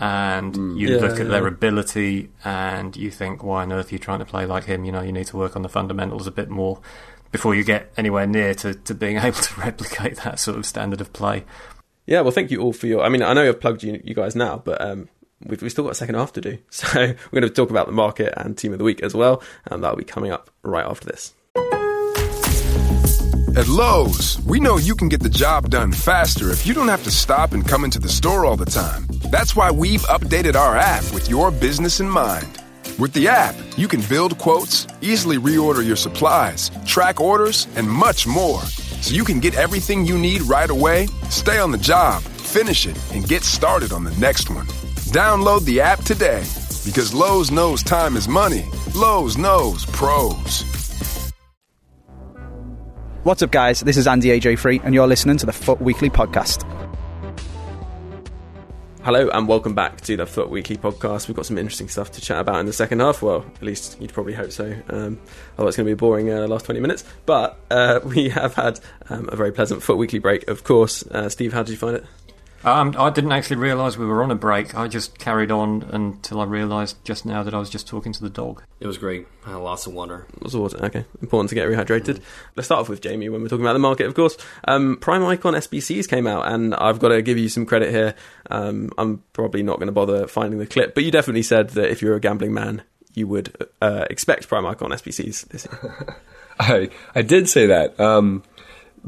And 0.00 0.54
mm. 0.54 0.78
you 0.78 1.00
look 1.00 1.18
at 1.18 1.28
their 1.28 1.48
ability, 1.48 2.30
and 2.44 2.96
you 2.96 3.10
think, 3.10 3.42
"Why 3.42 3.62
on 3.62 3.72
earth 3.72 3.90
are 3.90 3.96
you 3.96 3.98
trying 3.98 4.20
to 4.20 4.24
play 4.24 4.46
like 4.46 4.66
him?" 4.66 4.84
You 4.84 4.92
know, 4.92 5.00
you 5.00 5.10
need 5.10 5.26
to 5.26 5.36
work 5.36 5.56
on 5.56 5.62
the 5.62 5.68
fundamentals 5.68 6.28
a 6.28 6.30
bit 6.30 6.48
more 6.48 6.80
before 7.30 7.54
you 7.54 7.64
get 7.64 7.92
anywhere 7.96 8.26
near 8.26 8.54
to, 8.54 8.74
to 8.74 8.94
being 8.94 9.16
able 9.22 9.40
to 9.40 9.60
replicate 9.60 10.18
that 10.18 10.38
sort 10.38 10.56
of 10.56 10.66
standard 10.66 11.00
of 11.00 11.12
play. 11.12 11.44
Yeah, 12.06 12.22
well, 12.22 12.30
thank 12.30 12.50
you 12.50 12.60
all 12.60 12.72
for 12.72 12.86
your. 12.86 13.02
I 13.02 13.08
mean, 13.10 13.22
I 13.22 13.34
know 13.34 13.46
I've 13.46 13.60
plugged 13.60 13.82
you, 13.82 14.00
you 14.02 14.14
guys 14.14 14.34
now, 14.34 14.62
but 14.64 14.80
um, 14.80 15.08
we've, 15.44 15.60
we've 15.60 15.70
still 15.70 15.84
got 15.84 15.92
a 15.92 15.96
second 15.96 16.14
half 16.14 16.32
to 16.34 16.40
do. 16.40 16.58
So 16.70 16.98
we're 16.98 17.40
going 17.40 17.42
to 17.42 17.50
talk 17.50 17.70
about 17.70 17.86
the 17.86 17.92
market 17.92 18.32
and 18.36 18.56
team 18.56 18.72
of 18.72 18.78
the 18.78 18.84
week 18.84 19.02
as 19.02 19.14
well, 19.14 19.42
and 19.66 19.82
that'll 19.82 19.98
be 19.98 20.04
coming 20.04 20.30
up 20.30 20.50
right 20.62 20.86
after 20.86 21.06
this. 21.06 21.34
At 23.56 23.66
Lowe's, 23.66 24.38
we 24.46 24.60
know 24.60 24.76
you 24.76 24.94
can 24.94 25.08
get 25.08 25.20
the 25.20 25.28
job 25.28 25.68
done 25.70 25.90
faster 25.90 26.50
if 26.50 26.64
you 26.64 26.74
don't 26.74 26.86
have 26.88 27.02
to 27.02 27.10
stop 27.10 27.52
and 27.52 27.66
come 27.66 27.84
into 27.84 27.98
the 27.98 28.08
store 28.08 28.44
all 28.44 28.56
the 28.56 28.64
time. 28.64 29.06
That's 29.30 29.56
why 29.56 29.70
we've 29.70 30.02
updated 30.02 30.54
our 30.54 30.76
app 30.76 31.02
with 31.12 31.28
your 31.28 31.50
business 31.50 31.98
in 31.98 32.08
mind. 32.08 32.62
With 32.96 33.12
the 33.12 33.28
app, 33.28 33.54
you 33.76 33.86
can 33.86 34.00
build 34.08 34.38
quotes, 34.38 34.86
easily 35.00 35.36
reorder 35.36 35.86
your 35.86 35.94
supplies, 35.96 36.70
track 36.84 37.20
orders, 37.20 37.68
and 37.76 37.88
much 37.88 38.26
more. 38.26 38.60
So 39.02 39.14
you 39.14 39.22
can 39.24 39.38
get 39.38 39.54
everything 39.54 40.04
you 40.04 40.18
need 40.18 40.42
right 40.42 40.68
away, 40.68 41.06
stay 41.30 41.58
on 41.58 41.70
the 41.70 41.78
job, 41.78 42.22
finish 42.22 42.86
it, 42.86 42.98
and 43.14 43.28
get 43.28 43.44
started 43.44 43.92
on 43.92 44.02
the 44.02 44.10
next 44.16 44.50
one. 44.50 44.66
Download 45.12 45.64
the 45.64 45.80
app 45.80 46.02
today 46.02 46.40
because 46.84 47.14
Lowe's 47.14 47.52
knows 47.52 47.84
time 47.84 48.16
is 48.16 48.26
money. 48.26 48.64
Lowe's 48.96 49.38
knows 49.38 49.86
pros. 49.86 50.64
What's 53.22 53.42
up, 53.42 53.52
guys? 53.52 53.80
This 53.80 53.96
is 53.96 54.08
Andy 54.08 54.28
AJ3, 54.28 54.80
and 54.82 54.94
you're 54.94 55.06
listening 55.06 55.36
to 55.38 55.46
the 55.46 55.52
FUT 55.52 55.80
Weekly 55.80 56.10
Podcast. 56.10 56.64
Hello 59.08 59.30
and 59.30 59.48
welcome 59.48 59.74
back 59.74 60.02
to 60.02 60.18
the 60.18 60.26
FUT 60.26 60.50
Weekly 60.50 60.76
podcast. 60.76 61.28
We've 61.28 61.34
got 61.34 61.46
some 61.46 61.56
interesting 61.56 61.88
stuff 61.88 62.12
to 62.12 62.20
chat 62.20 62.40
about 62.40 62.60
in 62.60 62.66
the 62.66 62.74
second 62.74 63.00
half. 63.00 63.22
Well, 63.22 63.42
at 63.56 63.62
least 63.62 63.98
you'd 64.02 64.12
probably 64.12 64.34
hope 64.34 64.52
so. 64.52 64.66
Um, 64.90 65.18
although 65.56 65.68
it's 65.68 65.78
going 65.78 65.86
to 65.86 65.94
be 65.94 65.94
boring 65.94 66.30
uh, 66.30 66.46
last 66.46 66.66
20 66.66 66.78
minutes. 66.78 67.04
But 67.24 67.58
uh, 67.70 68.00
we 68.04 68.28
have 68.28 68.52
had 68.52 68.80
um, 69.08 69.30
a 69.32 69.34
very 69.34 69.50
pleasant 69.50 69.82
FUT 69.82 69.96
Weekly 69.96 70.18
break, 70.18 70.46
of 70.48 70.62
course. 70.62 71.06
Uh, 71.06 71.30
Steve, 71.30 71.54
how 71.54 71.62
did 71.62 71.72
you 71.72 71.78
find 71.78 71.96
it? 71.96 72.04
Um, 72.64 72.94
I 72.98 73.10
didn't 73.10 73.32
actually 73.32 73.56
realise 73.56 73.96
we 73.96 74.06
were 74.06 74.22
on 74.22 74.30
a 74.30 74.34
break. 74.34 74.74
I 74.74 74.88
just 74.88 75.18
carried 75.18 75.50
on 75.50 75.84
until 75.92 76.40
I 76.40 76.44
realised 76.44 77.02
just 77.04 77.24
now 77.24 77.42
that 77.42 77.54
I 77.54 77.58
was 77.58 77.70
just 77.70 77.86
talking 77.86 78.12
to 78.12 78.20
the 78.20 78.30
dog. 78.30 78.64
It 78.80 78.86
was 78.86 78.98
great. 78.98 79.26
I 79.46 79.50
had 79.50 79.56
lots 79.58 79.86
of 79.86 79.94
water. 79.94 80.26
Lots 80.40 80.54
of 80.54 80.60
water. 80.60 80.84
Okay, 80.84 81.04
important 81.22 81.50
to 81.50 81.54
get 81.54 81.68
rehydrated. 81.68 82.16
Mm. 82.16 82.22
Let's 82.56 82.66
start 82.66 82.80
off 82.80 82.88
with 82.88 83.00
Jamey 83.00 83.30
when 83.30 83.42
we're 83.42 83.48
talking 83.48 83.64
about 83.64 83.74
the 83.74 83.78
market, 83.78 84.06
of 84.06 84.14
course. 84.14 84.36
Um, 84.64 84.96
Prime 84.96 85.24
Icon 85.24 85.54
SBCs 85.54 86.08
came 86.08 86.26
out, 86.26 86.50
and 86.50 86.74
I've 86.74 86.98
got 86.98 87.08
to 87.08 87.22
give 87.22 87.38
you 87.38 87.48
some 87.48 87.64
credit 87.64 87.90
here. 87.90 88.14
Um, 88.50 88.90
I'm 88.98 89.22
probably 89.32 89.62
not 89.62 89.76
going 89.76 89.86
to 89.86 89.92
bother 89.92 90.26
finding 90.26 90.58
the 90.58 90.66
clip, 90.66 90.94
but 90.94 91.04
you 91.04 91.12
definitely 91.12 91.44
said 91.44 91.70
that 91.70 91.90
if 91.90 92.02
you're 92.02 92.16
a 92.16 92.20
gambling 92.20 92.52
man, 92.54 92.82
you 93.14 93.28
would 93.28 93.54
uh, 93.80 94.04
expect 94.10 94.48
Prime 94.48 94.66
Icon 94.66 94.90
SBCs 94.90 95.48
this 95.48 95.66
year. 95.66 96.16
I 96.60 96.90
I 97.14 97.22
did 97.22 97.48
say 97.48 97.66
that. 97.66 97.98
Um, 98.00 98.42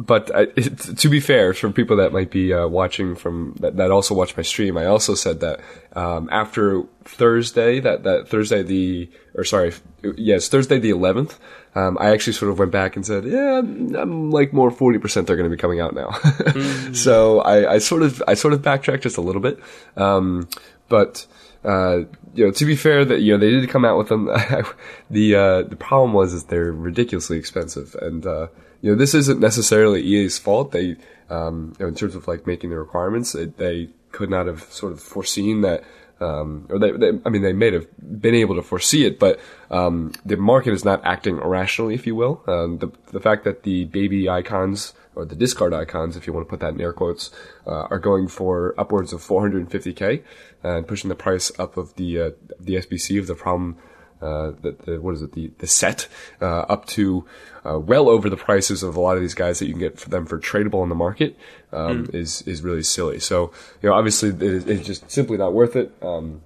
but 0.01 0.35
I, 0.35 0.47
to 0.47 1.09
be 1.09 1.21
fair, 1.21 1.53
for 1.53 1.71
people 1.71 1.97
that 1.99 2.13
might 2.13 2.31
be 2.31 2.53
uh, 2.53 2.67
watching 2.67 3.15
from 3.15 3.55
that, 3.61 3.77
that, 3.77 3.91
also 3.91 4.15
watch 4.15 4.37
my 4.37 4.43
stream, 4.43 4.79
I 4.79 4.87
also 4.87 5.15
said 5.15 5.41
that 5.41 5.61
um, 5.95 6.29
after 6.33 6.85
Thursday, 7.05 7.81
that 7.81 8.05
that 8.05 8.29
Thursday 8.29 8.63
the 8.63 9.11
or 9.35 9.45
sorry, 9.45 9.75
yes, 10.17 10.49
Thursday 10.49 10.79
the 10.79 10.91
eleventh, 10.91 11.39
um, 11.75 11.99
I 12.01 12.13
actually 12.13 12.33
sort 12.33 12.51
of 12.51 12.59
went 12.59 12.73
back 12.73 12.97
and 12.97 13.05
said, 13.05 13.25
yeah, 13.25 13.59
I'm, 13.59 13.95
I'm 13.95 14.31
like 14.31 14.53
more 14.55 14.71
forty 14.71 14.99
percent 14.99 15.27
they're 15.27 15.37
going 15.37 15.51
to 15.51 15.55
be 15.55 15.61
coming 15.61 15.81
out 15.81 15.95
now. 15.95 16.09
mm. 16.09 16.97
So 16.97 17.41
I, 17.41 17.75
I, 17.75 17.79
sort 17.79 18.03
of 18.03 18.23
I 18.27 18.35
sort 18.35 18.55
of 18.55 18.63
backtracked 18.63 19.03
just 19.03 19.19
a 19.19 19.23
little 19.23 19.43
bit, 19.43 19.59
um, 19.97 20.49
but. 20.89 21.27
Uh, 21.63 22.05
you 22.35 22.47
know, 22.47 22.51
to 22.53 22.65
be 22.65 22.75
fair, 22.75 23.05
that 23.05 23.21
you 23.21 23.35
know 23.35 23.39
they 23.39 23.51
did 23.51 23.69
come 23.69 23.85
out 23.85 23.99
with 23.99 24.09
them. 24.09 24.25
the 25.11 25.35
uh, 25.35 25.63
the 25.65 25.77
problem 25.77 26.15
was 26.15 26.33
is 26.33 26.45
they're 26.45 26.73
ridiculously 26.73 27.37
expensive, 27.37 27.95
and 28.01 28.27
uh, 28.27 28.47
you 28.81 28.91
know, 28.91 28.97
this 28.97 29.15
isn't 29.15 29.41
necessarily 29.41 30.03
EA's 30.03 30.39
fault. 30.39 30.73
They, 30.73 30.97
um, 31.29 31.75
you 31.79 31.85
know, 31.85 31.89
in 31.89 31.95
terms 31.95 32.15
of 32.15 32.27
like 32.27 32.47
making 32.47 32.71
the 32.71 32.79
requirements, 32.79 33.35
it, 33.35 33.57
they 33.59 33.91
could 34.13 34.31
not 34.31 34.47
have 34.47 34.63
sort 34.65 34.93
of 34.93 35.01
foreseen 35.01 35.63
that. 35.63 35.85
Um, 36.21 36.67
or 36.69 36.79
they, 36.79 36.91
they, 36.93 37.13
I 37.25 37.31
mean, 37.31 37.41
they 37.41 37.55
may 37.55 37.73
have 37.73 37.87
been 37.99 38.35
able 38.35 38.57
to 38.57 38.63
foresee 38.63 39.07
it, 39.07 39.19
but 39.19 39.41
um, 39.71 40.13
the 40.27 40.37
market 40.37 40.75
is 40.75 40.85
not 40.85 41.01
acting 41.03 41.39
irrationally, 41.39 41.95
if 41.95 42.07
you 42.07 42.15
will. 42.15 42.43
Um, 42.47 42.77
the 42.77 42.93
the 43.11 43.21
fact 43.21 43.45
that 43.45 43.63
the 43.63 43.87
baby 43.87 44.29
icons 44.29 44.93
or 45.15 45.25
the 45.25 45.35
discard 45.35 45.73
icons, 45.73 46.17
if 46.17 46.27
you 46.27 46.35
want 46.35 46.47
to 46.47 46.51
put 46.51 46.61
that 46.61 46.75
in 46.75 46.81
air 46.81 46.93
quotes, 46.93 47.31
uh, 47.67 47.87
are 47.91 47.99
going 47.99 48.29
for 48.29 48.75
upwards 48.77 49.15
of 49.15 49.23
450k 49.23 50.23
and 50.63 50.87
pushing 50.87 51.09
the 51.09 51.15
price 51.15 51.51
up 51.59 51.79
of 51.79 51.95
the 51.97 52.21
uh, 52.21 52.31
the 52.59 52.75
SBC 52.75 53.19
of 53.19 53.27
the 53.27 53.35
problem 53.35 53.79
uh, 54.21 54.53
the, 54.61 54.77
the, 54.85 55.01
what 55.01 55.15
is 55.15 55.23
it 55.23 55.33
the 55.33 55.51
the 55.59 55.67
set 55.67 56.09
uh, 56.41 56.61
up 56.61 56.87
to 56.87 57.25
uh, 57.65 57.79
well 57.79 58.09
over 58.09 58.29
the 58.29 58.37
prices 58.37 58.83
of 58.83 58.97
a 58.97 59.01
lot 59.01 59.17
of 59.17 59.23
these 59.23 59.35
guys 59.35 59.59
that 59.59 59.67
you 59.67 59.73
can 59.73 59.81
get 59.81 59.99
for 59.99 60.11
them 60.11 60.27
for 60.27 60.39
tradable 60.39 60.83
on 60.83 60.89
the 60.89 60.95
market 60.95 61.37
um, 61.73 62.07
mm. 62.07 62.15
is 62.15 62.43
is 62.43 62.63
really 62.63 62.83
silly. 62.83 63.19
So 63.19 63.53
you 63.83 63.89
know 63.89 63.95
obviously 63.95 64.31
it, 64.31 64.69
it's 64.69 64.87
just 64.87 65.11
simply 65.11 65.37
not 65.37 65.53
worth 65.53 65.77
it. 65.77 65.93
Um, 66.03 66.43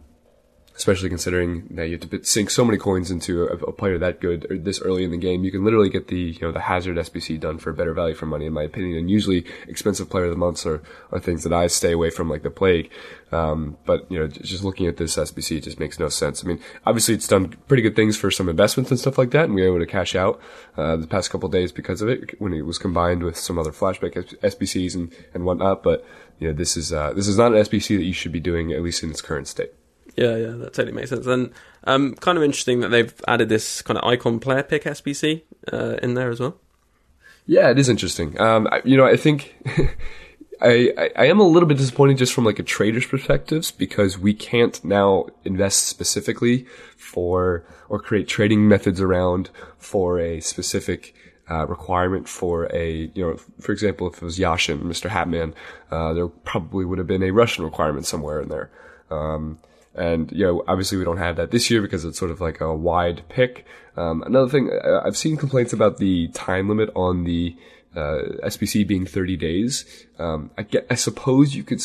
especially 0.76 1.08
considering 1.08 1.68
that 1.70 1.88
you 1.88 1.96
have 1.98 2.10
to 2.10 2.24
sink 2.24 2.50
so 2.50 2.64
many 2.64 2.76
coins 2.76 3.10
into 3.10 3.44
a, 3.44 3.54
a, 3.58 3.72
player 3.72 3.96
that 3.96 4.20
good 4.20 4.50
or 4.50 4.58
this 4.58 4.80
early 4.80 5.04
in 5.04 5.12
the 5.12 5.16
game. 5.16 5.44
You 5.44 5.52
can 5.52 5.64
literally 5.64 5.88
get 5.88 6.08
the 6.08 6.18
you 6.18 6.40
know 6.40 6.50
the 6.50 6.60
Hazard 6.60 6.96
SBC 6.96 7.38
done 7.38 7.58
for 7.58 7.72
better 7.72 7.94
value 7.94 8.14
for 8.14 8.26
money, 8.26 8.46
in 8.46 8.52
my 8.52 8.64
opinion. 8.64 8.98
And 8.98 9.10
usually, 9.10 9.46
expensive 9.68 10.10
player 10.10 10.24
of 10.24 10.30
the 10.30 10.36
months 10.36 10.66
are, 10.66 10.82
are 11.12 11.20
things 11.20 11.44
that 11.44 11.52
I 11.52 11.68
stay 11.68 11.92
away 11.92 12.10
from 12.10 12.28
like 12.28 12.42
the 12.42 12.50
plague. 12.50 12.90
Um, 13.30 13.76
but 13.84 14.10
you 14.10 14.18
know, 14.18 14.26
just 14.26 14.64
looking 14.64 14.86
at 14.86 14.96
this 14.96 15.16
SBC 15.16 15.62
just 15.62 15.78
makes 15.78 16.00
no 16.00 16.08
sense. 16.08 16.44
I 16.44 16.48
mean, 16.48 16.60
obviously, 16.86 17.14
it's 17.14 17.28
done 17.28 17.54
pretty 17.68 17.82
good 17.82 17.94
things 17.94 18.16
for 18.16 18.32
some 18.32 18.48
investments 18.48 18.90
and 18.90 18.98
stuff 18.98 19.16
like 19.16 19.30
that, 19.30 19.44
and 19.44 19.54
we 19.54 19.62
were 19.62 19.68
able 19.68 19.78
to 19.78 19.86
cash 19.86 20.16
out 20.16 20.40
uh, 20.76 20.96
the 20.96 21.06
past 21.06 21.30
couple 21.30 21.48
days 21.48 21.70
because 21.70 22.02
of 22.02 22.08
it 22.08 22.40
when 22.40 22.52
it 22.52 22.62
was 22.62 22.78
combined 22.78 23.22
with 23.22 23.36
some 23.36 23.60
other 23.60 23.72
flashback 23.72 24.14
SBCs 24.40 24.96
and 24.96 25.14
and 25.32 25.44
whatnot. 25.44 25.84
But 25.84 26.04
you 26.40 26.48
know, 26.48 26.54
this 26.54 26.76
is 26.76 26.92
uh, 26.92 27.12
this 27.12 27.28
is 27.28 27.38
not 27.38 27.52
an 27.52 27.62
SBC 27.62 27.96
that 27.96 28.04
you 28.04 28.12
should 28.12 28.32
be 28.32 28.40
doing 28.40 28.72
at 28.72 28.82
least 28.82 29.04
in 29.04 29.10
its 29.10 29.22
current 29.22 29.46
state. 29.46 29.72
Yeah, 30.16 30.36
yeah, 30.36 30.50
that 30.50 30.74
totally 30.74 30.92
makes 30.92 31.10
sense. 31.10 31.26
And 31.26 31.52
um, 31.84 32.14
kind 32.14 32.38
of 32.38 32.44
interesting 32.44 32.80
that 32.80 32.88
they've 32.88 33.14
added 33.26 33.48
this 33.48 33.82
kind 33.82 33.98
of 33.98 34.04
icon 34.04 34.38
player 34.38 34.62
pick 34.62 34.84
SBC 34.84 35.42
uh, 35.72 35.96
in 36.02 36.14
there 36.14 36.30
as 36.30 36.40
well. 36.40 36.56
Yeah, 37.46 37.70
it 37.70 37.78
is 37.78 37.88
interesting. 37.88 38.40
Um, 38.40 38.68
you 38.84 38.96
know, 38.96 39.04
I 39.04 39.16
think 39.16 39.54
I, 40.60 40.92
I, 40.96 41.10
I 41.16 41.24
am 41.26 41.40
a 41.40 41.46
little 41.46 41.68
bit 41.68 41.78
disappointed 41.78 42.16
just 42.16 42.32
from 42.32 42.44
like 42.44 42.58
a 42.58 42.62
trader's 42.62 43.06
perspective 43.06 43.72
because 43.76 44.18
we 44.18 44.32
can't 44.32 44.82
now 44.84 45.26
invest 45.44 45.86
specifically 45.88 46.66
for 46.96 47.64
or 47.88 47.98
create 47.98 48.28
trading 48.28 48.66
methods 48.66 49.00
around 49.00 49.50
for 49.78 50.18
a 50.18 50.40
specific 50.40 51.14
uh, 51.50 51.66
requirement 51.66 52.28
for 52.28 52.72
a, 52.74 53.10
you 53.14 53.22
know, 53.22 53.36
for 53.60 53.72
example, 53.72 54.06
if 54.06 54.14
it 54.14 54.22
was 54.22 54.38
Yashin, 54.38 54.82
Mr. 54.82 55.10
Hatman, 55.10 55.52
uh, 55.90 56.14
there 56.14 56.28
probably 56.28 56.84
would 56.84 56.98
have 56.98 57.06
been 57.06 57.22
a 57.22 57.30
Russian 57.30 57.64
requirement 57.64 58.06
somewhere 58.06 58.40
in 58.40 58.48
there. 58.48 58.70
Um, 59.10 59.58
and, 59.94 60.30
you 60.32 60.44
know, 60.44 60.64
obviously 60.66 60.98
we 60.98 61.04
don't 61.04 61.18
have 61.18 61.36
that 61.36 61.50
this 61.50 61.70
year 61.70 61.80
because 61.80 62.04
it's 62.04 62.18
sort 62.18 62.30
of 62.30 62.40
like 62.40 62.60
a 62.60 62.74
wide 62.74 63.22
pick. 63.28 63.66
Um, 63.96 64.22
another 64.22 64.48
thing, 64.48 64.70
I've 64.72 65.16
seen 65.16 65.36
complaints 65.36 65.72
about 65.72 65.98
the 65.98 66.28
time 66.28 66.68
limit 66.68 66.90
on 66.96 67.24
the, 67.24 67.56
uh, 67.94 68.22
SBC 68.44 68.86
being 68.86 69.06
30 69.06 69.36
days. 69.36 70.06
Um, 70.18 70.50
I 70.58 70.62
get, 70.62 70.86
I 70.90 70.96
suppose 70.96 71.54
you 71.54 71.62
could, 71.62 71.80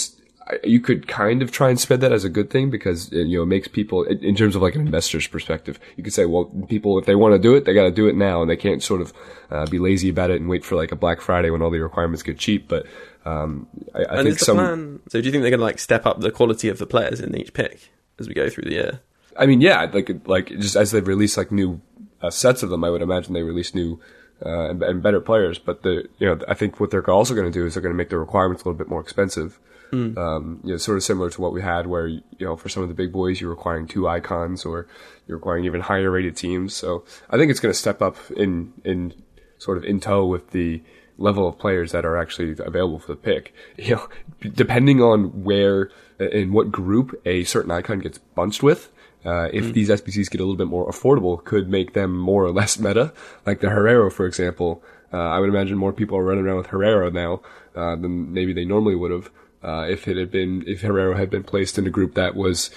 you 0.63 0.80
could 0.80 1.08
kind 1.08 1.43
of 1.43 1.52
try 1.52 1.69
and 1.69 1.80
spread 1.80 2.02
that 2.02 2.12
as 2.12 2.24
a 2.24 2.30
good 2.30 2.50
thing 2.50 2.72
because 2.72 3.13
it, 3.13 3.28
you 3.28 3.38
know, 3.38 3.43
it 3.43 3.48
makes 3.48 3.67
people, 3.67 4.04
in 4.04 4.36
terms 4.36 4.56
of 4.56 4.63
like 4.63 4.74
an 4.74 4.82
investor's 4.82 5.28
perspective, 5.28 5.80
you 5.95 6.04
could 6.04 6.13
say, 6.13 6.26
well, 6.26 6.45
people, 6.67 6.98
if 6.98 7.06
they 7.06 7.13
want 7.13 7.36
to 7.36 7.39
do 7.39 7.56
it, 7.56 7.65
they 7.65 7.76
got 7.76 7.84
to 7.84 7.91
do 7.91 8.08
it 8.08 8.15
now 8.15 8.41
and 8.41 8.50
they 8.50 8.58
can't 8.58 8.82
sort 8.82 9.02
of, 9.02 9.13
uh, 9.52 9.67
be 9.67 9.78
lazy 9.78 10.10
about 10.10 10.32
it 10.32 10.41
and 10.41 10.50
wait 10.50 10.65
for 10.65 10.76
like 10.76 10.91
a 10.91 10.95
Black 10.95 11.22
Friday 11.22 11.52
when 11.52 11.62
all 11.62 11.69
the 11.69 11.80
requirements 11.80 12.24
get 12.24 12.39
cheap. 12.39 12.67
But, 12.67 12.88
um, 13.24 13.67
I, 13.93 14.00
I 14.00 14.15
and 14.15 14.28
think 14.28 14.39
some, 14.39 14.58
plan, 14.58 15.00
so 15.10 15.22
do 15.22 15.28
you 15.28 15.32
think 15.32 15.43
they're 15.43 15.52
going 15.52 15.60
to 15.60 15.65
like 15.65 15.78
step 15.78 16.08
up 16.08 16.22
the 16.22 16.32
quality 16.32 16.69
of 16.69 16.80
the 16.80 16.88
players 16.88 17.19
in 17.19 17.36
each 17.38 17.54
pick? 17.54 17.91
As 18.19 18.27
we 18.27 18.34
go 18.34 18.49
through 18.49 18.65
the 18.65 18.71
year. 18.71 18.99
I 19.38 19.45
mean, 19.45 19.62
yeah, 19.62 19.89
like 19.91 20.10
like 20.25 20.47
just 20.47 20.75
as 20.75 20.91
they 20.91 21.01
release 21.01 21.38
like 21.38 21.51
new 21.51 21.82
uh, 22.21 22.29
sets 22.29 22.63
of 22.63 22.69
them, 22.69 22.84
I 22.84 22.89
would 22.89 23.01
imagine 23.01 23.34
they 23.34 23.43
release 23.43 23.73
new 23.73 23.99
uh, 24.45 24.69
and, 24.69 24.84
and, 24.84 25.03
better 25.03 25.21
players. 25.21 25.60
But 25.60 25.84
the 25.84 26.08
you 26.17 26.27
know 26.27 26.39
I 26.47 26.53
think 26.53 26.79
what 26.79 26.91
they're 26.91 27.08
also 27.10 27.34
going 27.34 27.51
to 27.51 27.60
do 27.60 27.65
is 27.65 27.73
they're 27.73 27.84
going 27.84 27.93
to 27.93 27.97
make 27.97 28.10
the 28.10 28.17
requirements 28.17 28.63
a 28.63 28.67
little 28.67 28.77
bit 28.77 28.89
more 28.89 29.01
expensive. 29.01 29.60
Mm. 29.91 30.17
Um, 30.17 30.60
you 30.63 30.71
know, 30.71 30.77
sort 30.77 30.97
of 30.97 31.03
similar 31.03 31.29
to 31.32 31.41
what 31.41 31.51
we 31.51 31.62
had, 31.62 31.88
where 31.88 32.08
you 32.08 32.21
know 32.39 32.55
for 32.55 32.69
some 32.69 32.84
of 32.84 32.89
the 32.89 32.95
big 32.95 33.12
boys 33.12 33.41
you're 33.41 33.49
requiring 33.49 33.88
two 33.88 34.08
icons, 34.08 34.65
or 34.65 34.88
you're 35.27 35.38
requiring 35.38 35.65
even 35.65 35.82
higher 35.82 36.12
rated 36.12 36.36
teams. 36.36 36.75
So 36.75 37.05
I 37.29 37.38
think 37.38 37.49
it's 37.49 37.60
going 37.60 37.73
to 37.73 37.79
step 37.79 38.01
up 38.01 38.17
in 38.36 38.73
in 38.84 39.13
sort 39.58 39.77
of 39.77 39.84
in 39.84 39.99
tow 39.99 40.25
with 40.25 40.51
the 40.51 40.82
level 41.19 41.47
of 41.47 41.60
players 41.60 41.91
that 41.91 42.05
are 42.05 42.17
actually 42.17 42.55
available 42.60 42.99
for 42.99 43.08
the 43.08 43.15
pick. 43.15 43.53
You 43.77 43.95
know, 43.95 44.10
depending 44.41 45.01
on 45.01 45.43
where 45.43 45.91
in 46.19 46.51
what 46.51 46.71
group 46.71 47.19
a 47.25 47.43
certain 47.43 47.71
icon 47.71 47.99
gets 47.99 48.17
bunched 48.17 48.63
with. 48.63 48.91
Uh, 49.25 49.49
if 49.51 49.65
mm. 49.65 49.73
these 49.73 49.89
SBCs 49.89 50.29
get 50.29 50.39
a 50.39 50.43
little 50.43 50.55
bit 50.55 50.67
more 50.67 50.89
affordable, 50.89 51.43
could 51.43 51.69
make 51.69 51.93
them 51.93 52.17
more 52.17 52.45
or 52.45 52.51
less 52.62 52.79
meta. 52.79 53.13
Like 53.45 53.60
the 53.60 53.67
Herrero, 53.67 54.12
for 54.12 54.25
example. 54.25 54.84
Uh, 55.12 55.17
I 55.17 55.39
would 55.39 55.49
imagine 55.49 55.77
more 55.77 55.91
people 55.91 56.17
are 56.17 56.23
running 56.23 56.45
around 56.45 56.58
with 56.58 56.67
Herrero 56.67 57.12
now 57.12 57.41
uh, 57.75 57.95
than 57.95 58.32
maybe 58.32 58.53
they 58.53 58.65
normally 58.65 58.95
would 58.95 59.12
have 59.12 59.32
uh, 59.63 59.88
if 59.89 60.08
it 60.08 60.17
had 60.17 60.32
been 60.32 60.63
if 60.67 60.82
Herrero 60.82 61.17
had 61.17 61.29
been 61.29 61.43
placed 61.43 61.77
in 61.77 61.88
a 61.88 61.89
group 61.89 62.13
that 62.13 62.36
was 62.36 62.69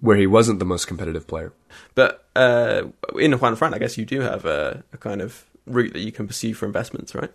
where 0.00 0.16
he 0.16 0.26
wasn't 0.26 0.58
the 0.58 0.64
most 0.64 0.86
competitive 0.86 1.26
player. 1.26 1.52
But 1.94 2.26
uh, 2.34 2.84
in 3.18 3.32
Juan 3.32 3.56
Fran, 3.56 3.74
I 3.74 3.78
guess 3.78 3.96
you 3.96 4.04
do 4.04 4.20
have 4.20 4.44
a, 4.44 4.82
a, 4.92 4.98
kind 4.98 5.22
of 5.22 5.44
route 5.66 5.92
that 5.92 6.00
you 6.00 6.12
can 6.12 6.26
pursue 6.26 6.52
for 6.52 6.66
investments, 6.66 7.14
right? 7.14 7.30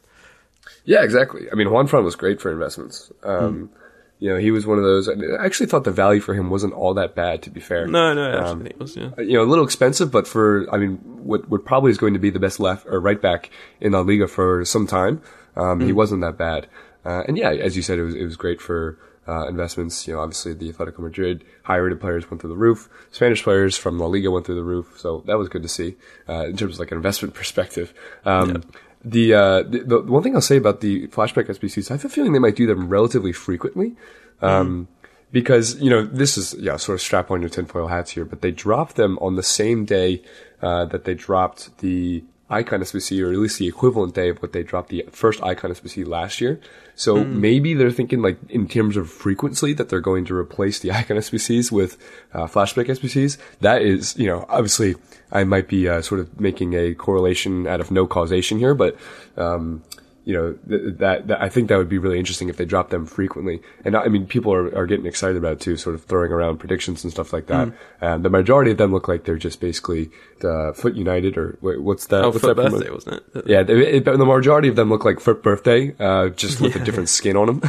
Yeah, 0.86 1.04
exactly. 1.04 1.48
I 1.52 1.56
mean, 1.56 1.72
Juan 1.72 1.88
Fran 1.88 2.04
was 2.04 2.16
great 2.16 2.42
for 2.42 2.52
investments. 2.52 3.12
Um, 3.24 3.70
mm 3.70 3.80
you 4.22 4.30
know, 4.30 4.38
he 4.38 4.52
was 4.52 4.66
one 4.68 4.78
of 4.78 4.84
those. 4.84 5.08
I 5.08 5.14
actually 5.46 5.68
thought 5.68 5.86
the 5.86 5.92
value 5.92 6.20
for 6.20 6.34
him 6.34 6.50
wasn't 6.50 6.74
all 6.74 6.94
that 6.96 7.16
bad, 7.16 7.42
to 7.44 7.50
be 7.50 7.62
fair. 7.62 7.88
No, 7.88 8.14
no, 8.14 8.38
Um, 8.38 8.68
it 8.68 8.78
was, 8.78 8.98
yeah. 8.98 9.12
you 9.18 9.36
know, 9.38 9.44
a 9.44 9.48
little 9.48 9.64
expensive, 9.64 10.12
but 10.12 10.28
for, 10.28 10.68
I 10.74 10.78
mean, 10.78 10.96
what, 11.24 11.48
what 11.48 11.64
probably 11.64 11.90
is 11.92 11.98
going 11.98 12.12
to 12.16 12.20
be 12.20 12.30
the 12.30 12.38
best 12.38 12.60
left 12.60 12.86
or 12.88 13.00
right 13.00 13.22
back 13.22 13.50
in 13.80 13.94
La 13.94 14.02
Liga 14.02 14.28
for 14.28 14.66
some 14.66 14.88
time, 14.88 15.22
um, 15.56 15.80
he 15.80 15.94
Mm. 15.94 15.96
wasn't 15.96 16.20
that 16.20 16.38
bad. 16.38 16.68
Uh, 17.06 17.24
and 17.30 17.38
yeah, 17.38 17.52
as 17.52 17.78
you 17.78 17.82
said, 17.82 17.98
it 17.98 18.04
was, 18.04 18.14
it 18.14 18.26
was 18.26 18.36
great 18.36 18.60
for, 18.60 18.98
uh, 19.26 19.48
investments. 19.48 20.06
You 20.06 20.16
know, 20.16 20.20
obviously 20.20 20.52
the 20.54 20.74
Atletico 20.74 21.00
Madrid 21.00 21.46
high 21.64 21.78
rated 21.78 22.02
players 22.02 22.30
went 22.30 22.42
through 22.42 22.50
the 22.50 22.58
roof. 22.58 22.90
Spanish 23.12 23.42
players 23.42 23.78
from 23.78 23.98
La 24.00 24.08
Liga 24.08 24.30
went 24.32 24.46
through 24.46 24.56
the 24.56 24.64
roof. 24.64 24.96
So 24.98 25.24
that 25.28 25.38
was 25.38 25.48
good 25.48 25.64
to 25.64 25.70
see, 25.70 25.96
uh, 26.28 26.44
in 26.48 26.58
terms 26.58 26.74
of 26.74 26.80
like 26.82 26.92
an 26.92 26.98
investment 26.98 27.34
perspective. 27.42 27.94
Um, 28.26 28.64
the, 29.04 29.34
uh, 29.34 29.64
the, 29.64 29.80
the 29.80 30.00
one 30.02 30.24
thing 30.24 30.36
I'll 30.36 30.42
say 30.42 30.58
about 30.58 30.82
the 30.82 31.08
flashback 31.08 31.48
SBCs, 31.48 31.90
I 31.90 31.96
have 31.96 32.06
a 32.06 32.10
feeling 32.10 32.34
they 32.34 32.40
might 32.40 32.56
do 32.56 32.68
them 32.68 32.90
relatively 32.90 33.32
frequently. 33.32 33.96
Um, 34.42 34.88
because 35.32 35.80
you 35.80 35.90
know 35.90 36.04
this 36.06 36.38
is 36.38 36.56
yeah 36.56 36.78
sort 36.78 36.96
of 36.96 37.02
strap 37.02 37.30
on 37.32 37.42
your 37.42 37.50
tinfoil 37.50 37.88
hats 37.88 38.12
here, 38.12 38.26
but 38.26 38.42
they 38.42 38.52
dropped 38.52 38.96
them 38.96 39.18
on 39.20 39.36
the 39.36 39.44
same 39.44 39.86
day 39.86 40.22
uh, 40.62 40.86
that 40.86 41.04
they 41.04 41.14
dropped 41.14 41.78
the 41.80 42.24
Icon 42.50 42.82
SBC, 42.82 43.22
or 43.24 43.32
at 43.32 43.38
least 43.38 43.60
the 43.60 43.68
equivalent 43.68 44.16
day 44.16 44.30
of 44.30 44.38
what 44.42 44.54
they 44.54 44.64
dropped 44.64 44.90
the 44.90 45.06
first 45.12 45.42
Icon 45.44 45.72
SBC 45.72 46.04
last 46.08 46.42
year. 46.42 46.60
So 46.96 47.18
Mm. 47.18 47.34
maybe 47.34 47.74
they're 47.76 47.92
thinking 47.92 48.22
like 48.22 48.38
in 48.50 48.68
terms 48.68 48.98
of 48.98 49.10
frequency 49.10 49.74
that 49.74 49.90
they're 49.90 50.02
going 50.02 50.26
to 50.26 50.36
replace 50.36 50.80
the 50.80 50.92
Icon 50.92 51.18
SBCs 51.18 51.72
with 51.72 51.98
uh, 52.34 52.48
flashback 52.48 52.88
SBCs. 52.90 53.38
That 53.62 53.82
is, 53.82 54.18
you 54.18 54.28
know, 54.28 54.46
obviously 54.50 54.96
I 55.32 55.44
might 55.44 55.68
be 55.68 55.88
uh, 55.88 56.02
sort 56.02 56.20
of 56.22 56.40
making 56.40 56.74
a 56.74 56.96
correlation 56.96 57.68
out 57.68 57.80
of 57.82 57.92
no 57.92 58.08
causation 58.08 58.58
here, 58.58 58.74
but 58.74 58.98
um, 59.38 59.84
you 60.30 60.36
know, 60.36 60.54
th- 60.70 60.98
that, 61.00 61.28
that, 61.28 61.42
I 61.42 61.50
think 61.50 61.70
that 61.70 61.78
would 61.80 61.90
be 61.90 61.98
really 61.98 62.20
interesting 62.20 62.50
if 62.50 62.58
they 62.58 62.66
drop 62.66 62.92
them 62.92 63.08
frequently. 63.08 63.64
And 63.84 63.98
I 63.98 64.10
mean, 64.10 64.28
people 64.28 64.54
are, 64.54 64.68
are 64.78 64.86
getting 64.86 65.08
excited 65.08 65.38
about 65.38 65.54
it 65.54 65.60
too, 65.60 65.76
sort 65.76 65.96
of 65.96 66.04
throwing 66.04 66.32
around 66.32 66.60
predictions 66.60 67.04
and 67.04 67.12
stuff 67.12 67.34
like 67.34 67.48
that. 67.48 67.70
Mm. 67.70 67.74
And 68.00 68.24
the 68.24 68.30
majority 68.30 68.70
of 68.70 68.78
them 68.78 68.92
look 68.92 69.08
like 69.08 69.24
they're 69.24 69.38
just 69.38 69.60
basically 69.60 70.12
the 70.42 70.72
FUT 70.76 70.96
United 70.96 71.36
or 71.36 71.58
wait, 71.62 71.82
what's 71.82 72.06
that? 72.08 72.24
Oh, 72.24 72.30
what's 72.30 72.42
Foot 72.42 72.58
that 72.58 72.62
from- 72.62 72.74
Birthday, 72.74 72.92
wasn't 72.92 73.24
it? 73.34 73.44
Yeah, 73.48 73.64
they, 73.64 73.74
it, 73.88 74.06
the 74.06 74.24
majority 74.24 74.68
of 74.68 74.76
them 74.76 74.90
look 74.90 75.04
like 75.04 75.20
FUT 75.20 75.42
Birthday, 75.42 75.96
uh, 76.00 76.30
just 76.30 76.62
with 76.62 76.76
a 76.76 76.80
different 76.86 77.10
skin 77.10 77.36
on 77.36 77.48
them. 77.48 77.62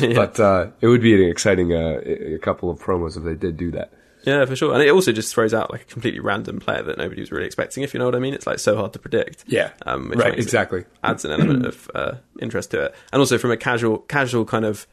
But, 0.16 0.40
uh, 0.40 0.68
it 0.80 0.86
would 0.86 1.02
be 1.02 1.22
an 1.22 1.28
exciting, 1.28 1.74
uh, 1.74 2.00
a 2.02 2.36
a 2.36 2.38
couple 2.38 2.70
of 2.70 2.80
promos 2.80 3.18
if 3.18 3.24
they 3.24 3.34
did 3.34 3.58
do 3.58 3.72
that. 3.72 3.92
Yeah, 4.26 4.44
for 4.44 4.56
sure. 4.56 4.74
And 4.74 4.82
it 4.82 4.90
also 4.90 5.12
just 5.12 5.32
throws 5.32 5.54
out 5.54 5.70
like 5.70 5.82
a 5.82 5.84
completely 5.84 6.18
random 6.18 6.58
player 6.58 6.82
that 6.82 6.98
nobody 6.98 7.22
was 7.22 7.30
really 7.30 7.46
expecting, 7.46 7.84
if 7.84 7.94
you 7.94 7.98
know 7.98 8.06
what 8.06 8.16
I 8.16 8.18
mean. 8.18 8.34
It's 8.34 8.46
like 8.46 8.58
so 8.58 8.76
hard 8.76 8.92
to 8.94 8.98
predict. 8.98 9.44
Yeah. 9.46 9.70
Um, 9.86 10.10
Right, 10.10 10.36
exactly. 10.36 10.84
adds 11.04 11.24
an 11.24 11.30
element 11.30 11.64
of 11.64 11.90
uh, 11.94 12.14
interest 12.40 12.72
to 12.72 12.86
it. 12.86 12.94
And 13.12 13.20
also 13.20 13.38
from 13.38 13.52
a 13.52 13.56
casual, 13.56 13.98
casual 13.98 14.44
kind 14.44 14.64
of, 14.64 14.86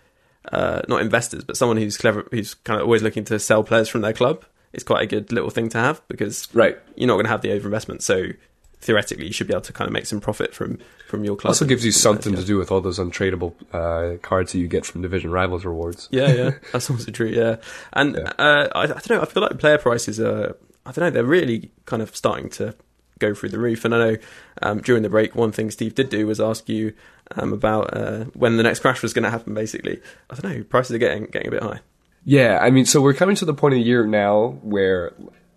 uh, 0.52 0.84
not 0.88 1.02
investors, 1.02 1.44
but 1.44 1.58
someone 1.58 1.78
who's 1.78 1.98
clever, 1.98 2.28
who's 2.30 2.54
kind 2.54 2.80
of 2.80 2.86
always 2.86 3.02
looking 3.02 3.24
to 3.26 3.40
sell 3.40 3.64
players 3.64 3.90
from 3.90 4.02
their 4.02 4.14
club. 4.14 4.46
It's 4.72 4.84
quite 4.84 5.02
a 5.02 5.08
good 5.08 5.32
little 5.32 5.50
thing 5.50 5.70
to 5.70 5.80
have 5.80 6.02
because 6.08 6.48
right. 6.54 6.78
you're 6.96 7.08
not 7.08 7.16
going 7.16 7.26
to 7.26 7.32
have 7.32 7.42
the 7.42 7.50
overinvestment. 7.50 8.02
So 8.04 8.28
theoretically, 8.84 9.26
you 9.26 9.34
should 9.34 9.48
be 9.48 9.54
able 9.54 9.62
to 9.62 9.74
kind 9.74 9.88
of 9.88 9.94
make 9.94 10.06
some 10.06 10.20
profit 10.22 10.54
from, 10.54 10.78
from 11.08 11.24
your 11.24 11.36
club. 11.36 11.50
Also 11.50 11.66
gives 11.66 11.86
you 11.86 11.92
something 11.92 12.36
to 12.36 12.44
do 12.44 12.58
with 12.58 12.72
all 12.72 12.82
those 12.82 13.00
untradeable, 13.00 13.54
uh, 13.74 14.18
cards 14.22 14.52
that 14.52 14.60
you 14.60 14.68
get 14.68 14.86
from 14.86 15.02
Division 15.02 15.32
Rivals 15.32 15.66
rewards. 15.66 16.10
Yeah, 16.12 16.32
yeah, 16.34 16.52
that's 16.72 16.90
also 16.90 17.12
true. 17.12 17.28
Yeah, 17.30 17.56
and 17.94 18.18
Uh, 18.18 18.68
I, 18.76 18.84
I 18.84 18.86
don't 18.88 19.10
know. 19.10 19.22
I 19.22 19.26
feel 19.26 19.44
like 19.44 19.58
player 19.60 19.78
prices 19.78 20.20
are. 20.20 20.56
I 20.86 20.92
don't 20.92 21.06
know. 21.06 21.10
They're 21.12 21.24
really 21.24 21.72
kind 21.86 22.02
of 22.02 22.14
starting 22.16 22.50
to 22.52 22.76
go 23.20 23.34
through 23.34 23.50
the 23.50 23.60
roof. 23.60 23.86
And 23.86 23.96
I 23.96 23.98
know 24.00 24.18
um, 24.62 24.82
during 24.82 25.02
the 25.02 25.10
break, 25.10 25.34
one 25.34 25.54
thing 25.54 25.72
Steve 25.72 25.96
did 25.96 26.10
do 26.10 26.28
was 26.28 26.42
ask 26.42 26.68
you 26.68 26.94
um, 27.38 27.54
about 27.54 27.96
uh, 27.96 28.26
when 28.34 28.58
the 28.58 28.64
next 28.64 28.80
crash 28.80 29.02
was 29.02 29.14
going 29.14 29.24
to 29.24 29.30
happen. 29.30 29.54
Basically, 29.54 30.02
I 30.30 30.36
don't 30.36 30.52
know. 30.58 30.64
Prices 30.66 30.94
are 30.96 30.98
getting 31.00 31.26
getting 31.28 31.48
a 31.48 31.52
bit 31.52 31.64
high. 31.64 31.80
Yeah, 32.26 32.60
I 32.62 32.70
mean, 32.70 32.86
so 32.86 33.02
we're 33.02 33.14
coming 33.14 33.36
to 33.38 33.46
the 33.46 33.54
point 33.54 33.74
of 33.76 33.80
the 33.80 33.86
year 33.86 34.06
now 34.06 34.60
where 34.62 35.14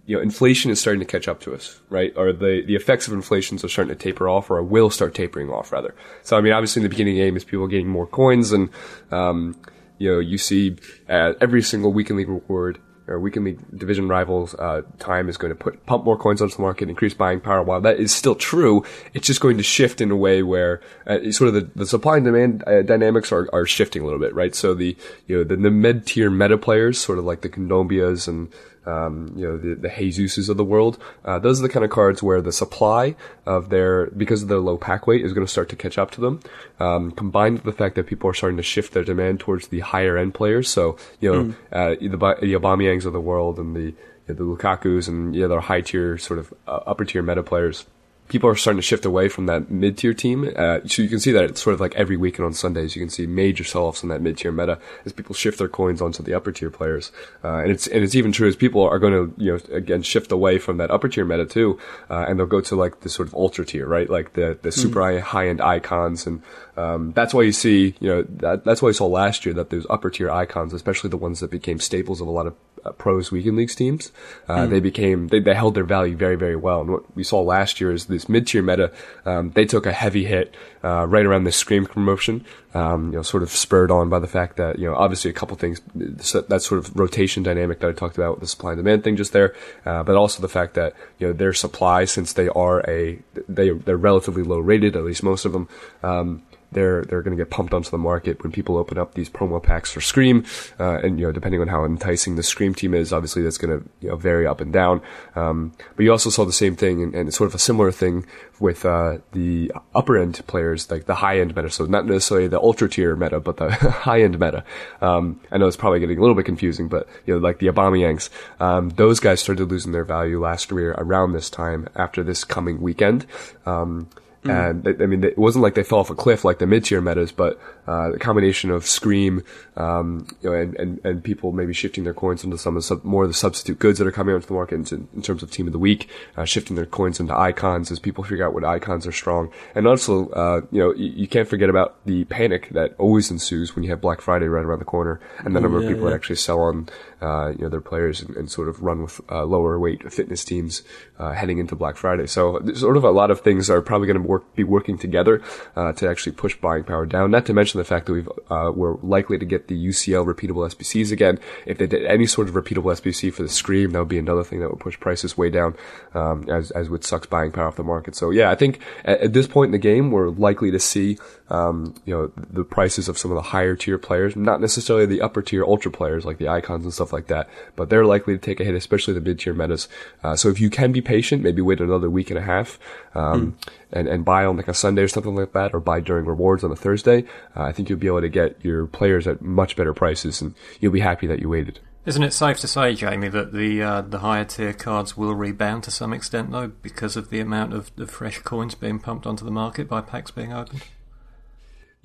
you 0.07 0.17
know 0.17 0.23
inflation 0.23 0.71
is 0.71 0.81
starting 0.81 1.01
to 1.01 1.07
catch 1.07 1.29
up 1.29 1.41
to 1.41 1.55
us, 1.55 1.81
right? 1.91 2.13
Or 2.17 2.33
the 2.33 2.63
the 2.65 2.77
effects 2.77 3.07
of 3.07 3.13
inflation 3.13 3.57
are 3.57 3.69
starting 3.69 3.97
to 3.97 4.03
taper 4.03 4.29
off, 4.29 4.51
or 4.51 4.63
will 4.63 4.91
start 4.91 5.15
tapering 5.15 5.51
off, 5.51 5.73
rather. 5.73 5.95
So 6.23 6.37
I 6.37 6.41
mean, 6.41 6.53
obviously, 6.53 6.81
in 6.81 6.85
the 6.85 6.89
beginning 6.89 7.15
of 7.15 7.19
the 7.19 7.25
game, 7.25 7.37
is 7.37 7.45
people 7.45 7.67
getting 7.67 7.89
more 7.89 8.07
coins, 8.07 8.53
and 8.53 8.71
um, 9.11 9.57
you 9.99 10.13
know, 10.13 10.19
you 10.21 10.39
see 10.39 10.77
uh, 11.09 11.35
every 11.41 11.63
single 11.63 11.93
league 11.93 12.11
reward 12.11 12.79
or 13.09 13.21
weekend 13.21 13.47
league 13.47 13.79
division 13.79 14.09
rivals 14.09 14.55
uh, 14.57 14.83
time 14.99 15.29
is 15.29 15.37
going 15.37 15.51
to 15.51 15.55
put 15.55 15.85
pump 15.87 16.05
more 16.05 16.19
coins 16.19 16.43
onto 16.43 16.57
the 16.57 16.63
market, 16.63 16.89
increase 16.89 17.15
buying 17.15 17.41
power. 17.41 17.63
While 17.63 17.81
that 17.83 18.01
is 18.01 18.13
still 18.13 18.35
true, 18.35 18.85
it's 19.15 19.27
just 19.27 19.41
going 19.41 19.57
to 19.59 19.63
shift 19.63 20.01
in 20.01 20.11
a 20.11 20.17
way 20.17 20.43
where 20.43 20.81
uh, 21.07 21.31
sort 21.31 21.49
of 21.49 21.55
the, 21.55 21.71
the 21.77 21.87
supply 21.87 22.17
and 22.17 22.25
demand 22.25 22.65
uh, 22.67 22.83
dynamics 22.83 23.33
are, 23.33 23.49
are 23.53 23.67
shifting 23.67 24.03
a 24.03 24.05
little 24.05 24.21
bit, 24.21 24.35
right? 24.35 24.55
So 24.55 24.75
the 24.75 24.97
you 25.27 25.39
know 25.39 25.45
the, 25.45 25.57
the 25.57 25.71
mid 25.71 26.07
tier 26.07 26.31
meta 26.31 26.59
players, 26.59 26.99
sort 26.99 27.19
of 27.19 27.25
like 27.25 27.43
the 27.43 27.49
Kondogbias 27.49 28.27
and 28.29 28.53
um, 28.87 29.33
you 29.37 29.47
know, 29.47 29.57
the, 29.57 29.75
the 29.75 29.89
Jesuses 29.89 30.49
of 30.49 30.57
the 30.57 30.65
world. 30.65 30.99
Uh, 31.25 31.39
those 31.39 31.59
are 31.59 31.63
the 31.63 31.69
kind 31.69 31.85
of 31.85 31.91
cards 31.91 32.23
where 32.23 32.41
the 32.41 32.53
supply 32.53 33.15
of 33.45 33.69
their, 33.69 34.07
because 34.07 34.43
of 34.43 34.49
their 34.49 34.61
low 34.61 34.77
pack 34.77 35.07
weight, 35.07 35.25
is 35.25 35.33
going 35.33 35.47
to 35.47 35.51
start 35.51 35.69
to 35.71 35.77
catch 35.77 35.99
up 35.99 36.11
to 36.13 36.21
them. 36.21 36.41
Um, 36.79 37.11
combined 37.11 37.57
with 37.57 37.65
the 37.65 37.73
fact 37.73 37.95
that 37.97 38.07
people 38.07 38.31
are 38.31 38.35
starting 38.35 38.57
to 38.59 38.63
shift 38.63 38.93
their 38.93 39.05
demand 39.05 39.41
towards 39.41 39.69
the 39.69 39.81
higher 39.81 40.17
end 40.17 40.35
players. 40.35 40.69
So, 40.69 40.97
you 41.21 41.33
know, 41.33 41.45
Mm. 41.45 41.55
uh, 41.73 41.95
the, 42.01 42.47
the 42.47 42.55
Aubameyangs 42.55 43.05
of 43.05 43.13
the 43.13 43.21
world 43.21 43.59
and 43.59 43.75
the, 43.75 43.81
you 43.83 43.95
know, 44.29 44.35
the 44.35 44.45
Lukakus 44.45 45.09
and, 45.09 45.35
you 45.35 45.43
know, 45.43 45.49
their 45.49 45.61
high 45.61 45.81
tier, 45.81 46.19
sort 46.19 46.39
of 46.39 46.55
uh, 46.67 46.81
upper 46.87 47.05
tier 47.05 47.23
meta 47.23 47.43
players 47.43 47.87
people 48.29 48.49
are 48.51 48.57
starting 48.57 48.79
to 48.79 48.83
shift 48.83 49.05
away 49.05 49.29
from 49.29 49.47
that 49.47 49.71
mid 49.71 49.99
tier 49.99 50.15
team. 50.15 50.53
Uh, 50.57 50.81
so 50.87 51.03
you 51.03 51.09
can 51.09 51.21
see 51.21 51.33
that 51.33 51.45
it's 51.45 51.63
sort 51.63 51.75
of 51.75 51.81
like 51.81 51.95
every 51.95 52.17
weekend 52.17 52.47
on 52.47 52.53
Sundays, 52.53 52.97
you 52.97 53.03
can 53.03 53.11
see 53.11 53.27
major 53.27 53.65
sell 53.65 53.85
offs 53.85 54.03
in 54.03 54.09
that 54.09 54.21
mid 54.21 54.39
tier 54.39 54.53
meta 54.53 54.79
as 55.05 55.13
people 55.13 55.35
shift 55.35 55.59
their 55.59 55.69
coins 55.69 56.01
onto 56.01 56.23
the 56.23 56.35
upper 56.35 56.53
tier 56.53 56.71
players. 56.71 57.13
Uh, 57.45 57.59
and 57.59 57.71
it's 57.71 57.87
and 57.87 58.03
it's 58.03 58.15
even 58.15 58.33
true 58.33 58.49
as 58.49 58.57
people 58.57 58.83
are 58.83 58.99
going 58.99 59.13
to 59.13 59.35
you 59.43 59.53
know 59.53 59.77
again 59.77 60.03
shift 60.03 60.33
away 60.33 60.59
from 60.59 60.77
that 60.79 60.91
upper 60.91 61.09
tier 61.09 61.25
meta 61.25 61.47
too, 61.47 61.79
uh, 62.11 62.25
and 62.29 62.39
they'll 62.39 62.47
go 62.47 62.61
to 62.61 62.77
like 62.77 63.01
the 63.01 63.09
sort 63.09 63.29
of 63.29 63.35
ultra 63.35 63.65
tier, 63.65 63.87
right? 63.87 64.11
Like 64.11 64.33
the 64.35 64.59
the 64.63 64.73
super 64.73 65.01
high 65.01 65.21
high 65.21 65.49
end 65.49 65.61
icons, 65.61 66.27
and 66.27 66.43
um, 66.77 67.13
that's 67.13 67.33
why 67.35 67.43
you 67.43 67.53
see 67.53 67.95
you 68.01 68.09
know 68.09 68.23
that 68.23 68.65
that's 68.65 68.83
why 68.83 68.89
you 68.89 68.93
saw 68.95 69.07
last 69.07 69.45
year 69.47 69.55
that 69.55 69.71
those 69.71 69.87
upper 69.89 70.11
tier 70.11 70.31
icons, 70.31 70.73
especially 70.73 71.11
the 71.11 71.17
ones 71.17 71.41
that 71.41 71.51
became 71.51 71.79
staples 71.79 72.21
of 72.21 72.27
a 72.27 72.31
lot 72.31 72.47
of 72.47 72.55
uh, 72.85 72.93
pros 72.93 73.33
weekend 73.33 73.57
leagues 73.57 73.75
teams, 73.75 74.13
uh, 74.49 74.59
Mm. 74.59 74.71
they 74.71 74.81
became 74.81 75.29
they, 75.29 75.41
they 75.41 75.55
held 75.55 75.75
their 75.75 75.85
value 75.85 76.17
very 76.17 76.37
very 76.37 76.57
well. 76.57 76.83
And 76.83 76.91
what 76.91 77.17
we 77.17 77.25
saw 77.25 77.41
last 77.41 77.81
year 77.81 77.93
is 77.93 78.07
this 78.07 78.29
mid 78.29 78.47
tier 78.47 78.63
meta. 78.63 78.93
Um, 79.25 79.51
they 79.53 79.65
took 79.65 79.87
a 79.87 79.93
heavy 79.93 80.25
hit 80.25 80.55
uh, 80.85 81.07
right 81.07 81.25
around 81.25 81.45
the 81.45 81.53
Scream 81.53 81.87
promotion. 81.87 82.45
Um, 82.75 83.07
you 83.07 83.17
know, 83.17 83.23
sort 83.23 83.43
of 83.43 83.51
spurred 83.51 83.91
on 83.91 84.11
by 84.11 84.19
the 84.19 84.27
fact 84.27 84.59
that 84.59 84.79
you 84.79 84.87
know 84.87 84.95
obviously 84.95 85.31
a 85.31 85.35
couple 85.35 85.57
things 85.57 85.81
that 85.95 86.61
sort 86.63 86.79
of 86.79 86.95
rotation 86.95 87.43
dynamic 87.43 87.81
that 87.81 87.89
I 87.89 87.93
talked 87.93 88.19
about 88.19 88.33
with 88.33 88.41
the 88.41 88.47
supply 88.47 88.73
and 88.73 88.79
demand 88.79 89.03
thing 89.03 89.17
just 89.17 89.33
there, 89.33 89.55
uh, 89.87 90.03
but 90.03 90.15
also 90.15 90.43
the 90.43 90.49
fact 90.49 90.75
that 90.75 90.93
you 91.19 91.27
know 91.27 91.33
their 91.33 91.55
supply 91.55 92.05
since 92.05 92.35
they 92.35 92.49
are 92.49 92.81
a 92.87 93.19
they 93.49 93.71
they're 93.71 93.97
relatively 93.97 94.43
low 94.43 94.59
rated 94.59 94.95
at 94.95 95.05
least 95.05 95.23
most 95.23 95.47
of 95.47 95.53
them. 95.53 95.69
Um, 96.03 96.43
they're 96.77 97.03
they're 97.05 97.23
going 97.23 97.35
to 97.35 97.43
get 97.43 97.51
pumped 97.51 97.73
onto 97.73 97.91
the 97.91 97.97
market 97.99 98.43
when 98.43 98.53
people 98.53 98.77
open 98.77 98.99
up 98.99 99.15
these 99.15 99.31
promo 99.31 99.63
packs 99.63 99.91
for 99.91 100.03
Scream, 100.03 100.45
uh, 100.79 100.99
and 101.03 101.19
you 101.19 101.25
know 101.25 101.33
depending 101.33 101.63
on 101.63 101.69
how 101.69 101.87
enticing 101.87 102.37
the 102.37 102.43
Scream 102.43 102.75
team 102.75 102.93
is, 102.93 103.15
obviously 103.15 103.43
that's 103.43 103.57
going 103.57 103.81
to 103.81 103.89
you 104.01 104.11
know 104.11 104.17
vary 104.17 104.47
up 104.47 104.61
and 104.61 104.75
down. 104.75 105.01
Um, 105.35 105.73
but 105.97 106.05
you 106.05 106.13
also 106.13 106.29
saw 106.29 106.45
the 106.45 106.53
same 106.53 106.77
thing 106.77 107.03
and, 107.03 107.15
and 107.15 107.33
sort 107.33 107.49
of 107.49 107.55
a 107.55 107.59
similar 107.59 107.91
thing 107.91 108.27
with 108.61 108.85
uh, 108.85 109.19
the 109.33 109.73
upper 109.95 110.19
end 110.19 110.47
players, 110.47 110.91
like 110.91 111.07
the 111.07 111.15
high 111.15 111.41
end 111.41 111.57
meta. 111.57 111.71
So 111.71 111.87
not 111.87 112.05
necessarily 112.05 112.47
the 112.47 112.61
ultra 112.61 112.91
tier 112.91 113.17
meta, 113.17 113.41
but 113.41 113.57
the 113.57 113.71
high 113.71 114.21
end 114.21 114.39
meta. 114.39 114.63
Um, 115.01 115.41
I 115.51 115.57
know 115.57 115.69
it's 115.69 115.79
probably 115.79 116.01
getting 116.01 116.19
a 116.19 116.21
little 116.21 116.37
bit 116.37 116.45
confusing, 116.45 116.89
but 116.89 117.09
you 117.25 117.33
know 117.33 117.41
like 117.41 117.59
the 117.59 117.69
Aubameyang's, 117.69 118.29
um, 118.61 118.91
those 118.91 119.19
guys 119.19 119.41
started 119.41 119.71
losing 119.71 119.93
their 119.93 120.05
value 120.05 120.43
last 120.43 120.71
year 120.71 120.93
around 120.99 121.33
this 121.33 121.49
time 121.49 121.89
after 121.97 122.23
this 122.23 122.45
coming 122.45 122.83
weekend. 122.83 123.25
Um, 123.65 124.11
Mm. 124.47 124.71
and 124.71 124.85
they, 124.85 125.05
I 125.05 125.07
mean, 125.07 125.25
it 125.25 125.39
wasn't 125.39 125.63
like 125.63 125.75
they 125.75 125.83
fell 125.83 125.99
off 125.99 126.11
a 126.11 126.15
cliff 126.15 126.45
like 126.45 126.59
the 126.59 126.67
mid-tier 126.67 127.01
metas, 127.01 127.33
but 127.33 127.59
uh, 127.87 128.11
the 128.11 128.19
combination 128.19 128.71
of 128.71 128.87
Scream, 128.87 129.43
um, 129.77 130.27
you 130.43 130.51
know, 130.51 130.57
and, 130.57 130.75
and, 130.77 131.01
and 131.05 131.25
people 131.25 131.53
maybe 131.53 131.73
shifting 131.73 132.05
their 132.05 132.15
coins 132.15 132.45
into 132.45 132.59
some 132.59 132.77
of 132.77 132.83
the 132.83 132.87
sub, 132.87 133.05
more 133.05 133.25
of 133.25 133.31
the 133.31 133.35
substitute 133.35 133.79
goods 133.79 133.99
that 133.99 134.07
are 134.07 134.13
coming 134.13 134.35
onto 134.35 134.47
the 134.47 134.55
market 134.55 134.93
in, 134.93 135.09
in 135.15 135.23
terms 135.23 135.43
of 135.43 135.51
team 135.51 135.67
of 135.67 135.73
the 135.73 135.79
week, 135.79 136.09
uh, 136.37 136.45
shifting 136.45 136.77
their 136.77 136.87
coins 136.87 137.21
into 137.21 137.37
icons 137.37 137.91
as 137.91 137.99
people 137.99 138.25
figure 138.25 138.47
out 138.47 138.55
what 138.55 138.65
icons 138.65 139.07
are 139.07 139.13
strong, 139.13 139.51
and 139.75 139.87
also, 139.87 140.29
uh, 140.31 140.61
you 140.71 140.81
know, 140.81 140.93
you, 140.95 141.13
you 141.13 141.29
can't 141.29 141.49
forget 141.49 141.71
about 141.71 141.97
the 142.07 142.25
panic 142.25 142.69
that 142.71 142.95
always 142.99 143.31
ensues 143.31 143.75
when 143.75 143.85
you 143.85 143.91
have 143.91 144.01
Black 144.01 144.21
Friday 144.21 144.47
right 144.47 144.65
around 144.65 144.79
the 144.79 144.85
corner, 144.85 145.21
and 145.39 145.55
the 145.55 145.61
number 145.61 145.81
yeah, 145.81 145.87
of 145.87 145.93
people 145.93 146.05
yeah. 146.05 146.11
that 146.11 146.17
actually 146.17 146.37
sell 146.37 146.61
on 146.61 146.89
uh, 147.23 147.49
you 147.51 147.63
know 147.63 147.69
their 147.69 147.81
players 147.81 148.21
and, 148.23 148.37
and 148.37 148.51
sort 148.51 148.69
of 148.69 148.83
run 148.83 149.03
with 149.03 149.21
uh, 149.31 149.45
lower 149.45 149.79
weight 149.79 150.13
fitness 150.13 150.45
teams 150.45 150.83
uh, 151.19 151.33
heading 151.33 151.59
into 151.59 151.75
Black 151.75 151.97
Friday. 151.97 152.27
So 152.27 152.61
sort 152.75 152.97
of 152.97 153.05
a 153.05 153.11
lot 153.11 153.31
of 153.31 153.41
things 153.41 153.71
are 153.71 153.81
probably 153.81 154.07
going 154.07 154.23
to 154.23 154.29
work, 154.29 154.55
be 154.55 154.65
working 154.65 154.99
together 154.99 155.43
uh, 155.75 155.93
to 155.95 156.09
actually 156.09 156.33
push 156.33 156.57
buying 156.57 156.85
power 156.85 157.07
down. 157.07 157.31
Not 157.31 157.47
to 157.47 157.55
mention 157.55 157.76
the 157.77 157.85
fact 157.85 158.07
that 158.07 158.13
we've 158.13 158.29
uh, 158.51 158.73
we're 158.75 158.97
likely 159.03 159.39
to 159.39 159.45
get 159.45 159.69
the 159.69 159.89
UCL 159.89 160.27
repeatable 160.27 160.69
SBCs 160.69 161.13
again. 161.13 161.39
If 161.65 161.79
they 161.79 161.87
did 161.87 162.05
any 162.05 162.27
sort 162.27 162.49
of 162.49 162.55
repeatable 162.55 162.93
SBC 162.95 163.33
for 163.33 163.43
the 163.43 163.49
Scream, 163.49 163.91
that 163.91 163.99
would 163.99 164.09
be 164.09 164.19
another 164.19 164.45
thing 164.45 164.61
that 164.61 164.71
would 164.71 164.81
push 164.81 164.99
prices 164.99 165.37
way 165.37 165.51
down, 165.51 165.77
um, 166.15 166.49
as 166.49 166.71
as 166.73 166.89
would 166.89 167.05
sucks 167.05 167.27
buying 167.27 167.53
power 167.53 167.67
off 167.67 167.77
the 167.77 167.85
market. 167.85 168.15
So 168.17 168.31
yeah, 168.31 168.51
I 168.51 168.55
think 168.55 168.81
at, 169.05 169.21
at 169.21 169.33
this 169.33 169.47
point 169.47 169.69
in 169.69 169.73
the 169.73 169.79
game, 169.79 170.11
we're 170.11 170.29
likely 170.29 170.71
to 170.71 170.81
see 170.81 171.19
um, 171.49 171.95
you 172.05 172.15
know 172.15 172.33
the 172.37 172.65
prices 172.65 173.09
of 173.09 173.19
some 173.19 173.31
of 173.31 173.37
the 173.37 173.43
higher 173.43 173.77
tier 173.77 173.99
players, 173.99 174.37
not 174.37 174.61
necessarily 174.61 175.07
the 175.07 175.21
upper 175.21 175.43
tier 175.43 175.65
ultra 175.65 175.91
players 175.91 176.25
like 176.25 176.39
the 176.39 176.49
icons 176.49 176.85
and 176.85 176.93
stuff 176.93 177.13
like 177.13 177.29
that, 177.29 177.49
but 177.77 177.91
they're 177.91 178.07
likely 178.07 178.35
to 178.35 178.41
take 178.41 178.61
a 178.61 178.65
hit, 178.65 178.75
especially 178.75 179.15
the 179.15 179.21
mid 179.21 179.39
tier 179.39 179.55
metas. 179.55 179.89
Uh, 180.23 180.37
so 180.37 180.49
if 180.49 180.61
you 180.61 180.71
can 180.71 180.93
be 180.93 181.01
patient, 181.01 181.43
maybe 181.43 181.63
wait 181.63 181.81
another 181.81 182.11
week 182.11 182.31
and 182.31 182.39
a 182.39 182.43
half. 182.43 182.79
Um, 183.15 183.53
mm. 183.53 183.73
And, 183.93 184.09
and 184.09 184.25
buy 184.25 184.45
on 184.45 184.57
like 184.57 184.67
a 184.67 184.75
Sunday 184.75 185.03
or 185.03 185.09
something 185.09 185.37
like 185.37 185.53
that, 185.53 185.73
or 185.73 185.79
buy 185.79 186.01
during 186.01 186.27
rewards 186.27 186.65
on 186.65 186.73
a 186.73 186.77
Thursday. 186.77 187.25
Uh, 187.55 187.66
I 187.67 187.73
think 187.73 187.89
you'll 187.89 187.99
be 187.99 188.07
able 188.07 188.21
to 188.21 188.29
get 188.29 188.65
your 188.65 188.87
players 188.87 189.27
at 189.27 189.43
much 189.43 189.77
better 189.77 189.93
prices, 189.93 190.41
and 190.41 190.55
you'll 190.81 190.93
be 190.93 191.01
happy 191.01 191.27
that 191.27 191.41
you 191.41 191.49
waited. 191.49 191.81
Isn't 192.07 192.23
it 192.23 192.33
safe 192.33 192.61
to 192.61 192.69
say, 192.69 192.93
Jamey, 192.93 193.33
that 193.33 193.53
the 193.53 193.83
uh, 193.83 194.01
the 194.03 194.21
higher 194.21 194.45
tier 194.45 194.73
cards 194.73 195.17
will 195.17 195.35
rebound 195.35 195.83
to 195.85 195.91
some 195.91 196.13
extent, 196.13 196.53
though, 196.53 196.69
because 196.69 197.17
of 197.17 197.31
the 197.31 197.41
amount 197.41 197.75
of, 197.75 197.91
of 197.99 198.11
fresh 198.11 198.39
coins 198.39 198.77
being 198.77 199.01
pumped 199.01 199.27
onto 199.27 199.45
the 199.45 199.51
market 199.51 199.89
by 199.89 200.01
packs 200.01 200.31
being 200.31 200.53
opened? 200.53 200.85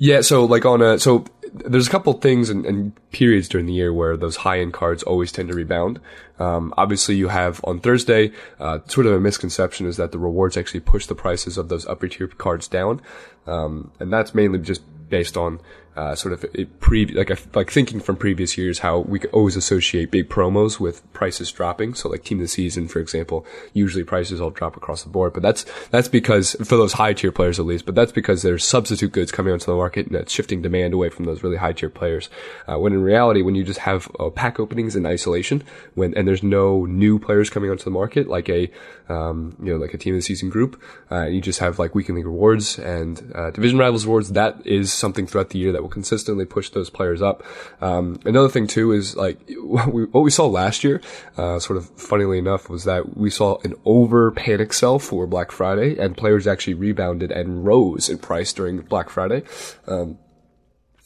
Yeah, 0.03 0.21
so 0.21 0.45
like 0.45 0.65
on 0.65 0.81
a 0.81 0.97
so 0.97 1.25
there's 1.53 1.87
a 1.87 1.91
couple 1.91 2.13
things 2.13 2.49
and, 2.49 2.65
and 2.65 3.11
periods 3.11 3.47
during 3.47 3.67
the 3.67 3.73
year 3.73 3.93
where 3.93 4.17
those 4.17 4.37
high 4.37 4.59
end 4.59 4.73
cards 4.73 5.03
always 5.03 5.31
tend 5.31 5.49
to 5.49 5.53
rebound. 5.53 5.99
Um, 6.39 6.73
obviously, 6.75 7.13
you 7.13 7.27
have 7.27 7.61
on 7.65 7.79
Thursday, 7.79 8.31
uh, 8.59 8.79
sort 8.87 9.05
of 9.05 9.13
a 9.13 9.19
misconception 9.19 9.85
is 9.85 9.97
that 9.97 10.11
the 10.11 10.17
rewards 10.17 10.57
actually 10.57 10.79
push 10.79 11.05
the 11.05 11.13
prices 11.13 11.55
of 11.55 11.69
those 11.69 11.85
upper 11.85 12.07
tier 12.07 12.27
cards 12.27 12.67
down, 12.67 12.99
um, 13.45 13.91
and 13.99 14.11
that's 14.11 14.33
mainly 14.33 14.57
just 14.57 14.81
based 15.11 15.37
on 15.37 15.59
uh, 15.95 16.15
sort 16.15 16.33
of 16.33 16.45
pre 16.79 17.05
like 17.07 17.29
a, 17.29 17.37
like 17.53 17.69
thinking 17.69 17.99
from 17.99 18.15
previous 18.15 18.57
years 18.57 18.79
how 18.79 18.99
we 18.99 19.19
could 19.19 19.29
always 19.31 19.57
associate 19.57 20.09
big 20.09 20.29
promos 20.29 20.79
with 20.79 21.01
prices 21.11 21.51
dropping. 21.51 21.93
So 21.93 22.09
like 22.09 22.23
team 22.23 22.37
of 22.39 22.43
the 22.43 22.47
season, 22.47 22.87
for 22.87 22.99
example, 22.99 23.45
usually 23.73 24.03
prices 24.03 24.39
all 24.39 24.51
drop 24.51 24.77
across 24.77 25.03
the 25.03 25.09
board. 25.09 25.33
But 25.33 25.43
that's 25.43 25.65
that's 25.89 26.07
because 26.07 26.55
for 26.59 26.77
those 26.77 26.93
high 26.93 27.13
tier 27.13 27.31
players 27.31 27.59
at 27.59 27.65
least. 27.65 27.85
But 27.85 27.95
that's 27.95 28.13
because 28.13 28.41
there's 28.41 28.63
substitute 28.63 29.11
goods 29.11 29.31
coming 29.31 29.51
onto 29.51 29.65
the 29.65 29.75
market 29.75 30.05
and 30.05 30.15
that's 30.15 30.31
shifting 30.31 30.61
demand 30.61 30.93
away 30.93 31.09
from 31.09 31.25
those 31.25 31.43
really 31.43 31.57
high 31.57 31.73
tier 31.73 31.89
players. 31.89 32.29
Uh, 32.67 32.79
when 32.79 32.93
in 32.93 33.01
reality, 33.01 33.41
when 33.41 33.55
you 33.55 33.63
just 33.63 33.79
have 33.79 34.09
uh, 34.19 34.29
pack 34.29 34.59
openings 34.59 34.95
in 34.95 35.05
isolation, 35.05 35.61
when 35.95 36.13
and 36.15 36.27
there's 36.27 36.43
no 36.43 36.85
new 36.85 37.19
players 37.19 37.49
coming 37.49 37.69
onto 37.69 37.83
the 37.83 37.91
market 37.91 38.27
like 38.27 38.47
a 38.49 38.71
um, 39.09 39.57
you 39.61 39.73
know 39.73 39.77
like 39.77 39.93
a 39.93 39.97
team 39.97 40.13
of 40.13 40.19
the 40.19 40.23
season 40.23 40.49
group, 40.49 40.81
uh, 41.11 41.25
you 41.25 41.41
just 41.41 41.59
have 41.59 41.79
like 41.79 41.93
weekly 41.93 42.23
rewards 42.23 42.79
and 42.79 43.31
uh, 43.35 43.51
division 43.51 43.77
rivals 43.77 44.05
rewards. 44.05 44.29
That 44.29 44.65
is 44.65 44.93
something 44.93 45.27
throughout 45.27 45.49
the 45.49 45.59
year 45.59 45.71
that 45.73 45.80
will 45.81 45.89
consistently 45.89 46.45
push 46.45 46.69
those 46.69 46.89
players 46.89 47.21
up. 47.21 47.43
Um, 47.81 48.19
another 48.25 48.49
thing 48.49 48.67
too 48.67 48.91
is 48.91 49.15
like 49.15 49.39
what 49.57 49.93
we, 49.93 50.05
what 50.05 50.21
we 50.21 50.31
saw 50.31 50.45
last 50.47 50.83
year, 50.83 51.01
uh, 51.37 51.59
sort 51.59 51.77
of 51.77 51.89
funnily 51.99 52.37
enough, 52.37 52.69
was 52.69 52.83
that 52.85 53.17
we 53.17 53.29
saw 53.29 53.57
an 53.63 53.73
over 53.85 54.31
panic 54.31 54.73
sell 54.73 54.99
for 54.99 55.27
Black 55.27 55.51
Friday, 55.51 55.97
and 55.97 56.17
players 56.17 56.47
actually 56.47 56.73
rebounded 56.75 57.31
and 57.31 57.65
rose 57.65 58.09
in 58.09 58.17
price 58.17 58.53
during 58.53 58.81
Black 58.81 59.09
Friday. 59.09 59.43
Um, 59.87 60.17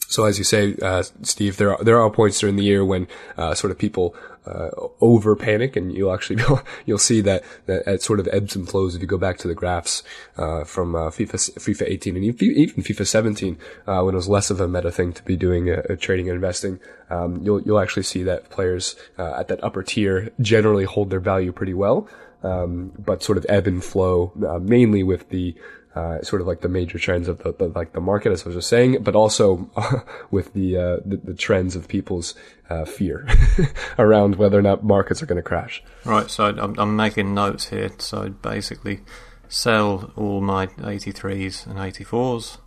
so 0.08 0.24
as 0.24 0.38
you 0.38 0.44
say, 0.44 0.76
uh, 0.80 1.02
Steve, 1.22 1.56
there 1.56 1.76
are 1.76 1.82
there 1.82 2.00
are 2.00 2.10
points 2.10 2.38
during 2.38 2.56
the 2.56 2.62
year 2.62 2.84
when 2.84 3.08
uh, 3.36 3.54
sort 3.54 3.70
of 3.70 3.78
people 3.78 4.14
uh, 4.46 4.70
over 5.00 5.34
panic, 5.34 5.76
and 5.76 5.92
you'll 5.92 6.12
actually 6.12 6.42
you'll 6.86 6.98
see 6.98 7.20
that 7.20 7.42
that 7.66 7.86
it 7.86 8.02
sort 8.02 8.20
of 8.20 8.28
ebbs 8.32 8.56
and 8.56 8.68
flows 8.68 8.94
if 8.94 9.00
you 9.00 9.06
go 9.06 9.18
back 9.18 9.38
to 9.38 9.48
the 9.48 9.54
graphs 9.54 10.02
uh, 10.36 10.64
from 10.64 10.94
uh, 10.94 11.10
FIFA 11.10 11.54
FIFA 11.58 11.82
18 11.88 12.16
and 12.16 12.24
even 12.42 12.82
FIFA 12.82 13.06
17 13.06 13.58
uh, 13.86 14.02
when 14.02 14.14
it 14.14 14.16
was 14.16 14.28
less 14.28 14.50
of 14.50 14.60
a 14.60 14.68
meta 14.68 14.90
thing 14.90 15.12
to 15.12 15.22
be 15.24 15.36
doing 15.36 15.68
a, 15.68 15.96
trading 15.96 16.28
and 16.28 16.36
investing. 16.36 16.80
Um, 17.10 17.42
you'll 17.42 17.62
you'll 17.62 17.80
actually 17.80 18.04
see 18.04 18.22
that 18.24 18.50
players 18.50 18.96
at 19.18 19.48
that 19.48 19.62
upper 19.62 19.82
tier 19.82 20.32
generally 20.40 20.84
hold 20.84 21.10
their 21.10 21.20
value 21.20 21.52
pretty 21.52 21.74
well. 21.74 22.08
Um, 22.42 22.92
but 22.98 23.24
sort 23.24 23.38
of 23.38 23.46
ebb 23.48 23.66
and 23.66 23.82
flow, 23.82 24.30
mainly 24.62 25.02
with 25.02 25.30
the 25.30 25.56
uh, 25.96 26.20
sort 26.20 26.42
of 26.42 26.46
like 26.46 26.60
the 26.60 26.68
major 26.68 26.98
trends 26.98 27.26
of 27.26 27.38
the, 27.38 27.52
the, 27.54 27.68
like 27.68 27.92
the 27.94 28.00
market, 28.00 28.30
as 28.30 28.42
I 28.42 28.50
was 28.50 28.56
just 28.56 28.68
saying, 28.68 29.02
but 29.02 29.16
also 29.16 29.70
with 30.30 30.52
the, 30.52 30.76
uh, 30.76 30.96
the, 31.06 31.16
the 31.16 31.34
trends 31.34 31.74
of 31.74 31.88
people's 31.88 32.34
uh, 32.68 32.84
fear 32.84 33.26
around 33.98 34.36
whether 34.36 34.58
or 34.58 34.62
not 34.62 34.84
markets 34.84 35.22
are 35.22 35.26
going 35.26 35.36
to 35.36 35.42
crash. 35.42 35.82
Right. 36.04 36.30
So 36.30 36.44
I'm, 36.44 36.78
I'm 36.78 36.96
making 36.96 37.32
notes 37.32 37.70
here. 37.70 37.90
So 37.96 38.28
basically, 38.28 39.00
sell 39.48 40.12
all 40.16 40.42
my 40.42 40.66
83s 40.66 41.66
and 41.66 41.78
84s, 41.78 42.58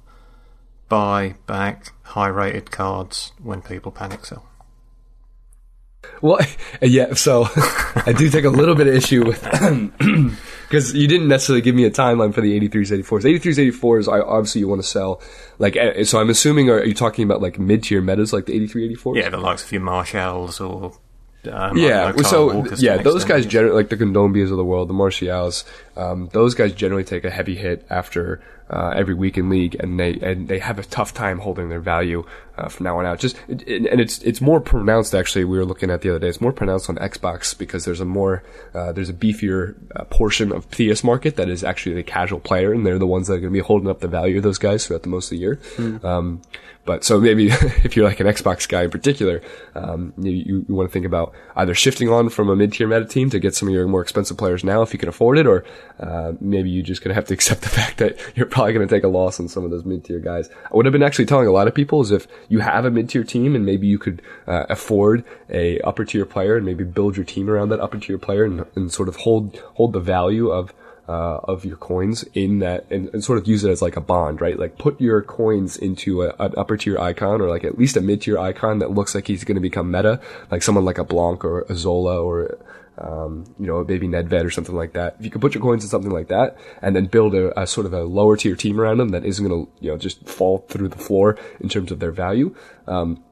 buy 0.88 1.36
back 1.45 1.93
high 2.01 2.30
rated 2.30 2.71
cards 2.71 3.32
when 3.41 3.61
people 3.61 3.91
panic 3.91 4.25
sell. 4.25 4.49
Well, 6.22 6.39
yeah. 6.82 7.14
So 7.14 7.47
I 7.95 8.14
do 8.18 8.30
take 8.30 8.45
a 8.45 8.49
little 8.49 8.76
bit 8.76 8.88
of 8.88 8.95
issue 8.95 9.26
with 9.26 9.41
because 10.68 10.93
you 10.93 11.07
didn't 11.07 11.28
necessarily 11.28 11.62
give 11.62 11.76
me 11.76 11.86
a 11.86 11.91
timeline 11.91 12.34
for 12.34 12.41
the 12.41 12.60
83s, 12.60 13.03
84s. 13.03 13.39
83s, 13.39 13.72
84s. 13.72 14.12
I 14.12 14.22
obviously 14.22 14.62
you 14.62 14.68
want 14.68 14.82
to 14.82 14.88
sell 14.88 15.22
like. 15.57 15.76
Eh, 15.76 16.03
so 16.03 16.20
I'm 16.20 16.30
assuming 16.30 16.70
are 16.70 16.84
you 16.84 16.93
talking 16.93 17.24
about 17.24 17.41
like 17.41 17.60
mid 17.60 17.84
tier 17.84 18.01
metas 18.01 18.34
like 18.34 18.45
the 18.45 18.53
83, 18.53 18.95
84s? 18.95 19.16
Yeah, 19.16 19.30
the 19.30 19.38
likes 19.38 19.64
of 19.64 19.72
your 19.72 19.82
Martials 19.82 20.60
or 20.60 20.93
um, 21.49 21.78
yeah, 21.78 22.14
so 22.18 22.66
yeah, 22.76 22.97
those 22.97 23.24
guys 23.24 23.45
generally 23.45 23.76
like 23.76 23.89
the 23.89 23.95
Kondogbias 23.95 24.51
of 24.51 24.57
the 24.57 24.66
world, 24.66 24.89
the 24.89 24.93
Martials. 24.93 25.64
Um, 25.95 26.30
those 26.34 26.53
guys 26.53 26.74
generally 26.74 27.05
take 27.05 27.24
a 27.24 27.30
heavy 27.30 27.55
hit 27.55 27.86
after 27.89 28.41
uh, 28.70 28.93
every 28.95 29.13
week 29.13 29.38
in 29.38 29.49
league, 29.49 29.76
and 29.80 29.99
they 29.99 30.13
and 30.22 30.47
they 30.47 30.59
have 30.59 30.80
a 30.80 30.84
tough 30.84 31.13
time 31.13 31.39
holding 31.39 31.70
their 31.70 31.80
value 31.80 32.24
uh, 32.57 32.67
from 32.67 32.84
now 32.84 32.99
on 32.99 33.05
out. 33.05 33.20
Just 33.20 33.36
and 33.47 33.65
it's 33.67 34.20
it's 34.20 34.41
more 34.41 34.59
pronounced 34.59 35.15
actually. 35.15 35.45
We 35.45 35.57
were 35.57 35.65
looking 35.65 35.89
at 35.89 36.01
the 36.01 36.09
other 36.09 36.20
day. 36.20 36.28
It's 36.28 36.41
more 36.41 36.51
pronounced 36.51 36.89
on 36.89 36.97
Xbox 36.97 37.57
because 37.57 37.86
there's 37.86 37.99
a 37.99 38.05
more 38.05 38.43
uh, 38.74 38.91
there's 38.91 39.09
a 39.09 39.13
beefier 39.13 39.76
uh, 39.95 40.03
portion 40.05 40.51
of 40.51 40.70
PS 40.70 41.03
market 41.03 41.36
that 41.38 41.49
is 41.49 41.63
actually 41.63 41.95
the 41.95 42.03
casual 42.03 42.39
player, 42.39 42.74
and 42.74 42.86
they're 42.86 42.99
the 42.99 43.07
ones 43.07 43.28
that 43.28 43.34
are 43.34 43.39
going 43.39 43.53
to 43.53 43.57
be 43.57 43.65
holding 43.65 43.89
up 43.89 44.01
the 44.01 44.07
value 44.07 44.38
of 44.38 44.43
those 44.43 44.59
guys 44.59 44.86
throughout 44.86 45.03
the 45.03 45.09
most 45.09 45.28
of 45.28 45.32
the 45.32 45.38
year. 45.38 45.59
Mm. 45.78 46.03
Um, 46.03 46.41
but 46.89 47.03
so 47.03 47.19
maybe 47.19 47.49
if 47.83 47.95
you're 47.95 48.03
like 48.03 48.19
an 48.19 48.25
Xbox 48.25 48.67
guy 48.67 48.81
in 48.81 48.89
particular, 48.89 49.43
um, 49.75 50.11
you, 50.17 50.65
you, 50.67 50.73
want 50.73 50.89
to 50.89 50.91
think 50.91 51.05
about 51.05 51.35
either 51.55 51.75
shifting 51.75 52.09
on 52.09 52.29
from 52.29 52.49
a 52.49 52.55
mid-tier 52.55 52.87
meta 52.87 53.05
team 53.05 53.29
to 53.29 53.39
get 53.39 53.53
some 53.53 53.67
of 53.67 53.75
your 53.75 53.87
more 53.87 54.01
expensive 54.01 54.37
players 54.37 54.63
now 54.63 54.81
if 54.81 54.91
you 54.91 54.97
can 54.97 55.07
afford 55.07 55.37
it, 55.37 55.45
or 55.45 55.63
uh, 55.99 56.31
maybe 56.41 56.71
you're 56.71 56.83
just 56.83 57.03
going 57.03 57.09
to 57.09 57.13
have 57.13 57.25
to 57.25 57.33
accept 57.35 57.61
the 57.61 57.69
fact 57.69 57.99
that 57.99 58.17
you're 58.35 58.47
probably 58.47 58.73
going 58.73 58.87
to 58.87 58.91
take 58.91 59.03
a 59.03 59.07
loss 59.07 59.39
on 59.39 59.47
some 59.47 59.63
of 59.63 59.69
those 59.69 59.85
mid-tier 59.85 60.17
guys. 60.17 60.49
I 60.65 60.75
would 60.75 60.87
have 60.87 60.91
been 60.91 61.03
actually 61.03 61.27
telling 61.27 61.45
a 61.45 61.51
lot 61.51 61.67
of 61.67 61.75
people 61.75 62.01
is 62.01 62.09
if 62.09 62.27
you 62.47 62.57
have 62.57 62.85
a 62.85 62.89
mid-tier 62.89 63.23
team 63.23 63.53
and 63.53 63.63
maybe 63.63 63.85
you 63.85 63.99
could 63.99 64.23
uh, 64.47 64.65
afford 64.67 65.23
a 65.47 65.79
upper-tier 65.81 66.25
player 66.25 66.57
and 66.57 66.65
maybe 66.65 66.83
build 66.83 67.17
your 67.17 67.25
team 67.25 67.51
around 67.51 67.69
that 67.69 67.81
upper-tier 67.81 68.17
player 68.17 68.45
and, 68.45 68.65
and 68.75 68.91
sort 68.91 69.09
of 69.09 69.17
hold 69.17 69.57
hold 69.75 69.93
the 69.93 69.99
value 69.99 70.49
of 70.49 70.73
uh, 71.10 71.39
of 71.45 71.66
your 71.66 71.76
coins 71.76 72.24
in 72.36 72.60
that 72.60 72.86
and, 72.91 73.10
and, 73.14 73.24
sort 73.24 73.39
of 73.39 73.47
use 73.47 73.64
it 73.64 73.72
as 73.72 73.82
like 73.82 73.95
a 73.95 74.01
bond, 74.01 74.41
right? 74.41 74.60
Like 74.60 74.78
put 74.78 75.01
your 75.01 75.24
coins 75.24 75.76
into 75.76 76.22
a, 76.22 76.36
an 76.38 76.53
upper 76.55 76.78
tier 76.78 76.99
icon 76.99 77.41
or 77.41 77.49
like 77.49 77.64
at 77.64 77.80
least 77.80 77.97
a 77.97 78.01
mid 78.01 78.22
tier 78.22 78.38
icon 78.38 78.78
that 78.78 78.91
looks 78.91 79.16
like 79.16 79.26
he's 79.26 79.43
going 79.43 79.55
to 79.55 79.62
become 79.62 79.89
meta, 79.89 80.22
like 80.51 80.62
someone 80.62 80.86
like 80.86 80.99
a 80.99 81.03
Blanc 81.03 81.43
or 81.43 81.62
a 81.68 81.76
Zola 81.76 82.22
or, 82.22 82.60
um, 82.99 83.43
you 83.57 83.66
know, 83.66 83.84
maybe 83.84 84.07
Nedved 84.07 84.45
or 84.45 84.51
something 84.51 84.76
like 84.76 84.93
that. 84.93 85.16
If 85.18 85.26
you 85.26 85.32
could 85.32 85.41
put 85.41 85.55
your 85.55 85.64
coins 85.64 85.84
in 85.84 85.89
something 85.89 86.12
like 86.12 86.28
that 86.28 86.55
and 86.80 86.95
then 86.95 87.07
build 87.07 87.34
a, 87.34 87.60
a 87.60 87.66
sort 87.66 87.88
of 87.88 87.93
a 87.93 88.03
lower 88.03 88.38
tier 88.38 88.55
team 88.55 88.80
around 88.80 88.99
them 88.99 89.10
that 89.10 89.26
isn't 89.26 89.47
going 89.47 89.66
to, 89.66 89.72
you 89.80 89.89
know, 89.89 89.97
just 89.97 90.30
fall 90.30 90.60
through 90.70 90.89
the 90.89 90.99
floor 90.99 91.39
in 91.60 91.70
terms 91.70 91.91
of 91.91 91.99
their 91.99 92.12
value, 92.12 92.55
um, 92.86 93.24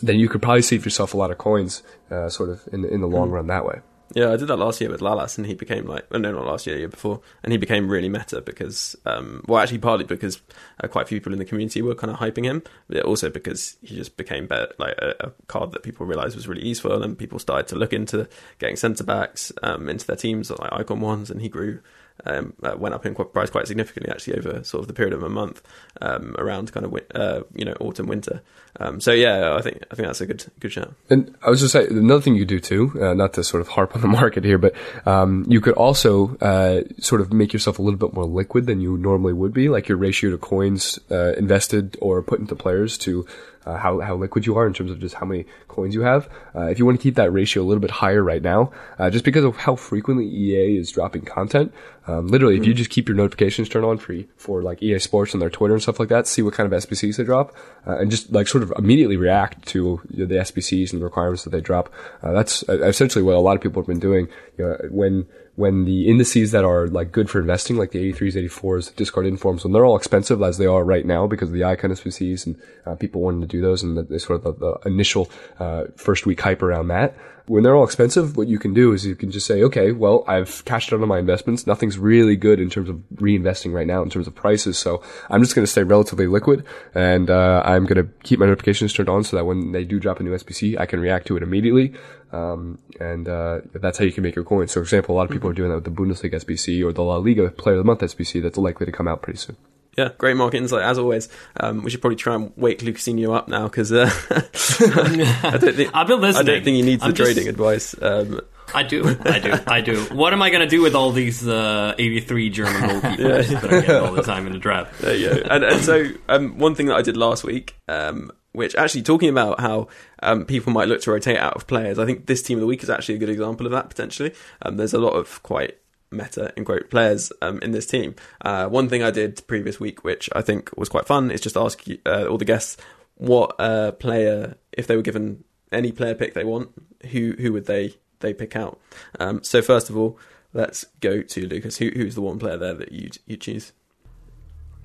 then 0.00 0.18
you 0.18 0.30
could 0.30 0.40
probably 0.40 0.62
save 0.62 0.86
yourself 0.86 1.12
a 1.12 1.18
lot 1.18 1.30
of 1.30 1.36
coins, 1.36 1.82
uh, 2.10 2.30
sort 2.30 2.48
of 2.48 2.66
in, 2.72 2.86
in 2.86 3.02
the 3.02 3.06
long 3.06 3.28
mm. 3.28 3.32
run 3.32 3.48
that 3.48 3.66
way. 3.66 3.80
Yeah, 4.14 4.30
I 4.30 4.36
did 4.36 4.48
that 4.48 4.58
last 4.58 4.80
year 4.80 4.90
with 4.90 5.00
Lalas, 5.00 5.38
and 5.38 5.46
he 5.46 5.54
became 5.54 5.86
like, 5.86 6.06
oh, 6.10 6.18
no, 6.18 6.32
not 6.32 6.44
last 6.44 6.66
year, 6.66 6.76
year 6.76 6.88
before, 6.88 7.20
and 7.42 7.50
he 7.50 7.56
became 7.56 7.88
really 7.88 8.10
meta 8.10 8.42
because, 8.42 8.94
um, 9.06 9.42
well, 9.46 9.60
actually, 9.60 9.78
partly 9.78 10.04
because 10.04 10.40
uh, 10.82 10.88
quite 10.88 11.02
a 11.02 11.06
few 11.06 11.18
people 11.18 11.32
in 11.32 11.38
the 11.38 11.46
community 11.46 11.80
were 11.80 11.94
kind 11.94 12.10
of 12.10 12.18
hyping 12.18 12.44
him, 12.44 12.62
but 12.88 13.02
also 13.04 13.30
because 13.30 13.76
he 13.82 13.96
just 13.96 14.16
became 14.18 14.46
better, 14.46 14.70
like 14.78 14.94
a, 14.98 15.14
a 15.20 15.30
card 15.46 15.72
that 15.72 15.82
people 15.82 16.04
realized 16.04 16.36
was 16.36 16.46
really 16.46 16.66
useful, 16.66 17.02
and 17.02 17.16
people 17.16 17.38
started 17.38 17.68
to 17.68 17.76
look 17.76 17.94
into 17.94 18.28
getting 18.58 18.76
centre 18.76 19.04
backs 19.04 19.50
um, 19.62 19.88
into 19.88 20.06
their 20.06 20.16
teams, 20.16 20.50
like 20.50 20.72
icon 20.72 21.00
ones, 21.00 21.30
and 21.30 21.40
he 21.40 21.48
grew 21.48 21.80
um, 22.24 22.54
uh, 22.62 22.74
went 22.76 22.94
up 22.94 23.04
in 23.06 23.14
price 23.14 23.50
quite 23.50 23.66
significantly 23.66 24.12
actually 24.12 24.38
over 24.38 24.62
sort 24.64 24.82
of 24.82 24.88
the 24.88 24.94
period 24.94 25.12
of 25.12 25.22
a 25.22 25.28
month 25.28 25.62
um, 26.00 26.34
around 26.38 26.72
kind 26.72 26.86
of 26.86 26.94
uh, 27.14 27.42
you 27.54 27.64
know 27.64 27.74
autumn 27.80 28.06
winter. 28.06 28.42
Um, 28.80 29.00
so 29.00 29.12
yeah, 29.12 29.54
I 29.54 29.60
think 29.60 29.82
I 29.90 29.94
think 29.94 30.08
that's 30.08 30.20
a 30.20 30.26
good 30.26 30.44
good 30.60 30.72
shout. 30.72 30.94
And 31.10 31.34
I 31.42 31.50
was 31.50 31.60
just 31.60 31.72
saying 31.72 31.88
another 31.90 32.22
thing 32.22 32.34
you 32.34 32.44
do 32.44 32.58
too, 32.58 32.92
uh, 33.00 33.14
not 33.14 33.34
to 33.34 33.44
sort 33.44 33.60
of 33.60 33.68
harp 33.76 33.94
on 33.94 34.00
the 34.00 34.08
market 34.08 34.44
here, 34.44 34.58
but 34.58 34.74
um, 35.06 35.44
you 35.48 35.60
could 35.60 35.74
also 35.74 36.36
uh, 36.36 36.82
sort 36.98 37.20
of 37.20 37.32
make 37.32 37.52
yourself 37.52 37.78
a 37.78 37.82
little 37.82 37.98
bit 37.98 38.14
more 38.14 38.24
liquid 38.24 38.66
than 38.66 38.80
you 38.80 38.96
normally 38.96 39.32
would 39.32 39.52
be, 39.52 39.68
like 39.68 39.88
your 39.88 39.98
ratio 39.98 40.30
to 40.30 40.38
coins 40.38 40.98
uh, 41.10 41.34
invested 41.34 41.96
or 42.00 42.22
put 42.22 42.40
into 42.40 42.54
players 42.54 42.96
to 42.98 43.26
uh, 43.66 43.76
how 43.76 44.00
how 44.00 44.14
liquid 44.14 44.46
you 44.46 44.56
are 44.56 44.66
in 44.66 44.72
terms 44.72 44.90
of 44.90 45.00
just 45.00 45.14
how 45.14 45.26
many 45.26 45.44
coins 45.68 45.94
you 45.94 46.02
have. 46.02 46.28
Uh, 46.54 46.66
if 46.66 46.78
you 46.78 46.86
want 46.86 46.98
to 46.98 47.02
keep 47.02 47.14
that 47.14 47.32
ratio 47.32 47.62
a 47.62 47.66
little 47.66 47.80
bit 47.80 47.90
higher 47.90 48.22
right 48.22 48.42
now, 48.42 48.72
uh, 48.98 49.10
just 49.10 49.24
because 49.24 49.44
of 49.44 49.56
how 49.56 49.76
frequently 49.76 50.26
EA 50.26 50.76
is 50.76 50.90
dropping 50.90 51.22
content, 51.22 51.72
um, 52.06 52.26
literally, 52.26 52.56
if 52.56 52.66
you 52.66 52.74
just 52.74 52.90
keep 52.90 53.08
your 53.08 53.16
notifications 53.16 53.68
turned 53.68 53.84
on 53.84 53.98
for 53.98 54.16
for 54.36 54.62
like 54.62 54.82
EA 54.82 54.98
Sports 54.98 55.34
and 55.34 55.40
their 55.40 55.50
Twitter 55.50 55.74
and 55.74 55.82
stuff 55.82 56.00
like 56.00 56.08
that, 56.08 56.26
see 56.26 56.42
what 56.42 56.54
kind 56.54 56.72
of 56.72 56.82
SBCs 56.82 57.16
they 57.16 57.24
drop, 57.24 57.54
uh, 57.86 57.98
and 57.98 58.10
just 58.10 58.32
like 58.32 58.48
sort 58.48 58.64
of 58.64 58.72
immediately 58.76 59.16
react 59.16 59.66
to 59.68 60.00
you 60.10 60.18
know, 60.18 60.26
the 60.26 60.34
SBCs 60.36 60.92
and 60.92 61.00
the 61.00 61.04
requirements 61.04 61.44
that 61.44 61.50
they 61.50 61.60
drop. 61.60 61.92
Uh, 62.22 62.32
that's 62.32 62.68
uh, 62.68 62.82
essentially 62.82 63.22
what 63.22 63.36
a 63.36 63.40
lot 63.40 63.54
of 63.54 63.62
people 63.62 63.80
have 63.80 63.86
been 63.86 64.00
doing. 64.00 64.28
You 64.58 64.64
know, 64.64 64.76
when 64.90 65.26
when 65.54 65.84
the 65.84 66.08
indices 66.08 66.50
that 66.52 66.64
are 66.64 66.88
like 66.88 67.12
good 67.12 67.28
for 67.28 67.38
investing, 67.38 67.76
like 67.76 67.90
the 67.90 68.12
83s, 68.12 68.48
84s, 68.48 68.94
Discard 68.96 69.26
Informs, 69.26 69.64
when 69.64 69.72
they're 69.72 69.84
all 69.84 69.96
expensive 69.96 70.42
as 70.42 70.56
they 70.56 70.66
are 70.66 70.82
right 70.82 71.04
now 71.04 71.26
because 71.26 71.50
of 71.50 71.54
the 71.54 71.64
icon 71.64 71.90
SBCs 71.90 72.46
and 72.46 72.60
uh, 72.86 72.94
people 72.94 73.20
wanting 73.20 73.42
to 73.42 73.46
do 73.46 73.60
those 73.60 73.82
and 73.82 73.96
the, 73.96 74.02
the 74.02 74.18
sort 74.18 74.42
of 74.42 74.58
the, 74.58 74.78
the 74.80 74.88
initial 74.88 75.30
uh, 75.60 75.84
first 75.96 76.24
week 76.24 76.40
hype 76.40 76.62
around 76.62 76.88
that. 76.88 77.14
When 77.46 77.64
they're 77.64 77.74
all 77.74 77.84
expensive, 77.84 78.36
what 78.36 78.46
you 78.46 78.58
can 78.58 78.72
do 78.72 78.92
is 78.92 79.04
you 79.04 79.16
can 79.16 79.32
just 79.32 79.46
say, 79.46 79.64
okay, 79.64 79.90
well, 79.90 80.24
I've 80.28 80.64
cashed 80.64 80.92
out 80.92 81.02
on 81.02 81.08
my 81.08 81.18
investments. 81.18 81.66
Nothing's 81.66 81.98
really 81.98 82.36
good 82.36 82.60
in 82.60 82.70
terms 82.70 82.88
of 82.88 82.96
reinvesting 83.16 83.74
right 83.74 83.86
now 83.86 84.00
in 84.02 84.10
terms 84.10 84.28
of 84.28 84.34
prices. 84.34 84.78
So 84.78 85.02
I'm 85.28 85.42
just 85.42 85.54
going 85.54 85.64
to 85.64 85.70
stay 85.70 85.82
relatively 85.82 86.28
liquid 86.28 86.64
and 86.94 87.28
uh, 87.28 87.62
I'm 87.64 87.84
going 87.84 88.06
to 88.06 88.10
keep 88.22 88.38
my 88.38 88.46
notifications 88.46 88.92
turned 88.92 89.08
on 89.08 89.24
so 89.24 89.36
that 89.36 89.44
when 89.44 89.72
they 89.72 89.84
do 89.84 89.98
drop 89.98 90.20
a 90.20 90.22
new 90.22 90.30
SBC, 90.30 90.78
I 90.78 90.86
can 90.86 91.00
react 91.00 91.26
to 91.26 91.36
it 91.36 91.42
immediately. 91.42 91.94
Um, 92.32 92.78
and 92.98 93.28
uh, 93.28 93.60
that's 93.74 93.98
how 93.98 94.04
you 94.04 94.12
can 94.12 94.22
make 94.22 94.34
your 94.34 94.44
coins. 94.44 94.72
So, 94.72 94.80
for 94.80 94.84
example, 94.84 95.14
a 95.14 95.16
lot 95.16 95.24
of 95.24 95.30
people 95.30 95.50
are 95.50 95.54
doing 95.54 95.68
that 95.68 95.76
with 95.76 95.84
the 95.84 95.90
Bundesliga 95.90 96.34
SBC 96.42 96.82
or 96.84 96.92
the 96.92 97.02
La 97.02 97.16
Liga 97.16 97.50
Player 97.50 97.76
of 97.76 97.80
the 97.80 97.84
Month 97.84 98.00
SBC 98.00 98.42
that's 98.42 98.56
likely 98.58 98.86
to 98.86 98.92
come 98.92 99.06
out 99.06 99.22
pretty 99.22 99.38
soon. 99.38 99.56
Yeah, 99.98 100.08
great 100.16 100.38
market 100.38 100.56
insight 100.56 100.82
as 100.84 100.98
always. 100.98 101.28
Um, 101.60 101.82
we 101.82 101.90
should 101.90 102.00
probably 102.00 102.16
try 102.16 102.34
and 102.34 102.50
wake 102.56 102.78
Lukasinho 102.78 103.36
up 103.36 103.48
now 103.48 103.64
because 103.64 103.92
uh, 103.92 104.10
I 104.30 105.58
don't 105.58 105.74
think 105.74 105.90
I've 105.94 106.06
been 106.08 106.24
I 106.24 106.42
don't 106.42 106.64
think 106.64 106.76
he 106.76 106.82
needs 106.82 107.02
the 107.02 107.08
I'm 107.08 107.14
just- 107.14 107.32
trading 107.32 107.48
advice. 107.48 107.94
Um, 108.00 108.40
I 108.74 108.84
do, 108.84 109.18
I 109.24 109.38
do, 109.38 109.52
I 109.66 109.80
do. 109.82 110.00
What 110.14 110.32
am 110.32 110.40
I 110.40 110.48
going 110.48 110.62
to 110.62 110.68
do 110.68 110.80
with 110.80 110.94
all 110.94 111.10
these 111.12 111.46
uh, 111.46 111.94
83 111.98 112.48
German 112.48 112.72
goalkeepers 113.02 113.60
that 113.60 113.70
I 113.70 113.80
get 113.82 113.96
all 114.02 114.12
the 114.12 114.22
time 114.22 114.46
in 114.46 114.54
the 114.54 114.58
draft? 114.58 114.98
There 115.02 115.14
you 115.14 115.28
go. 115.28 115.42
And, 115.50 115.62
and 115.64 115.84
so, 115.84 116.06
um, 116.30 116.56
one 116.56 116.74
thing 116.74 116.86
that 116.86 116.96
I 116.96 117.02
did 117.02 117.16
last 117.18 117.44
week, 117.44 117.74
um, 117.88 118.30
which 118.52 118.74
actually 118.74 119.02
talking 119.02 119.28
about 119.28 119.60
how 119.60 119.88
um, 120.22 120.44
people 120.44 120.72
might 120.72 120.88
look 120.88 121.00
to 121.02 121.10
rotate 121.10 121.38
out 121.38 121.54
of 121.54 121.66
players, 121.66 121.98
I 121.98 122.06
think 122.06 122.26
this 122.26 122.42
team 122.42 122.58
of 122.58 122.60
the 122.60 122.66
week 122.66 122.82
is 122.82 122.90
actually 122.90 123.16
a 123.16 123.18
good 123.18 123.30
example 123.30 123.66
of 123.66 123.72
that 123.72 123.88
potentially. 123.88 124.34
Um, 124.62 124.76
there's 124.76 124.94
a 124.94 125.00
lot 125.00 125.14
of 125.14 125.42
quite 125.42 125.78
meta 126.10 126.52
and 126.56 126.66
great 126.66 126.90
players 126.90 127.32
um, 127.40 127.58
in 127.60 127.72
this 127.72 127.86
team. 127.86 128.14
Uh, 128.42 128.68
one 128.68 128.88
thing 128.88 129.02
I 129.02 129.10
did 129.10 129.46
previous 129.46 129.80
week, 129.80 130.04
which 130.04 130.28
I 130.34 130.42
think 130.42 130.70
was 130.76 130.88
quite 130.88 131.06
fun, 131.06 131.30
is 131.30 131.40
just 131.40 131.56
ask 131.56 131.82
uh, 132.06 132.26
all 132.26 132.38
the 132.38 132.44
guests 132.44 132.76
what 133.16 133.54
uh, 133.58 133.92
player, 133.92 134.56
if 134.72 134.86
they 134.86 134.96
were 134.96 135.02
given 135.02 135.44
any 135.70 135.92
player 135.92 136.14
pick 136.14 136.34
they 136.34 136.44
want, 136.44 136.70
who 137.10 137.34
who 137.38 137.52
would 137.52 137.66
they 137.66 137.94
they 138.20 138.34
pick 138.34 138.56
out? 138.56 138.80
Um, 139.18 139.42
so 139.42 139.62
first 139.62 139.90
of 139.90 139.96
all, 139.96 140.18
let's 140.52 140.84
go 141.00 141.22
to 141.22 141.46
Lukas. 141.46 141.78
Who 141.78 141.90
who's 141.94 142.14
the 142.14 142.22
one 142.22 142.38
player 142.38 142.56
there 142.56 142.74
that 142.74 142.92
you 142.92 143.10
you 143.26 143.36
choose? 143.36 143.72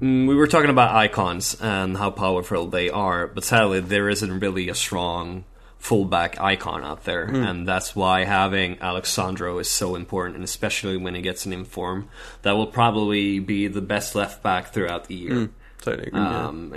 Mm, 0.01 0.27
we 0.27 0.35
were 0.35 0.47
talking 0.47 0.69
about 0.69 0.95
icons 0.95 1.55
and 1.59 1.97
how 1.97 2.11
powerful 2.11 2.67
they 2.67 2.89
are, 2.89 3.27
but 3.27 3.43
sadly, 3.43 3.79
there 3.79 4.09
isn't 4.09 4.39
really 4.39 4.69
a 4.69 4.75
strong 4.75 5.43
fullback 5.79 6.39
icon 6.39 6.83
out 6.83 7.03
there, 7.05 7.23
and 7.23 7.67
that's 7.67 7.95
why 7.95 8.23
having 8.25 8.77
Alex 8.79 9.09
Sandro 9.09 9.57
is 9.59 9.69
so 9.69 9.95
important, 9.95 10.35
and 10.35 10.43
especially 10.43 10.97
when 10.97 11.15
he 11.15 11.21
gets 11.21 11.45
an 11.45 11.53
inform, 11.53 12.09
that 12.41 12.51
will 12.53 12.67
probably 12.67 13.39
be 13.39 13.67
the 13.67 13.81
best 13.81 14.13
left 14.15 14.43
back 14.43 14.73
throughout 14.73 15.05
the 15.05 15.15
year. 15.15 15.49
Totally 15.81 16.07
agree. 16.07 16.19
yeah. 16.19 16.47
um, 16.47 16.75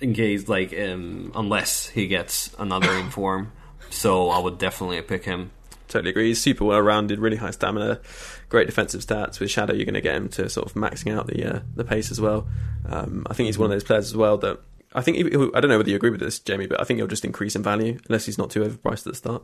in 0.00 0.12
case 0.12 0.48
like 0.48 0.72
um, 0.78 1.32
unless 1.34 1.88
he 1.88 2.06
gets 2.06 2.54
another 2.58 2.92
inform. 2.94 3.52
So 3.88 4.30
I 4.30 4.40
would 4.40 4.58
definitely 4.58 5.00
pick 5.02 5.24
him. 5.24 5.52
Totally 5.86 6.10
agree. 6.10 6.26
He's 6.26 6.40
super 6.40 6.64
well 6.64 6.80
rounded, 6.80 7.20
really 7.20 7.36
high 7.36 7.52
stamina, 7.52 8.00
great 8.48 8.66
defensive 8.66 9.00
stats. 9.00 9.40
With 9.40 9.50
Shadow, 9.50 9.74
you're 9.74 9.84
going 9.84 9.94
to 9.94 10.00
get 10.00 10.14
him 10.14 10.28
to 10.30 10.48
sort 10.48 10.66
of 10.66 10.74
maxing 10.74 11.16
out 11.16 11.26
the 11.26 11.56
uh, 11.56 11.60
the 11.74 11.84
pace 11.84 12.10
as 12.10 12.20
well. 12.20 12.46
Um, 12.88 13.26
I 13.28 13.34
think 13.34 13.46
he's 13.46 13.58
one 13.58 13.66
of 13.66 13.74
those 13.74 13.84
players 13.84 14.06
as 14.06 14.16
well 14.16 14.38
that 14.38 14.60
I 14.94 15.02
think 15.02 15.16
he, 15.18 15.24
I 15.24 15.60
don't 15.60 15.68
know 15.68 15.76
whether 15.76 15.90
you 15.90 15.96
agree 15.96 16.10
with 16.10 16.20
this, 16.20 16.38
Jamey, 16.40 16.68
but 16.68 16.80
I 16.80 16.84
think 16.84 16.98
he'll 16.98 17.06
just 17.06 17.24
increase 17.24 17.54
in 17.54 17.62
value 17.62 17.98
unless 18.08 18.26
he's 18.26 18.38
not 18.38 18.50
too 18.50 18.60
overpriced 18.60 19.06
at 19.06 19.12
the 19.12 19.14
start. 19.14 19.42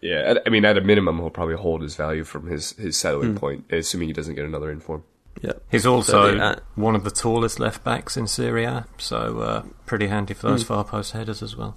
Yeah, 0.00 0.34
I 0.44 0.48
mean, 0.50 0.64
at 0.64 0.76
a 0.78 0.80
minimum, 0.80 1.18
he'll 1.18 1.30
probably 1.30 1.56
hold 1.56 1.82
his 1.82 1.96
value 1.96 2.24
from 2.24 2.46
his, 2.46 2.72
his 2.72 2.96
settling 2.96 3.34
point, 3.36 3.64
assuming 3.70 4.08
he 4.08 4.12
doesn't 4.12 4.34
get 4.34 4.44
another 4.44 4.70
inform. 4.70 5.04
Yeah, 5.42 5.52
He's 5.70 5.86
also 5.86 6.36
So, 6.36 6.38
uh, 6.38 6.56
one 6.74 6.96
of 6.96 7.04
the 7.04 7.10
tallest 7.10 7.60
left 7.60 7.84
backs 7.84 8.16
in 8.16 8.26
Serie 8.26 8.64
A, 8.64 8.86
so 8.98 9.38
uh, 9.40 9.62
pretty 9.86 10.08
handy 10.08 10.34
for 10.34 10.48
those 10.48 10.64
far 10.64 10.84
post 10.84 11.12
headers 11.12 11.42
as 11.42 11.56
well. 11.56 11.76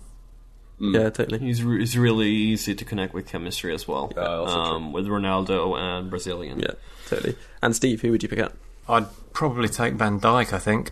Yeah, 0.82 1.10
totally. 1.10 1.40
He's 1.40 1.64
re- 1.64 1.80
he's 1.80 1.98
really 1.98 2.30
easy 2.30 2.74
to 2.74 2.84
connect 2.84 3.14
with 3.14 3.28
chemistry 3.28 3.74
as 3.74 3.88
well. 3.88 4.12
Yeah, 4.16 4.24
um, 4.24 4.92
with 4.92 5.06
Ronaldo 5.08 5.78
and 5.78 6.10
Brazilian. 6.10 6.60
Yeah, 6.60 6.74
totally. 7.08 7.36
And 7.62 7.76
Steve, 7.76 8.02
who 8.02 8.12
would 8.12 8.24
you 8.24 8.30
pick 8.30 8.40
out? 8.40 8.54
I'd 8.90 9.06
probably 9.34 9.70
take 9.70 9.94
Van 9.94 10.20
Dijk, 10.20 10.54
I 10.54 10.60
think, 10.60 10.92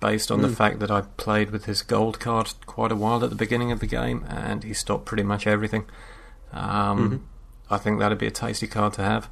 based 0.00 0.30
on 0.30 0.42
the 0.42 0.48
fact 0.48 0.80
that 0.80 0.90
I 0.90 1.02
played 1.16 1.50
with 1.50 1.66
his 1.66 1.82
gold 1.82 2.20
card 2.20 2.52
quite 2.66 2.92
a 2.92 2.96
while 2.96 3.22
at 3.22 3.30
the 3.30 3.36
beginning 3.36 3.70
of 3.72 3.80
the 3.80 3.86
game, 3.86 4.24
and 4.28 4.64
he 4.64 4.74
stopped 4.74 5.06
pretty 5.06 5.22
much 5.22 5.46
everything. 5.46 5.86
Um, 6.52 7.28
I 7.70 7.78
think 7.78 8.00
that'd 8.00 8.18
be 8.18 8.26
a 8.26 8.32
tasty 8.32 8.66
card 8.66 8.92
to 8.94 9.02
have. 9.02 9.30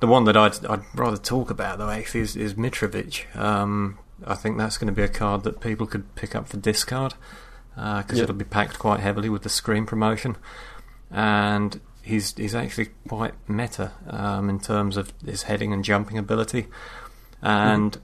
The 0.00 0.06
one 0.06 0.24
that 0.24 0.36
I'd, 0.36 0.64
I'd 0.66 0.82
rather 0.94 1.16
talk 1.16 1.50
about, 1.50 1.78
though, 1.78 1.90
actually, 1.90 2.20
is, 2.22 2.36
is 2.36 2.54
Mitrovic. 2.54 3.34
Um, 3.36 3.98
I 4.24 4.34
think 4.34 4.58
that's 4.58 4.78
going 4.78 4.92
to 4.92 4.92
be 4.92 5.02
a 5.02 5.08
card 5.08 5.44
that 5.44 5.60
people 5.60 5.86
could 5.86 6.14
pick 6.14 6.34
up 6.34 6.48
for 6.48 6.56
discard 6.56 7.14
because 7.74 8.18
Yeah. 8.18 8.24
it'll 8.24 8.34
be 8.34 8.44
packed 8.44 8.78
quite 8.78 9.00
heavily 9.00 9.28
with 9.28 9.42
the 9.42 9.48
Scream 9.48 9.86
promotion, 9.86 10.36
and 11.10 11.80
he's 12.02 12.34
he's 12.36 12.54
actually 12.54 12.90
quite 13.08 13.34
meta 13.48 13.92
um, 14.08 14.48
in 14.48 14.60
terms 14.60 14.96
of 14.96 15.12
his 15.24 15.44
heading 15.44 15.72
and 15.72 15.84
jumping 15.84 16.18
ability, 16.18 16.66
and 17.40 17.98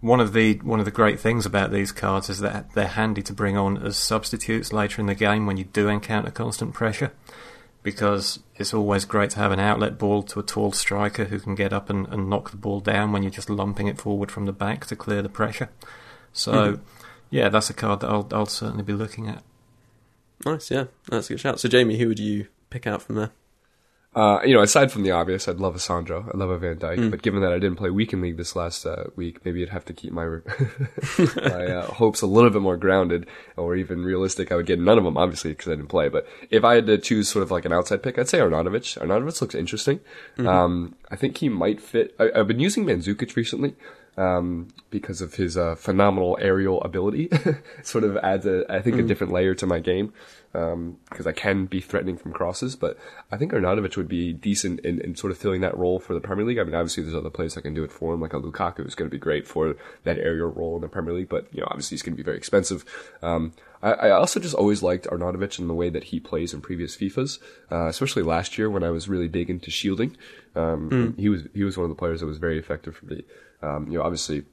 one 0.00 0.20
of 0.20 0.32
the 0.32 0.54
one 0.58 0.78
of 0.78 0.84
the 0.84 0.90
great 0.90 1.18
things 1.18 1.46
about 1.46 1.72
these 1.72 1.90
cards 1.92 2.28
is 2.28 2.40
that 2.40 2.72
they're 2.74 2.86
handy 2.86 3.22
to 3.22 3.32
bring 3.32 3.56
on 3.56 3.78
as 3.84 3.96
substitutes 3.96 4.72
later 4.72 5.00
in 5.00 5.06
the 5.06 5.14
game 5.14 5.46
when 5.46 5.56
you 5.56 5.64
do 5.64 5.88
encounter 5.88 6.30
constant 6.30 6.74
pressure, 6.74 7.12
because 7.82 8.40
it's 8.56 8.74
always 8.74 9.04
great 9.04 9.30
to 9.30 9.38
have 9.38 9.52
an 9.52 9.58
outlet 9.60 9.98
ball 9.98 10.22
to 10.22 10.38
a 10.38 10.42
tall 10.42 10.70
striker 10.72 11.24
who 11.24 11.38
can 11.40 11.54
get 11.54 11.72
up 11.72 11.88
and, 11.90 12.06
and 12.08 12.28
knock 12.28 12.50
the 12.50 12.56
ball 12.56 12.80
down 12.80 13.10
when 13.10 13.22
you're 13.22 13.30
just 13.30 13.50
lumping 13.50 13.86
it 13.88 13.98
forward 13.98 14.30
from 14.30 14.44
the 14.44 14.52
back 14.52 14.84
to 14.86 14.94
clear 14.94 15.22
the 15.22 15.28
pressure. 15.28 15.70
So, 16.32 16.78
yeah, 17.30 17.48
that's 17.48 17.70
a 17.70 17.74
card 17.74 18.00
that 18.00 18.10
I'll 18.10 18.28
I'll 18.32 18.46
certainly 18.46 18.82
be 18.82 18.92
looking 18.92 19.28
at. 19.28 19.42
Nice, 20.44 20.70
yeah, 20.70 20.84
that's 21.08 21.30
a 21.30 21.34
good 21.34 21.40
shout. 21.40 21.60
So, 21.60 21.68
Jamey, 21.68 21.98
who 21.98 22.08
would 22.08 22.18
you 22.18 22.46
pick 22.70 22.86
out 22.86 23.02
from 23.02 23.16
there? 23.16 23.30
Uh, 24.16 24.40
you 24.46 24.54
know, 24.54 24.62
aside 24.62 24.90
from 24.90 25.02
the 25.02 25.10
obvious, 25.10 25.46
I'd 25.46 25.60
love 25.60 25.74
a 25.74 25.78
Sandro, 25.78 26.26
I'd 26.26 26.38
love 26.38 26.48
a 26.48 26.56
Van 26.56 26.76
Dijk, 26.78 27.10
but 27.10 27.20
given 27.20 27.42
that 27.42 27.52
I 27.52 27.58
didn't 27.58 27.76
play 27.76 27.90
weekend 27.90 28.22
league 28.22 28.38
this 28.38 28.56
last 28.56 28.86
uh, 28.86 29.04
week, 29.14 29.44
maybe 29.44 29.62
I'd 29.62 29.68
have 29.68 29.84
to 29.84 29.92
keep 29.92 30.10
my 30.10 30.24
my 31.18 31.66
uh, 31.66 31.86
hopes 31.86 32.22
a 32.22 32.26
little 32.26 32.48
bit 32.48 32.62
more 32.62 32.78
grounded 32.78 33.26
or 33.58 33.76
even 33.76 34.02
realistic. 34.04 34.50
I 34.50 34.56
would 34.56 34.64
get 34.64 34.80
none 34.80 34.96
of 34.96 35.04
them, 35.04 35.18
obviously, 35.18 35.50
because 35.50 35.68
I 35.68 35.72
didn't 35.72 35.88
play. 35.88 36.08
But 36.08 36.26
if 36.48 36.64
I 36.64 36.76
had 36.76 36.86
to 36.86 36.96
choose 36.96 37.28
sort 37.28 37.42
of 37.42 37.50
like 37.50 37.66
an 37.66 37.74
outside 37.74 38.02
pick, 38.02 38.18
I'd 38.18 38.26
say 38.26 38.38
Arnautovic. 38.38 38.98
Arnautovic 38.98 39.38
looks 39.42 39.54
interesting. 39.54 40.00
Um, 40.38 40.94
I 41.10 41.16
think 41.16 41.36
he 41.36 41.50
might 41.50 41.82
fit. 41.82 42.14
I, 42.18 42.30
I've 42.36 42.48
been 42.48 42.60
using 42.60 42.86
Mandzukic 42.86 43.36
recently 43.36 43.74
um, 44.16 44.68
because 44.90 45.20
of 45.20 45.34
his 45.34 45.56
uh, 45.56 45.74
phenomenal 45.74 46.38
aerial 46.40 46.80
ability. 46.82 47.28
sort 47.82 48.04
of 48.04 48.16
adds, 48.18 48.46
a, 48.46 48.64
I 48.68 48.80
think, 48.80 48.98
a 48.98 49.02
different 49.02 49.32
layer 49.32 49.54
to 49.54 49.66
my 49.66 49.80
game 49.80 50.12
because 50.52 51.26
I 51.26 51.32
can 51.32 51.66
be 51.66 51.80
threatening 51.80 52.16
from 52.16 52.32
crosses. 52.32 52.76
But 52.76 52.98
I 53.30 53.36
think 53.36 53.52
Arnautovic 53.52 53.96
would 53.96 54.08
be 54.08 54.32
decent 54.32 54.80
in, 54.80 55.00
in 55.02 55.14
sort 55.14 55.30
of 55.30 55.38
filling 55.38 55.60
that 55.60 55.76
role 55.76 55.98
for 55.98 56.14
the 56.14 56.20
Premier 56.20 56.46
League. 56.46 56.58
I 56.58 56.64
mean, 56.64 56.74
obviously, 56.74 57.02
there's 57.02 57.14
other 57.14 57.30
players 57.30 57.54
that 57.54 57.62
can 57.62 57.74
do 57.74 57.84
it 57.84 57.92
for 57.92 58.14
him, 58.14 58.20
like 58.20 58.32
a 58.32 58.40
Lukaku 58.40 58.78
who's 58.78 58.94
going 58.94 59.10
to 59.10 59.14
be 59.14 59.18
great 59.18 59.46
for 59.46 59.76
that 60.04 60.18
aerial 60.18 60.48
role 60.48 60.76
in 60.76 60.82
the 60.82 60.88
Premier 60.88 61.12
League. 61.12 61.28
But 61.28 61.52
you 61.52 61.60
know, 61.60 61.68
obviously, 61.70 61.96
he's 61.96 62.02
going 62.02 62.14
to 62.14 62.16
be 62.16 62.24
very 62.24 62.38
expensive. 62.38 62.84
Um, 63.22 63.52
I, 63.82 63.92
I 63.92 64.10
also 64.12 64.40
just 64.40 64.54
always 64.54 64.82
liked 64.82 65.06
Arnautovic 65.06 65.58
in 65.58 65.68
the 65.68 65.74
way 65.74 65.90
that 65.90 66.04
he 66.04 66.20
plays 66.20 66.54
in 66.54 66.62
previous 66.62 66.96
FIFAs, 66.96 67.38
uh, 67.70 67.86
especially 67.86 68.22
last 68.22 68.56
year 68.56 68.70
when 68.70 68.82
I 68.82 68.90
was 68.90 69.08
really 69.08 69.28
big 69.28 69.50
into 69.50 69.70
shielding. 69.70 70.16
Um, 70.54 70.88
He 71.18 71.28
was 71.28 71.42
he 71.54 71.64
was 71.64 71.76
one 71.76 71.84
of 71.84 71.90
the 71.90 71.96
players 71.96 72.20
that 72.20 72.26
was 72.26 72.38
very 72.38 72.58
effective 72.58 72.96
for 72.96 73.04
me. 73.06 73.24
Um, 73.62 73.88
you 73.88 73.98
know, 73.98 74.04
obviously, 74.04 74.44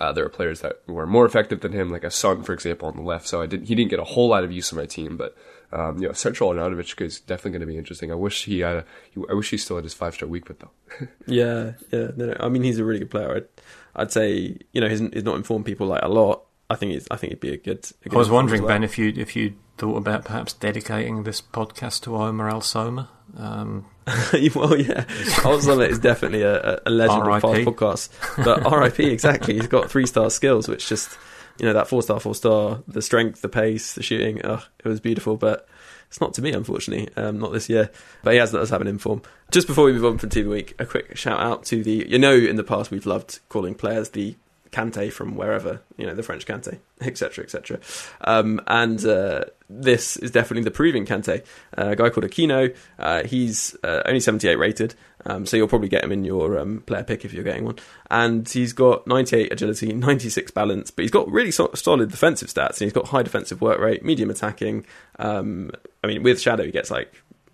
uh, 0.00 0.12
there 0.12 0.24
are 0.24 0.28
players 0.28 0.60
that 0.60 0.80
were 0.86 1.06
more 1.06 1.26
effective 1.26 1.60
than 1.60 1.72
him, 1.72 1.90
like 1.90 2.04
a 2.04 2.10
Son, 2.10 2.42
for 2.42 2.52
example, 2.52 2.88
on 2.88 2.96
the 2.96 3.02
left. 3.02 3.26
So 3.26 3.42
I 3.42 3.46
didn't, 3.46 3.66
he 3.66 3.74
didn't 3.74 3.90
get 3.90 3.98
a 3.98 4.04
whole 4.04 4.28
lot 4.28 4.44
of 4.44 4.52
use 4.52 4.72
in 4.72 4.78
my 4.78 4.86
team, 4.86 5.16
but 5.16 5.36
um, 5.72 5.98
you 5.98 6.06
know, 6.06 6.12
Central 6.12 6.50
Arnautovic 6.50 7.00
is 7.00 7.20
definitely 7.20 7.52
going 7.52 7.60
to 7.60 7.66
be 7.66 7.78
interesting. 7.78 8.12
I 8.12 8.14
wish 8.14 8.44
he 8.44 8.60
had, 8.60 8.76
a, 8.76 8.84
he, 9.10 9.22
I 9.30 9.34
wish 9.34 9.50
he 9.50 9.56
still 9.56 9.76
had 9.76 9.84
his 9.84 9.94
five 9.94 10.14
star 10.14 10.28
weak 10.28 10.46
foot 10.46 10.60
though. 10.60 11.06
Yeah, 11.26 11.72
yeah. 11.90 12.08
No, 12.16 12.26
no. 12.26 12.36
I 12.40 12.48
mean, 12.48 12.62
he's 12.62 12.78
a 12.78 12.84
really 12.84 13.00
good 13.00 13.10
player. 13.10 13.36
I'd, 13.36 13.48
I'd 13.94 14.12
say 14.12 14.58
you 14.72 14.80
know 14.80 14.88
he's, 14.88 15.00
he's 15.00 15.24
not 15.24 15.36
informed 15.36 15.64
people 15.64 15.86
like 15.86 16.02
a 16.02 16.08
lot. 16.08 16.44
I 16.68 16.74
think 16.76 16.92
he's, 16.92 17.06
I 17.10 17.16
think 17.16 17.32
he'd 17.32 17.40
be 17.40 17.52
a 17.52 17.56
good. 17.56 17.90
A 18.04 18.08
good 18.08 18.14
I 18.14 18.18
was 18.18 18.30
wondering, 18.30 18.62
well. 18.62 18.68
Ben, 18.68 18.84
if 18.84 18.98
you 18.98 19.12
if 19.16 19.34
you 19.36 19.54
thought 19.78 19.96
about 19.96 20.24
perhaps 20.24 20.52
dedicating 20.52 21.24
this 21.24 21.40
podcast 21.40 22.02
to 22.02 22.16
Omar 22.16 22.48
Al 22.48 22.60
Soma. 22.60 23.10
Um, 23.36 23.86
well, 24.06 24.76
yeah, 24.76 25.04
Alzheimer 25.44 25.88
is 25.88 25.98
definitely 25.98 26.42
a, 26.42 26.80
a 26.84 26.90
legend 26.90 27.22
of 27.22 27.40
fast 27.40 27.62
podcasts. 27.62 28.44
But 28.44 28.70
RIP, 28.70 29.00
exactly. 29.00 29.54
He's 29.54 29.68
got 29.68 29.90
three 29.90 30.06
star 30.06 30.30
skills, 30.30 30.68
which 30.68 30.88
just 30.88 31.16
you 31.58 31.66
know 31.66 31.72
that 31.72 31.88
four 31.88 32.02
star, 32.02 32.20
four 32.20 32.34
star, 32.34 32.82
the 32.88 33.02
strength, 33.02 33.42
the 33.42 33.48
pace, 33.48 33.94
the 33.94 34.02
shooting. 34.02 34.40
Oh, 34.44 34.64
it 34.84 34.88
was 34.88 35.00
beautiful, 35.00 35.36
but 35.36 35.68
it's 36.08 36.20
not 36.20 36.34
to 36.34 36.42
me, 36.42 36.52
unfortunately, 36.52 37.08
um, 37.16 37.38
not 37.38 37.52
this 37.52 37.68
year. 37.68 37.90
But 38.22 38.34
he 38.34 38.38
has 38.38 38.52
let 38.52 38.62
us 38.62 38.70
have 38.70 38.80
an 38.80 38.86
inform. 38.86 39.22
Just 39.50 39.66
before 39.66 39.84
we 39.84 39.92
move 39.92 40.04
on 40.04 40.18
from 40.18 40.30
Team 40.30 40.42
of 40.42 40.50
the 40.50 40.56
Week, 40.56 40.74
a 40.78 40.86
quick 40.86 41.16
shout 41.16 41.40
out 41.40 41.64
to 41.66 41.82
the. 41.82 42.06
You 42.08 42.18
know, 42.18 42.34
in 42.34 42.56
the 42.56 42.64
past 42.64 42.90
we've 42.90 43.06
loved 43.06 43.40
calling 43.48 43.74
players 43.74 44.10
the 44.10 44.36
Kanté 44.72 45.12
from 45.12 45.36
wherever, 45.36 45.82
you 45.98 46.06
know, 46.06 46.14
the 46.14 46.22
French 46.22 46.46
Kanté, 46.46 46.78
etc., 47.00 47.44
etc. 47.44 47.78
Um, 48.22 48.60
and 48.66 49.04
uh, 49.04 49.44
this 49.68 50.16
is 50.16 50.30
definitely 50.30 50.64
the 50.64 50.70
Peruvian 50.70 51.06
Kanté. 51.06 51.44
Uh, 51.76 51.88
a 51.88 51.96
guy 51.96 52.08
called 52.08 52.24
Aquino. 52.24 52.74
Uh, 52.98 53.22
he's 53.24 53.76
uh, 53.84 54.02
only 54.06 54.18
78 54.18 54.56
rated, 54.56 54.94
um, 55.26 55.44
so 55.46 55.56
you'll 55.56 55.68
probably 55.68 55.88
get 55.88 56.02
him 56.02 56.10
in 56.10 56.24
your 56.24 56.58
um, 56.58 56.80
player 56.86 57.04
pick 57.04 57.24
if 57.24 57.32
you're 57.34 57.44
getting 57.44 57.64
one. 57.64 57.76
And 58.10 58.48
he's 58.48 58.72
got 58.72 59.06
98 59.06 59.52
agility, 59.52 59.92
96 59.92 60.50
balance, 60.52 60.90
but 60.90 61.02
he's 61.02 61.12
got 61.12 61.30
really 61.30 61.50
so- 61.50 61.70
solid 61.74 62.10
defensive 62.10 62.48
stats. 62.48 62.80
And 62.80 62.80
he's 62.80 62.92
got 62.92 63.08
high 63.08 63.22
defensive 63.22 63.60
work 63.60 63.78
rate, 63.78 64.04
medium 64.04 64.30
attacking. 64.30 64.86
Um, 65.18 65.70
I 66.02 66.06
mean, 66.06 66.22
with 66.22 66.40
Shadow, 66.40 66.64
he 66.64 66.72
gets 66.72 66.90
like 66.90 67.12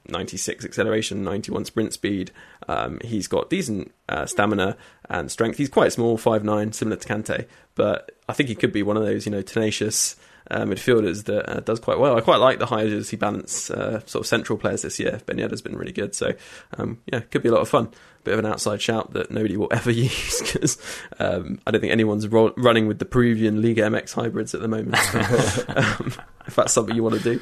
96 0.08 0.64
acceleration, 0.64 1.24
91 1.24 1.64
sprint 1.64 1.92
speed. 1.92 2.30
Um, 2.68 2.98
he's 3.04 3.26
got 3.26 3.50
decent 3.50 3.92
uh, 4.08 4.26
stamina 4.26 4.76
and 5.08 5.30
strength. 5.30 5.58
He's 5.58 5.68
quite 5.68 5.92
small, 5.92 6.18
5'9", 6.18 6.74
similar 6.74 6.96
to 6.96 7.08
Kanté, 7.08 7.46
but 7.74 8.10
I 8.28 8.32
think 8.32 8.48
he 8.48 8.54
could 8.54 8.72
be 8.72 8.82
one 8.82 8.96
of 8.96 9.04
those, 9.04 9.26
you 9.26 9.32
know, 9.32 9.42
tenacious 9.42 10.16
uh, 10.50 10.64
midfielders 10.64 11.24
that 11.24 11.48
uh, 11.50 11.60
does 11.60 11.80
quite 11.80 11.98
well. 11.98 12.16
I 12.16 12.20
quite 12.20 12.38
like 12.38 12.58
the 12.58 12.66
high 12.66 12.82
agility 12.82 13.16
balance 13.16 13.52
sort 13.52 14.14
of 14.14 14.26
central 14.26 14.58
players 14.58 14.82
this 14.82 14.98
year. 14.98 15.20
Ben 15.26 15.36
Yedder's 15.36 15.62
been 15.62 15.76
really 15.76 15.92
good, 15.92 16.14
so 16.14 16.32
um, 16.78 17.00
yeah, 17.12 17.20
could 17.20 17.42
be 17.42 17.48
a 17.48 17.52
lot 17.52 17.60
of 17.60 17.68
fun. 17.68 17.90
Bit 18.24 18.32
of 18.34 18.40
an 18.40 18.46
outside 18.46 18.82
shout 18.82 19.12
that 19.12 19.30
nobody 19.30 19.56
will 19.56 19.68
ever 19.72 19.90
use 19.90 20.42
because 20.42 20.78
um, 21.18 21.60
I 21.66 21.70
don't 21.70 21.80
think 21.80 21.92
anyone's 21.92 22.26
ro- 22.28 22.54
running 22.56 22.86
with 22.86 22.98
the 22.98 23.04
Peruvian 23.04 23.62
Liga 23.62 23.82
MX 23.82 24.14
hybrids 24.14 24.54
at 24.54 24.60
the 24.60 24.68
moment. 24.68 24.96
um, 25.76 26.12
if 26.46 26.56
that's 26.56 26.72
something 26.72 26.94
you 26.94 27.02
want 27.02 27.16
to 27.16 27.22
do, 27.22 27.40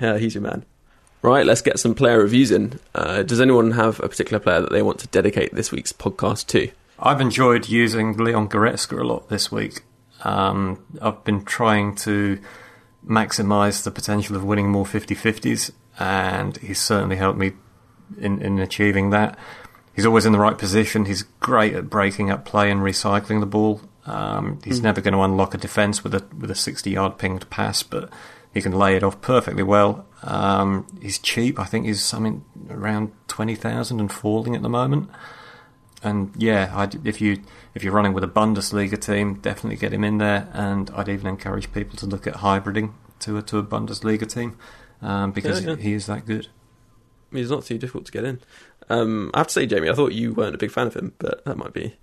yeah, 0.00 0.18
he's 0.18 0.34
your 0.34 0.42
man. 0.42 0.64
Right, 1.22 1.46
let's 1.46 1.62
get 1.62 1.78
some 1.78 1.94
player 1.94 2.18
reviews 2.18 2.50
in. 2.50 2.80
Uh, 2.94 3.22
does 3.22 3.40
anyone 3.40 3.72
have 3.72 4.00
a 4.00 4.08
particular 4.08 4.40
player 4.40 4.60
that 4.60 4.72
they 4.72 4.82
want 4.82 4.98
to 5.00 5.06
dedicate 5.08 5.54
this 5.54 5.70
week's 5.70 5.92
podcast 5.92 6.48
to? 6.48 6.70
I've 6.98 7.20
enjoyed 7.20 7.68
using 7.68 8.16
Leon 8.16 8.48
Goretzka 8.48 8.98
a 9.00 9.04
lot 9.04 9.28
this 9.28 9.52
week. 9.52 9.82
Um, 10.24 10.84
I've 11.00 11.22
been 11.24 11.44
trying 11.44 11.94
to 11.96 12.40
maximise 13.06 13.84
the 13.84 13.90
potential 13.92 14.34
of 14.34 14.42
winning 14.44 14.68
more 14.70 14.84
50-50s, 14.84 15.70
and 15.98 16.56
he's 16.58 16.80
certainly 16.80 17.16
helped 17.16 17.38
me 17.38 17.52
in, 18.18 18.42
in 18.42 18.58
achieving 18.58 19.10
that. 19.10 19.38
He's 19.94 20.06
always 20.06 20.26
in 20.26 20.32
the 20.32 20.38
right 20.40 20.58
position. 20.58 21.04
He's 21.04 21.22
great 21.40 21.74
at 21.74 21.88
breaking 21.90 22.30
up 22.30 22.44
play 22.44 22.70
and 22.70 22.80
recycling 22.80 23.40
the 23.40 23.46
ball. 23.46 23.80
Um, 24.06 24.58
he's 24.64 24.78
Hmm. 24.78 24.84
never 24.84 25.00
going 25.00 25.14
to 25.14 25.20
unlock 25.20 25.54
a 25.54 25.58
defence 25.58 26.02
with 26.02 26.14
a 26.14 26.24
with 26.36 26.50
a 26.50 26.56
60 26.56 26.90
yard 26.90 27.18
pinged 27.18 27.48
pass, 27.50 27.84
but 27.84 28.10
he 28.52 28.60
can 28.60 28.72
lay 28.72 28.96
it 28.96 29.04
off 29.04 29.20
perfectly 29.20 29.62
well. 29.62 30.06
Um, 30.22 30.86
he's 31.00 31.18
cheap. 31.18 31.58
I 31.58 31.64
think 31.64 31.86
he's 31.86 32.02
something 32.02 32.44
around 32.70 33.12
twenty 33.28 33.54
thousand 33.54 34.00
and 34.00 34.10
falling 34.10 34.54
at 34.54 34.62
the 34.62 34.68
moment. 34.68 35.10
And 36.04 36.32
yeah, 36.36 36.72
I'd, 36.74 37.06
if 37.06 37.20
you 37.20 37.42
if 37.74 37.84
you're 37.84 37.92
running 37.92 38.12
with 38.12 38.24
a 38.24 38.28
Bundesliga 38.28 39.00
team, 39.00 39.34
definitely 39.34 39.76
get 39.76 39.92
him 39.92 40.04
in 40.04 40.18
there. 40.18 40.48
And 40.52 40.90
I'd 40.94 41.08
even 41.08 41.26
encourage 41.26 41.72
people 41.72 41.96
to 41.98 42.06
look 42.06 42.26
at 42.26 42.34
hybriding 42.34 42.92
to 43.20 43.36
a 43.38 43.42
to 43.42 43.58
a 43.58 43.62
Bundesliga 43.62 44.28
team 44.32 44.56
um, 45.00 45.32
because 45.32 45.64
Yeah, 45.64 45.70
yeah. 45.70 45.76
he 45.76 45.92
is 45.92 46.06
that 46.06 46.26
good. 46.26 46.48
I 47.32 47.38
he's 47.38 47.50
not 47.50 47.64
too 47.64 47.78
difficult 47.78 48.06
to 48.06 48.12
get 48.12 48.24
in. 48.24 48.40
Um, 48.90 49.30
I 49.32 49.38
have 49.38 49.46
to 49.46 49.52
say, 49.52 49.66
Jamey, 49.66 49.90
I 49.90 49.94
thought 49.94 50.12
you 50.12 50.34
weren't 50.34 50.54
a 50.54 50.58
big 50.58 50.70
fan 50.70 50.86
of 50.86 50.94
him, 50.94 51.14
but 51.18 51.44
that 51.44 51.56
might 51.56 51.72
be. 51.72 51.96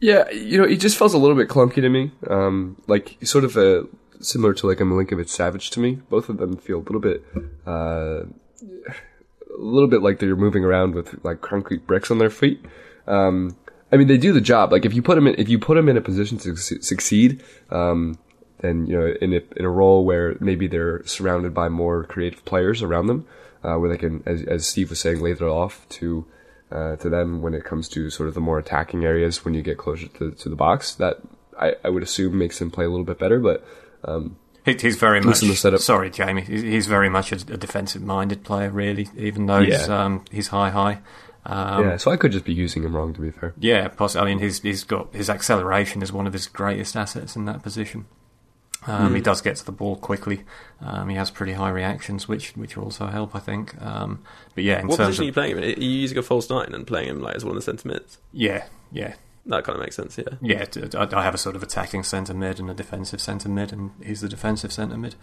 Yeah, 0.00 0.28
you 0.30 0.58
know, 0.58 0.66
he 0.66 0.76
just 0.76 0.98
feels 0.98 1.14
a 1.14 1.18
little 1.18 1.36
bit 1.36 1.48
clunky 1.48 1.76
to 1.76 1.88
me. 1.88 2.10
Um, 2.28 2.76
like 2.86 3.16
sort 3.22 3.44
of 3.44 3.56
a 3.56 3.86
similar 4.26 4.54
to 4.54 4.66
like 4.66 4.80
a 4.80 4.84
Milinkovic 4.84 5.26
Savic 5.26 5.70
to 5.70 5.80
me. 5.80 5.96
Both 6.10 6.28
of 6.28 6.38
them 6.38 6.56
feel 6.56 6.78
a 6.78 6.86
little 6.86 7.00
bit, 7.00 7.24
uh, 7.66 8.24
a 8.24 9.58
little 9.58 9.88
bit 9.88 10.02
like 10.02 10.18
they're 10.18 10.36
moving 10.36 10.64
around 10.64 10.94
with 10.94 11.24
like 11.24 11.40
concrete 11.40 11.86
bricks 11.86 12.10
on 12.10 12.18
their 12.18 12.30
feet. 12.30 12.64
Um, 13.06 13.56
I 13.92 13.96
mean, 13.96 14.08
they 14.08 14.18
do 14.18 14.32
the 14.32 14.40
job. 14.40 14.72
Like 14.72 14.84
if 14.84 14.94
you 14.94 15.02
put 15.02 15.14
them 15.14 15.26
in, 15.26 15.36
if 15.38 15.48
you 15.48 15.58
put 15.58 15.74
them 15.74 15.88
in 15.88 15.96
a 15.96 16.00
position 16.00 16.38
to 16.38 16.56
su- 16.56 16.82
succeed, 16.82 17.42
um, 17.70 18.18
then 18.60 18.86
you 18.86 18.98
know, 18.98 19.14
in 19.20 19.32
a 19.32 19.40
in 19.56 19.64
a 19.64 19.70
role 19.70 20.04
where 20.04 20.36
maybe 20.40 20.66
they're 20.66 21.04
surrounded 21.06 21.54
by 21.54 21.68
more 21.68 22.04
creative 22.04 22.44
players 22.44 22.82
around 22.82 23.06
them, 23.06 23.26
uh, 23.62 23.76
where 23.76 23.88
they 23.88 23.96
can, 23.96 24.22
as, 24.26 24.42
as 24.42 24.66
Steve 24.66 24.90
was 24.90 25.00
saying, 25.00 25.24
it 25.24 25.42
off 25.42 25.88
to 25.90 26.26
uh, 26.72 26.96
to 26.96 27.08
them 27.08 27.42
when 27.42 27.54
it 27.54 27.64
comes 27.64 27.88
to 27.88 28.10
sort 28.10 28.28
of 28.28 28.34
the 28.34 28.40
more 28.40 28.58
attacking 28.58 29.04
areas 29.04 29.44
when 29.44 29.54
you 29.54 29.62
get 29.62 29.78
closer 29.78 30.08
to, 30.08 30.32
to 30.32 30.48
the 30.48 30.56
box. 30.56 30.94
That 30.94 31.18
I, 31.58 31.74
I 31.84 31.88
would 31.88 32.02
assume 32.02 32.38
makes 32.38 32.58
them 32.58 32.70
play 32.70 32.84
a 32.84 32.90
little 32.90 33.04
bit 33.04 33.18
better, 33.18 33.38
but 33.38 33.66
um, 34.06 34.36
he's 34.64 34.96
very 34.96 35.20
much. 35.20 35.26
Listen 35.42 35.48
to 35.48 35.56
setup. 35.56 35.80
Sorry, 35.80 36.10
Jamey. 36.10 36.42
He's, 36.46 36.62
he's 36.62 36.86
very 36.86 37.08
much 37.08 37.32
a, 37.32 37.36
a 37.36 37.56
defensive-minded 37.56 38.44
player, 38.44 38.70
really. 38.70 39.08
Even 39.16 39.46
though 39.46 39.62
he's 39.62 39.88
um, 39.88 40.24
he's 40.30 40.48
high 40.48 40.70
high. 40.70 41.00
Um, 41.48 41.84
yeah, 41.84 41.96
so 41.96 42.10
I 42.10 42.16
could 42.16 42.32
just 42.32 42.44
be 42.44 42.52
using 42.54 42.82
him 42.82 42.96
wrong 42.96 43.14
to 43.14 43.20
be 43.20 43.30
fair. 43.30 43.54
Yeah, 43.58 43.86
poss- 43.88 44.16
I 44.16 44.24
mean, 44.24 44.38
he's 44.40 44.60
he's 44.62 44.82
got 44.84 45.14
his 45.14 45.30
acceleration 45.30 46.02
is 46.02 46.12
one 46.12 46.26
of 46.26 46.32
his 46.32 46.46
greatest 46.48 46.96
assets 46.96 47.36
in 47.36 47.44
that 47.44 47.62
position. 47.62 48.06
Um, 48.88 49.14
He 49.14 49.20
Mm. 49.20 49.24
does 49.24 49.40
get 49.42 49.56
to 49.56 49.64
the 49.64 49.72
ball 49.72 49.96
quickly. 49.96 50.44
Um, 50.80 51.08
he 51.08 51.16
has 51.16 51.30
pretty 51.30 51.52
high 51.54 51.70
reactions, 51.70 52.28
which 52.28 52.52
which 52.56 52.76
also 52.76 53.06
help, 53.06 53.34
I 53.34 53.38
think. 53.40 53.80
Um, 53.80 54.22
but 54.56 54.64
yeah, 54.64 54.80
in 54.80 54.86
what 54.88 54.96
terms 54.96 55.08
position 55.08 55.22
are 55.22 55.26
you 55.26 55.32
playing 55.32 55.52
him 55.52 55.58
in? 55.62 55.64
Are 55.64 55.80
you 55.80 55.88
using 55.88 56.18
a 56.18 56.22
false 56.22 56.48
nine 56.50 56.72
and 56.74 56.86
playing 56.86 57.08
him 57.10 57.20
like 57.20 57.36
as 57.36 57.44
one 57.44 57.56
of 57.56 57.62
the 57.62 57.64
centre 57.64 57.86
mids? 57.88 58.18
yeah, 58.32 58.64
yeah, 58.92 59.14
That 59.46 59.64
kind 59.64 59.76
of 59.76 59.82
makes 59.82 59.94
sense, 59.94 60.18
yeah. 60.18 60.34
yeah, 60.42 60.64
I 60.98 61.22
have 61.22 61.34
a 61.34 61.38
sort 61.38 61.54
of 61.54 61.62
attacking 61.62 62.02
centre 62.02 62.34
mid 62.34 62.58
and 62.58 62.68
a 62.68 62.74
defensive 62.74 63.20
centre 63.20 63.48
mid, 63.48 63.72
and 63.72 63.92
he's 64.04 64.20
the 64.20 64.28
defensive 64.28 64.72
centre 64.72 64.96
mid. 64.96 65.14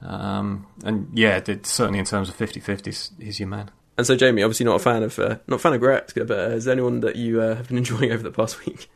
Um, 0.00 0.66
and 0.84 1.08
yeah, 1.12 1.40
it, 1.44 1.66
certainly 1.66 1.98
in 1.98 2.04
terms 2.04 2.28
of 2.28 2.36
50-50s, 2.36 3.20
he's 3.20 3.40
your 3.40 3.48
man. 3.48 3.70
And 3.96 4.06
so, 4.06 4.16
Jamey, 4.16 4.44
obviously 4.44 4.64
not 4.64 4.76
a 4.76 4.78
fan 4.78 5.02
of 5.02 5.18
uh, 5.18 5.38
not 5.48 5.56
a 5.56 5.58
fan 5.58 5.72
of 5.72 5.80
Goretzka, 5.80 6.24
but 6.24 6.38
uh, 6.38 6.54
is 6.54 6.66
there 6.66 6.72
anyone 6.72 7.00
that 7.00 7.16
you 7.16 7.42
uh, 7.42 7.56
have 7.56 7.68
been 7.68 7.78
enjoying 7.78 8.12
over 8.12 8.22
the 8.22 8.30
past 8.30 8.64
week? 8.64 8.88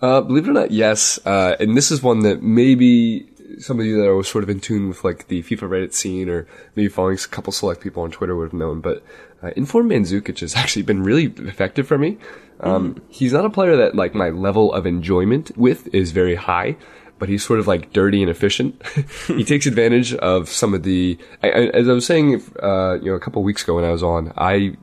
Uh, 0.00 0.20
believe 0.20 0.46
it 0.46 0.50
or 0.50 0.54
not, 0.54 0.70
yes. 0.70 1.18
Uh, 1.26 1.56
and 1.58 1.76
this 1.76 1.90
is 1.90 2.02
one 2.02 2.20
that 2.20 2.42
maybe 2.42 3.28
some 3.58 3.80
of 3.80 3.86
you 3.86 3.96
that 4.00 4.08
are 4.08 4.22
sort 4.22 4.44
of 4.44 4.50
in 4.50 4.60
tune 4.60 4.88
with 4.88 5.04
like 5.04 5.28
the 5.28 5.42
FIFA 5.42 5.68
Reddit 5.68 5.94
scene 5.94 6.28
or 6.28 6.46
maybe 6.74 6.88
following 6.88 7.16
a 7.16 7.28
couple 7.28 7.52
select 7.52 7.80
people 7.80 8.02
on 8.02 8.10
Twitter 8.10 8.36
would 8.36 8.44
have 8.44 8.52
known. 8.52 8.80
But 8.80 9.02
uh, 9.42 9.50
Inform 9.56 9.88
Mandzukic 9.90 10.40
has 10.40 10.54
actually 10.56 10.82
been 10.82 11.02
really 11.02 11.26
effective 11.46 11.86
for 11.86 11.98
me. 11.98 12.18
Um, 12.60 13.00
He's 13.08 13.32
not 13.32 13.44
a 13.44 13.50
player 13.50 13.76
that 13.76 13.94
like 13.94 14.14
my 14.14 14.28
level 14.30 14.72
of 14.72 14.86
enjoyment 14.86 15.56
with 15.56 15.92
is 15.94 16.12
very 16.12 16.34
high. 16.34 16.76
But 17.18 17.28
he's 17.28 17.44
sort 17.44 17.60
of 17.60 17.66
like 17.66 17.92
dirty 17.92 18.22
and 18.22 18.30
efficient. 18.30 18.82
he 19.26 19.44
takes 19.44 19.66
advantage 19.66 20.14
of 20.14 20.48
some 20.48 20.72
of 20.72 20.84
the, 20.84 21.18
I, 21.42 21.50
I, 21.50 21.60
as 21.66 21.86
I 21.86 21.92
was 21.92 22.06
saying, 22.06 22.42
uh, 22.62 22.94
you 22.94 23.10
know, 23.10 23.14
a 23.14 23.20
couple 23.20 23.42
weeks 23.42 23.62
ago 23.62 23.74
when 23.74 23.84
I 23.84 23.90
was 23.90 24.02
on, 24.02 24.32
I 24.38 24.78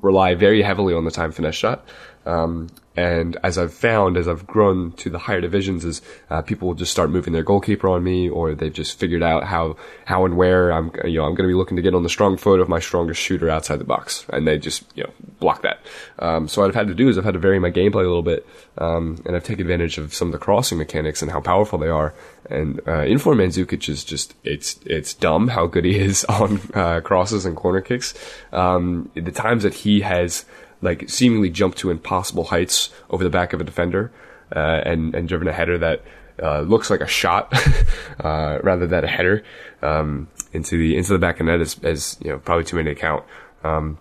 rely 0.00 0.34
very 0.34 0.62
heavily 0.62 0.94
on 0.94 1.04
the 1.04 1.10
time 1.10 1.32
finesse 1.32 1.56
shot. 1.56 1.84
Um, 2.26 2.68
and 2.98 3.36
as 3.44 3.58
I've 3.58 3.72
found, 3.72 4.16
as 4.16 4.26
I've 4.26 4.44
grown 4.44 4.90
to 4.92 5.08
the 5.08 5.18
higher 5.18 5.40
divisions, 5.40 5.84
is 5.84 6.02
uh, 6.30 6.42
people 6.42 6.66
will 6.66 6.74
just 6.74 6.90
start 6.90 7.10
moving 7.10 7.32
their 7.32 7.44
goalkeeper 7.44 7.88
on 7.88 8.02
me, 8.02 8.28
or 8.28 8.56
they've 8.56 8.72
just 8.72 8.98
figured 8.98 9.22
out 9.22 9.44
how 9.44 9.76
how 10.04 10.24
and 10.24 10.36
where 10.36 10.72
I'm 10.72 10.90
you 11.04 11.18
know 11.18 11.24
I'm 11.24 11.36
going 11.36 11.48
to 11.48 11.52
be 11.52 11.54
looking 11.54 11.76
to 11.76 11.82
get 11.82 11.94
on 11.94 12.02
the 12.02 12.08
strong 12.08 12.36
foot 12.36 12.58
of 12.58 12.68
my 12.68 12.80
strongest 12.80 13.20
shooter 13.20 13.48
outside 13.48 13.76
the 13.76 13.84
box, 13.84 14.26
and 14.30 14.48
they 14.48 14.58
just 14.58 14.84
you 14.96 15.04
know 15.04 15.12
block 15.38 15.62
that. 15.62 15.78
Um, 16.18 16.48
so 16.48 16.60
what 16.60 16.68
I've 16.68 16.74
had 16.74 16.88
to 16.88 16.94
do 16.94 17.08
is 17.08 17.16
I've 17.16 17.24
had 17.24 17.34
to 17.34 17.40
vary 17.40 17.60
my 17.60 17.70
gameplay 17.70 18.04
a 18.04 18.08
little 18.08 18.24
bit, 18.24 18.44
um, 18.78 19.22
and 19.24 19.36
I've 19.36 19.44
taken 19.44 19.60
advantage 19.60 19.98
of 19.98 20.12
some 20.12 20.28
of 20.28 20.32
the 20.32 20.38
crossing 20.38 20.78
mechanics 20.78 21.22
and 21.22 21.30
how 21.30 21.40
powerful 21.40 21.78
they 21.78 21.88
are. 21.88 22.14
And 22.50 22.80
uh, 22.88 23.02
Inform 23.02 23.38
Mandzukic 23.38 23.88
is 23.88 24.02
just 24.02 24.34
it's 24.42 24.80
it's 24.84 25.14
dumb 25.14 25.46
how 25.46 25.68
good 25.68 25.84
he 25.84 26.00
is 26.00 26.24
on 26.40 26.60
uh, 26.74 27.00
crosses 27.00 27.46
and 27.46 27.56
corner 27.56 27.80
kicks. 27.80 28.12
Um, 28.52 29.08
the 29.14 29.30
times 29.30 29.62
that 29.62 29.74
he 29.74 30.00
has 30.00 30.44
like 30.80 31.08
seemingly 31.08 31.50
jumped 31.50 31.78
to 31.78 31.90
impossible 31.90 32.44
heights 32.44 32.90
over 33.10 33.24
the 33.24 33.30
back 33.30 33.52
of 33.52 33.60
a 33.60 33.64
defender 33.64 34.12
uh, 34.54 34.82
and 34.84 35.14
and 35.14 35.28
driven 35.28 35.48
a 35.48 35.52
header 35.52 35.78
that 35.78 36.02
uh, 36.42 36.60
looks 36.60 36.90
like 36.90 37.00
a 37.00 37.06
shot 37.06 37.52
uh, 38.20 38.58
rather 38.62 38.86
than 38.86 39.04
a 39.04 39.08
header 39.08 39.42
um, 39.82 40.28
into 40.52 40.76
the 40.76 40.96
into 40.96 41.12
the 41.12 41.18
back 41.18 41.40
of 41.40 41.46
net 41.46 41.60
as, 41.60 41.78
as 41.82 42.16
you 42.22 42.30
know 42.30 42.38
probably 42.38 42.64
too 42.64 42.76
many 42.76 42.94
to 42.94 43.00
count. 43.00 43.24
Um, 43.64 43.98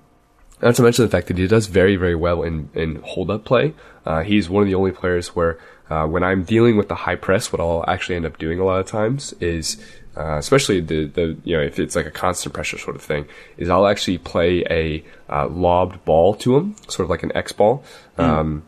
not 0.61 0.75
to 0.75 0.81
mention 0.81 1.05
the 1.05 1.11
fact 1.11 1.27
that 1.27 1.37
he 1.37 1.47
does 1.47 1.67
very, 1.67 1.95
very 1.95 2.15
well 2.15 2.41
in, 2.41 2.69
in 2.73 2.95
hold 3.03 3.29
up 3.29 3.45
play. 3.45 3.73
Uh, 4.05 4.23
he's 4.23 4.49
one 4.49 4.63
of 4.63 4.67
the 4.67 4.75
only 4.75 4.91
players 4.91 5.35
where, 5.35 5.59
uh, 5.89 6.07
when 6.07 6.23
I'm 6.23 6.43
dealing 6.43 6.77
with 6.77 6.87
the 6.87 6.95
high 6.95 7.15
press, 7.15 7.51
what 7.51 7.59
I'll 7.59 7.85
actually 7.87 8.15
end 8.15 8.25
up 8.25 8.37
doing 8.37 8.59
a 8.59 8.65
lot 8.65 8.79
of 8.79 8.87
times 8.87 9.33
is, 9.39 9.77
uh, 10.17 10.37
especially 10.37 10.81
the, 10.81 11.05
the, 11.05 11.37
you 11.43 11.55
know, 11.55 11.63
if 11.63 11.79
it's 11.79 11.95
like 11.95 12.05
a 12.05 12.11
constant 12.11 12.53
pressure 12.53 12.77
sort 12.77 12.95
of 12.95 13.01
thing, 13.01 13.27
is 13.57 13.69
I'll 13.69 13.87
actually 13.87 14.17
play 14.17 14.63
a, 14.69 15.03
uh, 15.29 15.47
lobbed 15.47 16.03
ball 16.05 16.33
to 16.35 16.57
him, 16.57 16.75
sort 16.87 17.05
of 17.05 17.09
like 17.09 17.23
an 17.23 17.31
X 17.35 17.51
ball, 17.51 17.83
um, 18.17 18.63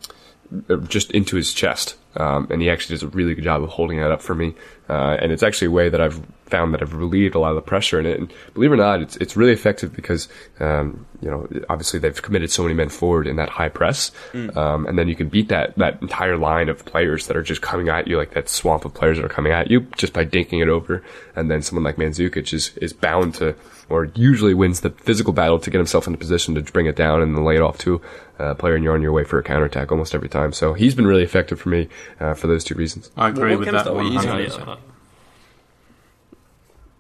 just 0.88 1.12
into 1.12 1.36
his 1.36 1.54
chest. 1.54 1.96
Um, 2.16 2.48
and 2.50 2.62
he 2.62 2.70
actually 2.70 2.96
does 2.96 3.04
a 3.04 3.08
really 3.08 3.36
good 3.36 3.44
job 3.44 3.64
of 3.64 3.70
holding 3.70 4.00
that 4.00 4.12
up 4.12 4.22
for 4.22 4.36
me. 4.36 4.56
Uh, 4.90 5.18
and 5.22 5.32
it's 5.32 5.44
actually 5.44 5.68
a 5.68 5.72
way 5.72 5.88
that 5.90 6.02
I've 6.02 6.20
found 6.48 6.74
that 6.74 6.82
I've 6.82 6.96
relieved 6.96 7.36
a 7.36 7.40
lot 7.40 7.50
of 7.50 7.56
the 7.56 7.62
pressure 7.62 8.00
in 8.00 8.08
it. 8.08 8.20
And 8.20 8.34
believe 8.56 8.72
it 8.72 8.74
or 8.74 8.78
not, 8.78 9.02
it's 9.02 9.16
it's 9.18 9.38
really 9.38 9.52
effective 9.54 9.96
because 9.96 10.28
um, 10.60 11.06
you 11.22 11.30
know 11.30 11.48
obviously 11.70 12.00
they've 12.00 12.20
committed 12.22 12.50
so 12.50 12.64
many 12.64 12.74
men 12.74 12.90
forward 12.90 13.28
in 13.28 13.36
that 13.36 13.50
high 13.50 13.70
press, 13.70 14.12
Mm. 14.34 14.56
um, 14.58 14.86
and 14.88 14.98
then 14.98 15.08
you 15.08 15.16
can 15.16 15.30
beat 15.30 15.50
that 15.50 15.76
that 15.78 16.02
entire 16.02 16.38
line 16.38 16.70
of 16.70 16.84
players 16.86 17.28
that 17.28 17.38
are 17.38 17.44
just 17.44 17.62
coming 17.62 17.90
at 17.90 18.08
you 18.08 18.18
like 18.18 18.34
that 18.34 18.50
swamp 18.50 18.84
of 18.86 18.94
players 18.94 19.18
that 19.18 19.26
are 19.26 19.30
coming 19.30 19.52
at 19.52 19.70
you 19.70 19.82
just 19.98 20.14
by 20.14 20.26
dinking 20.26 20.62
it 20.62 20.70
over. 20.70 21.04
And 21.36 21.52
then 21.52 21.62
someone 21.62 21.84
like 21.84 21.98
Mandzukic 21.98 22.52
is 22.54 22.76
is 22.78 22.92
bound 22.94 23.36
to 23.36 23.54
or 23.90 24.06
usually 24.16 24.54
wins 24.54 24.82
the 24.82 24.92
physical 24.92 25.34
battle 25.34 25.58
to 25.60 25.70
get 25.72 25.78
himself 25.80 26.06
in 26.08 26.14
a 26.14 26.18
position 26.18 26.54
to 26.56 26.62
bring 26.62 26.86
it 26.86 26.96
down 26.96 27.22
and 27.24 27.36
then 27.36 27.44
lay 27.44 27.56
it 27.56 27.62
off 27.62 27.78
to 27.80 28.00
a 28.38 28.54
player, 28.56 28.76
and 28.76 28.84
you're 28.84 28.94
on 28.94 29.02
your 29.02 29.12
way 29.12 29.24
for 29.24 29.40
a 29.40 29.44
counterattack 29.44 29.92
almost 29.92 30.14
every 30.16 30.30
time. 30.30 30.54
So 30.54 30.74
he's 30.74 30.94
been 30.96 31.08
really 31.08 31.24
effective 31.24 31.60
for 31.60 31.70
me 31.70 31.90
uh, 32.20 32.36
for 32.36 32.48
those 32.48 32.64
two 32.64 32.76
reasons. 32.76 33.10
I 33.18 33.30
agree 33.30 33.52
What 33.52 33.60
with 33.60 33.72
that 33.72 33.82
style 33.82 33.96
were 33.96 34.04
you 34.04 34.12
using? 34.14 34.30
100%. 34.30 34.79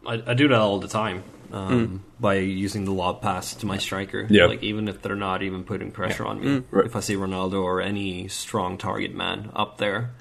I, 0.09 0.31
I 0.31 0.33
do 0.33 0.47
that 0.49 0.59
all 0.59 0.79
the 0.79 0.87
time 0.87 1.23
um, 1.51 1.69
Mm. 1.87 1.99
by 2.19 2.35
using 2.35 2.85
the 2.85 2.91
lob 2.91 3.21
pass 3.21 3.53
to 3.55 3.65
my 3.65 3.77
striker. 3.77 4.27
Yeah. 4.29 4.45
Like 4.45 4.61
even 4.63 4.87
if 4.87 5.01
they're 5.01 5.15
not 5.15 5.41
even 5.43 5.63
putting 5.63 5.91
pressure 5.91 6.25
on 6.25 6.39
me, 6.41 6.47
Mm. 6.47 6.63
Right. 6.71 6.85
if 6.85 6.95
I 6.95 6.99
see 6.99 7.15
Ronaldo 7.15 7.63
or 7.63 7.81
any 7.81 8.27
strong 8.27 8.77
target 8.77 9.13
man 9.15 9.49
up 9.55 9.77
there, 9.77 10.11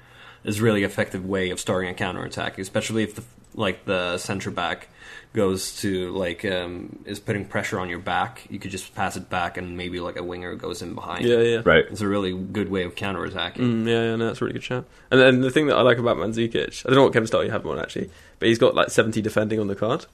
is 0.43 0.61
really 0.61 0.83
effective 0.83 1.25
way 1.25 1.49
of 1.49 1.59
starting 1.59 1.89
a 1.89 1.93
counter 1.93 2.23
attack, 2.23 2.57
especially 2.57 3.03
if 3.03 3.13
the 3.15 3.23
like 3.59 3.85
the 3.85 4.17
center 4.17 4.49
back 4.49 4.87
goes 5.33 5.79
to 5.81 6.11
like 6.15 6.43
um, 6.45 6.97
is 7.05 7.19
putting 7.19 7.45
pressure 7.45 7.79
on 7.79 7.89
your 7.89 7.99
back. 7.99 8.47
You 8.49 8.57
could 8.57 8.71
just 8.71 8.95
pass 8.95 9.15
it 9.15 9.29
back, 9.29 9.57
and 9.57 9.77
maybe 9.77 9.99
like 9.99 10.17
a 10.17 10.23
winger 10.23 10.55
goes 10.55 10.81
in 10.81 10.95
behind. 10.95 11.25
Yeah, 11.25 11.37
yeah. 11.39 11.61
Right. 11.63 11.85
It's 11.91 12.01
a 12.01 12.07
really 12.07 12.33
good 12.35 12.69
way 12.71 12.83
of 12.83 12.95
counter 12.95 13.23
attacking. 13.25 13.63
Mm, 13.63 13.87
yeah, 13.87 14.03
yeah, 14.05 14.15
no, 14.15 14.27
that's 14.27 14.41
a 14.41 14.45
really 14.45 14.53
good 14.53 14.63
shot. 14.63 14.85
And 15.11 15.19
then 15.19 15.41
the 15.41 15.51
thing 15.51 15.67
that 15.67 15.75
I 15.75 15.81
like 15.81 15.97
about 15.99 16.17
Mandzukic, 16.17 16.85
I 16.85 16.89
don't 16.89 16.95
know 16.95 17.03
what 17.03 17.13
chem 17.13 17.27
style 17.27 17.43
you 17.43 17.51
have 17.51 17.63
him 17.63 17.71
on 17.71 17.79
actually, 17.79 18.09
but 18.39 18.47
he's 18.47 18.57
got 18.57 18.73
like 18.73 18.89
70 18.89 19.21
defending 19.21 19.59
on 19.59 19.67
the 19.67 19.75
card. 19.75 20.05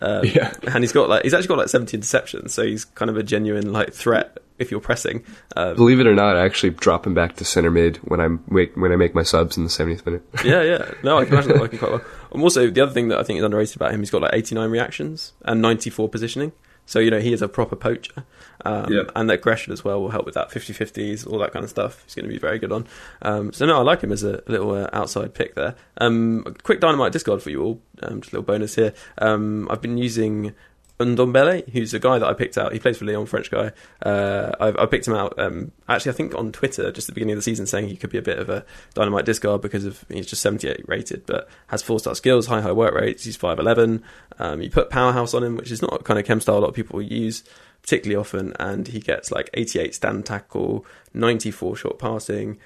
Um, 0.00 0.24
Yeah. 0.34 0.52
and 0.62 0.82
he's 0.82 0.92
got 0.92 1.08
like 1.08 1.24
he's 1.24 1.34
actually 1.34 1.48
got 1.48 1.58
like 1.58 1.68
70 1.68 1.98
interceptions, 1.98 2.50
so 2.50 2.64
he's 2.64 2.84
kind 2.84 3.10
of 3.10 3.16
a 3.16 3.22
genuine 3.22 3.72
like 3.72 3.92
threat 3.92 4.38
if 4.58 4.70
you're 4.70 4.80
pressing. 4.80 5.24
Um, 5.56 5.74
Believe 5.76 6.00
it 6.00 6.06
or 6.06 6.14
not, 6.14 6.36
I 6.36 6.44
actually 6.44 6.70
drop 6.70 7.06
him 7.06 7.14
back 7.14 7.36
to 7.36 7.44
center 7.44 7.70
mid 7.70 7.96
when 7.98 8.20
I'm 8.20 8.42
make, 8.48 8.76
when 8.76 8.92
I 8.92 8.96
make 8.96 9.14
my 9.14 9.22
subs 9.22 9.56
in 9.56 9.64
the 9.64 9.70
70th 9.70 10.06
minute. 10.06 10.22
yeah, 10.44 10.62
yeah. 10.62 10.90
No, 11.02 11.18
I 11.18 11.24
can 11.24 11.34
imagine 11.34 11.52
that 11.52 11.60
working 11.60 11.78
quite 11.78 11.92
well. 11.92 12.04
And 12.32 12.42
also, 12.42 12.68
the 12.68 12.80
other 12.80 12.92
thing 12.92 13.08
that 13.08 13.18
I 13.18 13.22
think 13.22 13.38
is 13.38 13.44
underrated 13.44 13.76
about 13.76 13.92
him, 13.92 14.00
he's 14.00 14.10
got 14.10 14.22
like 14.22 14.34
89 14.34 14.68
reactions 14.70 15.34
and 15.44 15.62
94 15.62 16.08
positioning. 16.08 16.50
So, 16.86 16.98
you 16.98 17.10
know, 17.10 17.20
he 17.20 17.32
is 17.32 17.40
a 17.42 17.48
proper 17.48 17.76
poacher. 17.76 18.24
Um, 18.64 18.92
Yeah. 18.92 19.02
And 19.14 19.30
that 19.30 19.34
aggression 19.34 19.72
as 19.72 19.84
well 19.84 20.02
will 20.02 20.10
help 20.10 20.26
with 20.26 20.34
that 20.34 20.50
50 20.50 20.72
50s, 20.74 21.26
all 21.26 21.38
that 21.38 21.52
kind 21.52 21.62
of 21.64 21.70
stuff. 21.70 22.02
He's 22.04 22.14
going 22.14 22.26
to 22.26 22.32
be 22.32 22.38
very 22.38 22.58
good 22.58 22.72
on. 22.72 22.86
Um, 23.22 23.52
so, 23.52 23.66
no, 23.66 23.78
I 23.78 23.82
like 23.82 24.00
him 24.02 24.10
as 24.12 24.22
a 24.24 24.42
little 24.48 24.72
uh, 24.72 24.90
outside 24.92 25.32
pick 25.32 25.54
there. 25.54 25.76
Um, 25.98 26.44
quick 26.64 26.80
dynamite 26.80 27.12
discard 27.12 27.40
for 27.42 27.50
you 27.50 27.62
all. 27.62 27.80
Um, 28.02 28.20
just 28.20 28.32
a 28.32 28.36
little 28.36 28.44
bonus 28.44 28.74
here. 28.74 28.92
Um, 29.18 29.68
I've 29.70 29.80
been 29.80 29.96
using. 29.96 30.54
Ndombele, 31.00 31.68
who's 31.70 31.92
a 31.92 31.98
guy 31.98 32.18
that 32.18 32.28
I 32.28 32.34
picked 32.34 32.56
out. 32.56 32.72
He 32.72 32.78
plays 32.78 32.98
for 32.98 33.04
Lyon, 33.04 33.26
French 33.26 33.50
guy. 33.50 33.72
Uh, 34.00 34.52
I, 34.60 34.82
I 34.82 34.86
picked 34.86 35.08
him 35.08 35.14
out. 35.14 35.36
Um, 35.38 35.72
actually, 35.88 36.12
I 36.12 36.14
think 36.14 36.34
on 36.34 36.52
Twitter 36.52 36.92
just 36.92 37.08
at 37.08 37.14
the 37.14 37.14
beginning 37.14 37.32
of 37.32 37.38
the 37.38 37.42
season, 37.42 37.66
saying 37.66 37.88
he 37.88 37.96
could 37.96 38.10
be 38.10 38.18
a 38.18 38.22
bit 38.22 38.38
of 38.38 38.48
a 38.48 38.64
dynamite 38.94 39.24
discard 39.24 39.60
because 39.60 39.84
of 39.84 40.04
he's 40.08 40.26
just 40.26 40.42
78 40.42 40.88
rated, 40.88 41.26
but 41.26 41.48
has 41.66 41.82
four 41.82 41.98
star 41.98 42.14
skills, 42.14 42.46
high 42.46 42.60
high 42.60 42.72
work 42.72 42.94
rates. 42.94 43.24
He's 43.24 43.36
5'11. 43.36 44.02
Um, 44.38 44.62
you 44.62 44.70
put 44.70 44.88
powerhouse 44.88 45.34
on 45.34 45.42
him, 45.42 45.56
which 45.56 45.72
is 45.72 45.82
not 45.82 46.04
kind 46.04 46.20
of 46.20 46.26
chem 46.26 46.40
style 46.40 46.58
a 46.58 46.60
lot 46.60 46.68
of 46.68 46.74
people 46.74 47.02
use 47.02 47.42
particularly 47.84 48.18
often, 48.18 48.54
and 48.58 48.88
he 48.88 48.98
gets 48.98 49.30
like 49.30 49.50
88 49.52 49.94
stand 49.94 50.24
tackle, 50.24 50.86
94 51.12 51.76
short 51.76 51.98
passing, 51.98 52.56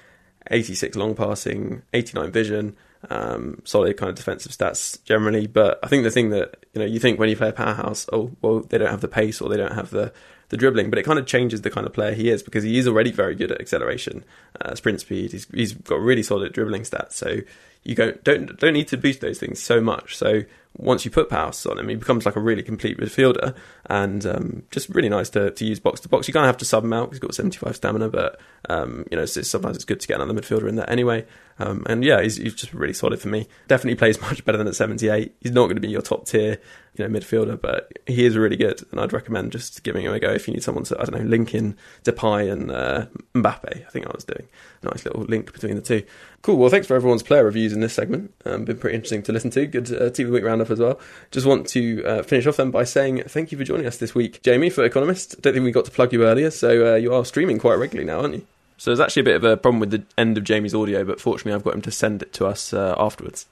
86 0.49 0.95
long 0.95 1.13
passing, 1.13 1.81
89 1.93 2.31
vision, 2.31 2.77
um, 3.09 3.61
solid 3.65 3.97
kind 3.97 4.09
of 4.09 4.15
defensive 4.15 4.51
stats 4.51 5.03
generally. 5.03 5.47
But 5.47 5.79
I 5.83 5.87
think 5.87 6.03
the 6.03 6.11
thing 6.11 6.29
that 6.29 6.65
you 6.73 6.79
know 6.79 6.85
you 6.85 6.99
think 6.99 7.19
when 7.19 7.29
you 7.29 7.35
play 7.35 7.49
a 7.49 7.53
powerhouse, 7.53 8.07
oh 8.11 8.31
well, 8.41 8.61
they 8.61 8.77
don't 8.77 8.89
have 8.89 9.01
the 9.01 9.07
pace 9.07 9.41
or 9.41 9.49
they 9.49 9.57
don't 9.57 9.73
have 9.73 9.89
the 9.89 10.11
the 10.49 10.57
dribbling, 10.57 10.89
but 10.89 10.97
it 10.97 11.03
kind 11.03 11.19
of 11.19 11.25
changes 11.25 11.61
the 11.61 11.69
kind 11.69 11.85
of 11.85 11.93
player 11.93 12.13
he 12.13 12.29
is 12.29 12.41
because 12.41 12.63
he 12.63 12.77
is 12.77 12.87
already 12.87 13.11
very 13.11 13.35
good 13.35 13.51
at 13.51 13.61
acceleration, 13.61 14.23
uh, 14.61 14.75
sprint 14.75 14.99
speed. 14.99 15.31
He's 15.31 15.47
he's 15.53 15.73
got 15.73 15.99
really 15.99 16.23
solid 16.23 16.53
dribbling 16.53 16.81
stats, 16.83 17.13
so 17.13 17.37
you 17.83 17.95
don't 17.95 18.23
don't 18.23 18.59
don't 18.59 18.73
need 18.73 18.87
to 18.89 18.97
boost 18.97 19.21
those 19.21 19.39
things 19.39 19.61
so 19.61 19.79
much. 19.79 20.17
So 20.17 20.41
once 20.77 21.03
you 21.03 21.11
put 21.11 21.29
powers 21.29 21.65
on 21.65 21.77
him, 21.77 21.89
he 21.89 21.95
becomes 21.95 22.25
like 22.25 22.35
a 22.35 22.39
really 22.39 22.63
complete 22.63 22.97
midfielder, 22.97 23.55
and 23.87 24.25
um, 24.25 24.63
just 24.71 24.87
really 24.89 25.09
nice 25.09 25.29
to, 25.29 25.51
to 25.51 25.65
use 25.65 25.79
box 25.79 25.99
to 26.01 26.09
box. 26.09 26.27
You 26.27 26.33
kind 26.33 26.45
of 26.45 26.47
have 26.47 26.57
to 26.57 26.65
sub 26.65 26.83
him 26.83 26.93
out. 26.93 27.09
He's 27.09 27.19
got 27.19 27.33
seventy 27.33 27.57
five 27.57 27.75
stamina, 27.75 28.09
but 28.09 28.39
um, 28.69 29.05
you 29.11 29.17
know 29.17 29.23
it's, 29.23 29.47
sometimes 29.47 29.75
it's 29.75 29.85
good 29.85 29.99
to 29.99 30.07
get 30.07 30.21
another 30.21 30.39
midfielder 30.39 30.69
in 30.69 30.75
there 30.75 30.89
anyway. 30.89 31.25
Um, 31.57 31.83
and 31.87 32.03
yeah, 32.05 32.21
he's, 32.21 32.37
he's 32.37 32.55
just 32.55 32.73
really 32.73 32.93
solid 32.93 33.19
for 33.19 33.27
me. 33.27 33.47
Definitely 33.67 33.97
plays 33.97 34.21
much 34.21 34.45
better 34.45 34.57
than 34.57 34.67
at 34.67 34.75
seventy 34.75 35.09
eight. 35.09 35.35
He's 35.41 35.51
not 35.51 35.65
going 35.65 35.75
to 35.75 35.81
be 35.81 35.89
your 35.89 36.01
top 36.01 36.25
tier, 36.25 36.59
you 36.95 37.07
know, 37.07 37.19
midfielder, 37.19 37.59
but 37.59 37.91
he 38.05 38.25
is 38.25 38.37
really 38.37 38.57
good, 38.57 38.83
and 38.91 38.99
I'd 38.99 39.13
recommend 39.13 39.51
just 39.51 39.83
giving 39.83 40.05
him 40.05 40.13
a 40.13 40.19
go 40.19 40.31
if 40.31 40.47
you 40.47 40.53
need 40.53 40.63
someone 40.63 40.83
to 40.85 40.99
I 40.99 41.05
don't 41.05 41.21
know 41.21 41.29
link 41.29 41.53
in 41.53 41.77
Depay 42.03 42.51
and 42.51 42.71
uh, 42.71 43.05
Mbappe. 43.33 43.85
I 43.85 43.89
think 43.89 44.07
I 44.07 44.11
was 44.13 44.23
doing 44.23 44.47
a 44.81 44.85
nice 44.85 45.05
little 45.05 45.23
link 45.23 45.53
between 45.53 45.75
the 45.75 45.81
two. 45.81 46.03
Cool. 46.41 46.57
Well, 46.57 46.69
thanks 46.69 46.87
for 46.87 46.95
everyone's 46.95 47.23
player 47.23 47.43
reviews 47.43 47.73
in 47.73 47.81
this 47.81 47.93
segment. 47.93 48.33
Um, 48.45 48.65
been 48.65 48.77
pretty 48.77 48.95
interesting 48.95 49.23
to 49.23 49.33
listen 49.33 49.51
to. 49.51 49.65
Good 49.65 49.91
uh, 49.91 50.09
TV 50.09 50.31
week 50.31 50.43
roundup 50.43 50.69
as 50.69 50.79
well. 50.79 50.99
Just 51.31 51.45
want 51.45 51.67
to 51.69 52.03
uh, 52.05 52.23
finish 52.23 52.47
off 52.47 52.57
then 52.57 52.71
by 52.71 52.83
saying 52.83 53.23
thank 53.27 53.51
you 53.51 53.57
for 53.57 53.63
joining 53.63 53.85
us 53.85 53.97
this 53.97 54.15
week, 54.15 54.41
Jamey, 54.41 54.71
for 54.71 54.83
Economist. 54.83 55.41
Don't 55.41 55.53
think 55.53 55.65
we 55.65 55.71
got 55.71 55.85
to 55.85 55.91
plug 55.91 56.13
you 56.13 56.25
earlier, 56.25 56.51
so 56.51 56.93
uh, 56.93 56.95
you 56.95 57.13
are 57.13 57.25
streaming 57.25 57.59
quite 57.59 57.75
regularly 57.75 58.07
now, 58.07 58.21
aren't 58.21 58.35
you? 58.35 58.47
So 58.77 58.91
there's 58.91 59.01
actually 59.01 59.21
a 59.21 59.25
bit 59.25 59.35
of 59.35 59.43
a 59.43 59.57
problem 59.57 59.81
with 59.81 59.91
the 59.91 60.03
end 60.17 60.37
of 60.37 60.45
Jamey's 60.45 60.73
audio, 60.73 61.03
but 61.03 61.19
fortunately 61.19 61.53
I've 61.53 61.65
got 61.65 61.75
him 61.75 61.81
to 61.81 61.91
send 61.91 62.21
it 62.21 62.31
to 62.33 62.47
us 62.47 62.73
uh, 62.73 62.95
afterwards. 62.97 63.45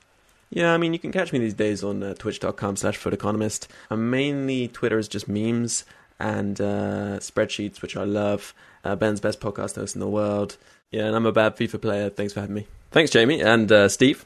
Yeah, 0.50 0.74
I 0.74 0.78
mean, 0.78 0.93
you 0.93 1.00
can 1.00 1.12
catch 1.12 1.34
me 1.34 1.39
these 1.39 1.54
days 1.54 1.84
on 1.84 2.02
uh, 2.02 2.14
twitch.com 2.14 2.78
slash 2.78 2.98
footeconomist. 2.98 3.68
I'm 3.89 4.10
mainly 4.10 4.70
Twitter 4.70 4.98
is 4.98 5.08
just 5.08 5.28
memes 5.28 5.84
and 6.20 6.60
uh, 6.62 7.20
spreadsheets, 7.20 7.82
which 7.82 7.98
I 7.98 8.04
love. 8.04 8.54
Uh, 8.84 8.95
Ben's 8.95 9.20
best 9.20 9.39
podcast 9.39 9.76
host 9.76 9.95
in 9.95 10.00
the 10.00 10.08
world. 10.08 10.58
Yeah, 10.91 11.06
and 11.06 11.16
I'm 11.16 11.26
a 11.26 11.32
bad 11.32 11.58
FIFA 11.58 11.82
player. 11.82 12.10
Thanks 12.10 12.34
for 12.34 12.39
having 12.39 12.56
me. 12.56 12.68
Thanks, 12.91 13.12
Jamey. 13.12 13.43
And 13.43 13.72
uh, 13.72 13.89
Steve? 13.89 14.26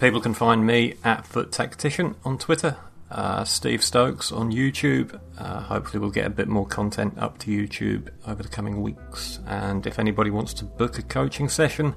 People 0.00 0.20
can 0.20 0.34
find 0.34 0.66
me 0.66 0.94
at 1.02 1.26
FUT 1.26 1.50
Tactician 1.50 2.16
on 2.24 2.36
Twitter, 2.36 2.76
uh, 3.10 3.44
Steve 3.44 3.82
Stokes 3.82 4.30
on 4.32 4.52
YouTube. 4.52 5.18
Uh, 5.38 5.60
hopefully, 5.60 6.00
we'll 6.00 6.10
get 6.10 6.26
a 6.26 6.30
bit 6.30 6.48
more 6.48 6.66
content 6.66 7.16
up 7.16 7.38
to 7.38 7.50
YouTube 7.50 8.10
over 8.26 8.42
the 8.42 8.48
coming 8.48 8.82
weeks. 8.82 9.38
And 9.46 9.86
if 9.86 9.98
anybody 9.98 10.30
wants 10.30 10.52
to 10.54 10.64
book 10.64 10.98
a 10.98 11.02
coaching 11.02 11.48
session, 11.48 11.94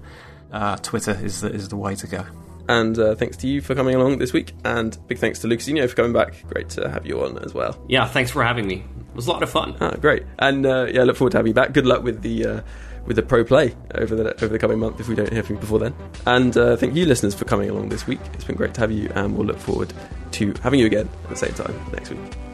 uh, 0.54 0.78
Twitter 0.78 1.20
is 1.22 1.42
the, 1.42 1.52
is 1.52 1.68
the 1.68 1.76
way 1.76 1.96
to 1.96 2.08
go. 2.08 2.26
And 2.70 2.98
uh, 2.98 3.16
thanks 3.16 3.38
to 3.38 3.48
you 3.48 3.62
for 3.62 3.76
coming 3.76 3.96
along 3.96 4.18
this 4.18 4.34
week. 4.34 4.54
And 4.66 4.98
big 5.08 5.20
thanks 5.20 5.40
to 5.40 5.48
Lukasinho 5.48 5.90
for 5.90 5.96
coming 5.96 6.14
back. 6.14 6.36
Great 6.48 6.70
to 6.72 6.90
have 6.90 7.06
you 7.06 7.24
on 7.24 7.38
as 7.40 7.54
well. 7.54 7.78
Yeah, 7.88 8.08
thanks 8.08 8.32
for 8.32 8.44
having 8.44 8.68
me. 8.68 8.86
It 9.10 9.16
was 9.16 9.28
a 9.28 9.32
lot 9.32 9.44
of 9.44 9.50
fun. 9.50 9.76
Ah, 9.80 9.92
great. 9.92 10.24
And 10.40 10.66
uh, 10.66 10.88
yeah, 10.92 11.04
look 11.04 11.16
forward 11.16 11.32
to 11.32 11.38
having 11.38 11.52
you 11.52 11.56
back. 11.56 11.74
Good 11.74 11.86
luck 11.86 12.04
with 12.04 12.22
the 12.22 12.46
uh, 12.46 12.62
with 13.06 13.16
the 13.16 13.24
pro 13.24 13.44
play 13.44 13.76
over 13.96 14.16
the 14.16 14.34
over 14.44 14.50
the 14.50 14.60
coming 14.60 14.80
month 14.80 15.00
if 15.00 15.08
we 15.08 15.16
don't 15.16 15.32
hear 15.32 15.44
from 15.44 15.56
you 15.56 15.62
before 15.62 15.80
then. 15.80 15.96
And 16.26 16.56
uh, 16.56 16.76
thank 16.76 16.94
you, 16.96 17.06
listeners, 17.06 17.34
for 17.34 17.46
coming 17.46 17.70
along 17.70 17.90
this 17.90 18.06
week. 18.06 18.20
It's 18.34 18.44
been 18.44 18.58
great 18.58 18.74
to 18.76 18.82
have 18.82 18.92
you, 18.92 19.10
and 19.16 19.36
we'll 19.36 19.48
look 19.48 19.60
forward 19.60 19.94
to 20.32 20.54
having 20.62 20.80
you 20.80 20.86
again 20.86 21.10
at 21.24 21.30
the 21.30 21.36
same 21.36 21.54
time 21.54 21.74
next 21.94 22.12
week. 22.12 22.47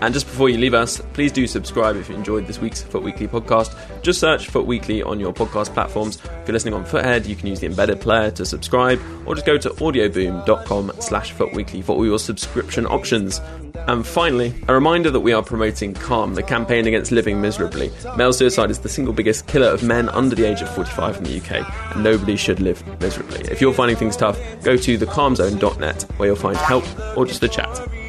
And 0.00 0.12
just 0.12 0.26
before 0.26 0.48
you 0.48 0.58
leave 0.58 0.74
us, 0.74 1.00
please 1.12 1.32
do 1.32 1.46
subscribe 1.46 1.96
if 1.96 2.08
you 2.08 2.14
enjoyed 2.14 2.46
this 2.46 2.58
week's 2.58 2.82
FUT 2.82 3.02
Weekly 3.02 3.26
podcast. 3.26 3.74
Just 4.02 4.20
search 4.20 4.48
FUT 4.48 4.66
Weekly 4.66 5.02
on 5.02 5.18
your 5.18 5.32
podcast 5.32 5.72
platforms. 5.72 6.16
If 6.16 6.48
you're 6.48 6.52
listening 6.52 6.74
on 6.74 6.84
FUTHead, 6.84 7.26
you 7.26 7.36
can 7.36 7.46
use 7.46 7.60
the 7.60 7.66
embedded 7.66 8.00
player 8.00 8.30
to 8.32 8.44
subscribe, 8.44 9.00
or 9.26 9.34
just 9.34 9.46
go 9.46 9.56
to 9.56 9.70
audioboom.com 9.70 10.92
slash 11.00 11.32
footweekly 11.32 11.82
for 11.82 11.96
all 11.96 12.04
your 12.04 12.18
subscription 12.18 12.86
options. 12.86 13.40
And 13.86 14.06
finally, 14.06 14.54
a 14.68 14.74
reminder 14.74 15.10
that 15.10 15.20
we 15.20 15.32
are 15.32 15.42
promoting 15.42 15.94
Calm, 15.94 16.34
the 16.34 16.42
campaign 16.42 16.86
against 16.86 17.12
living 17.12 17.40
miserably. 17.40 17.90
Male 18.16 18.32
suicide 18.32 18.70
is 18.70 18.78
the 18.78 18.88
single 18.88 19.12
biggest 19.12 19.46
killer 19.46 19.68
of 19.68 19.82
men 19.82 20.08
under 20.10 20.34
the 20.34 20.44
age 20.44 20.62
of 20.62 20.74
45 20.74 21.18
in 21.18 21.24
the 21.24 21.38
UK, 21.38 21.94
and 21.94 22.04
nobody 22.04 22.36
should 22.36 22.60
live 22.60 22.82
miserably. 23.00 23.40
If 23.50 23.60
you're 23.60 23.74
finding 23.74 23.96
things 23.96 24.16
tough, 24.16 24.38
go 24.62 24.76
to 24.76 24.98
thecalmzone.net 24.98 26.02
where 26.16 26.28
you'll 26.28 26.36
find 26.36 26.56
help 26.56 26.84
or 27.16 27.26
just 27.26 27.42
a 27.42 27.48
chat. 27.48 28.03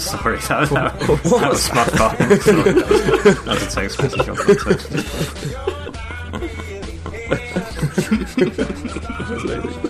Sorry, 0.00 0.38
that, 0.38 0.68
that, 0.70 0.98
that 0.98 1.48
was 1.50 1.72
my 1.74 1.84
fault. 1.84 2.18
That 2.18 3.44
was 3.46 3.62
a 3.62 3.70
text 3.70 4.00
message 4.00 4.28
on 4.28 4.36
At 9.72 9.84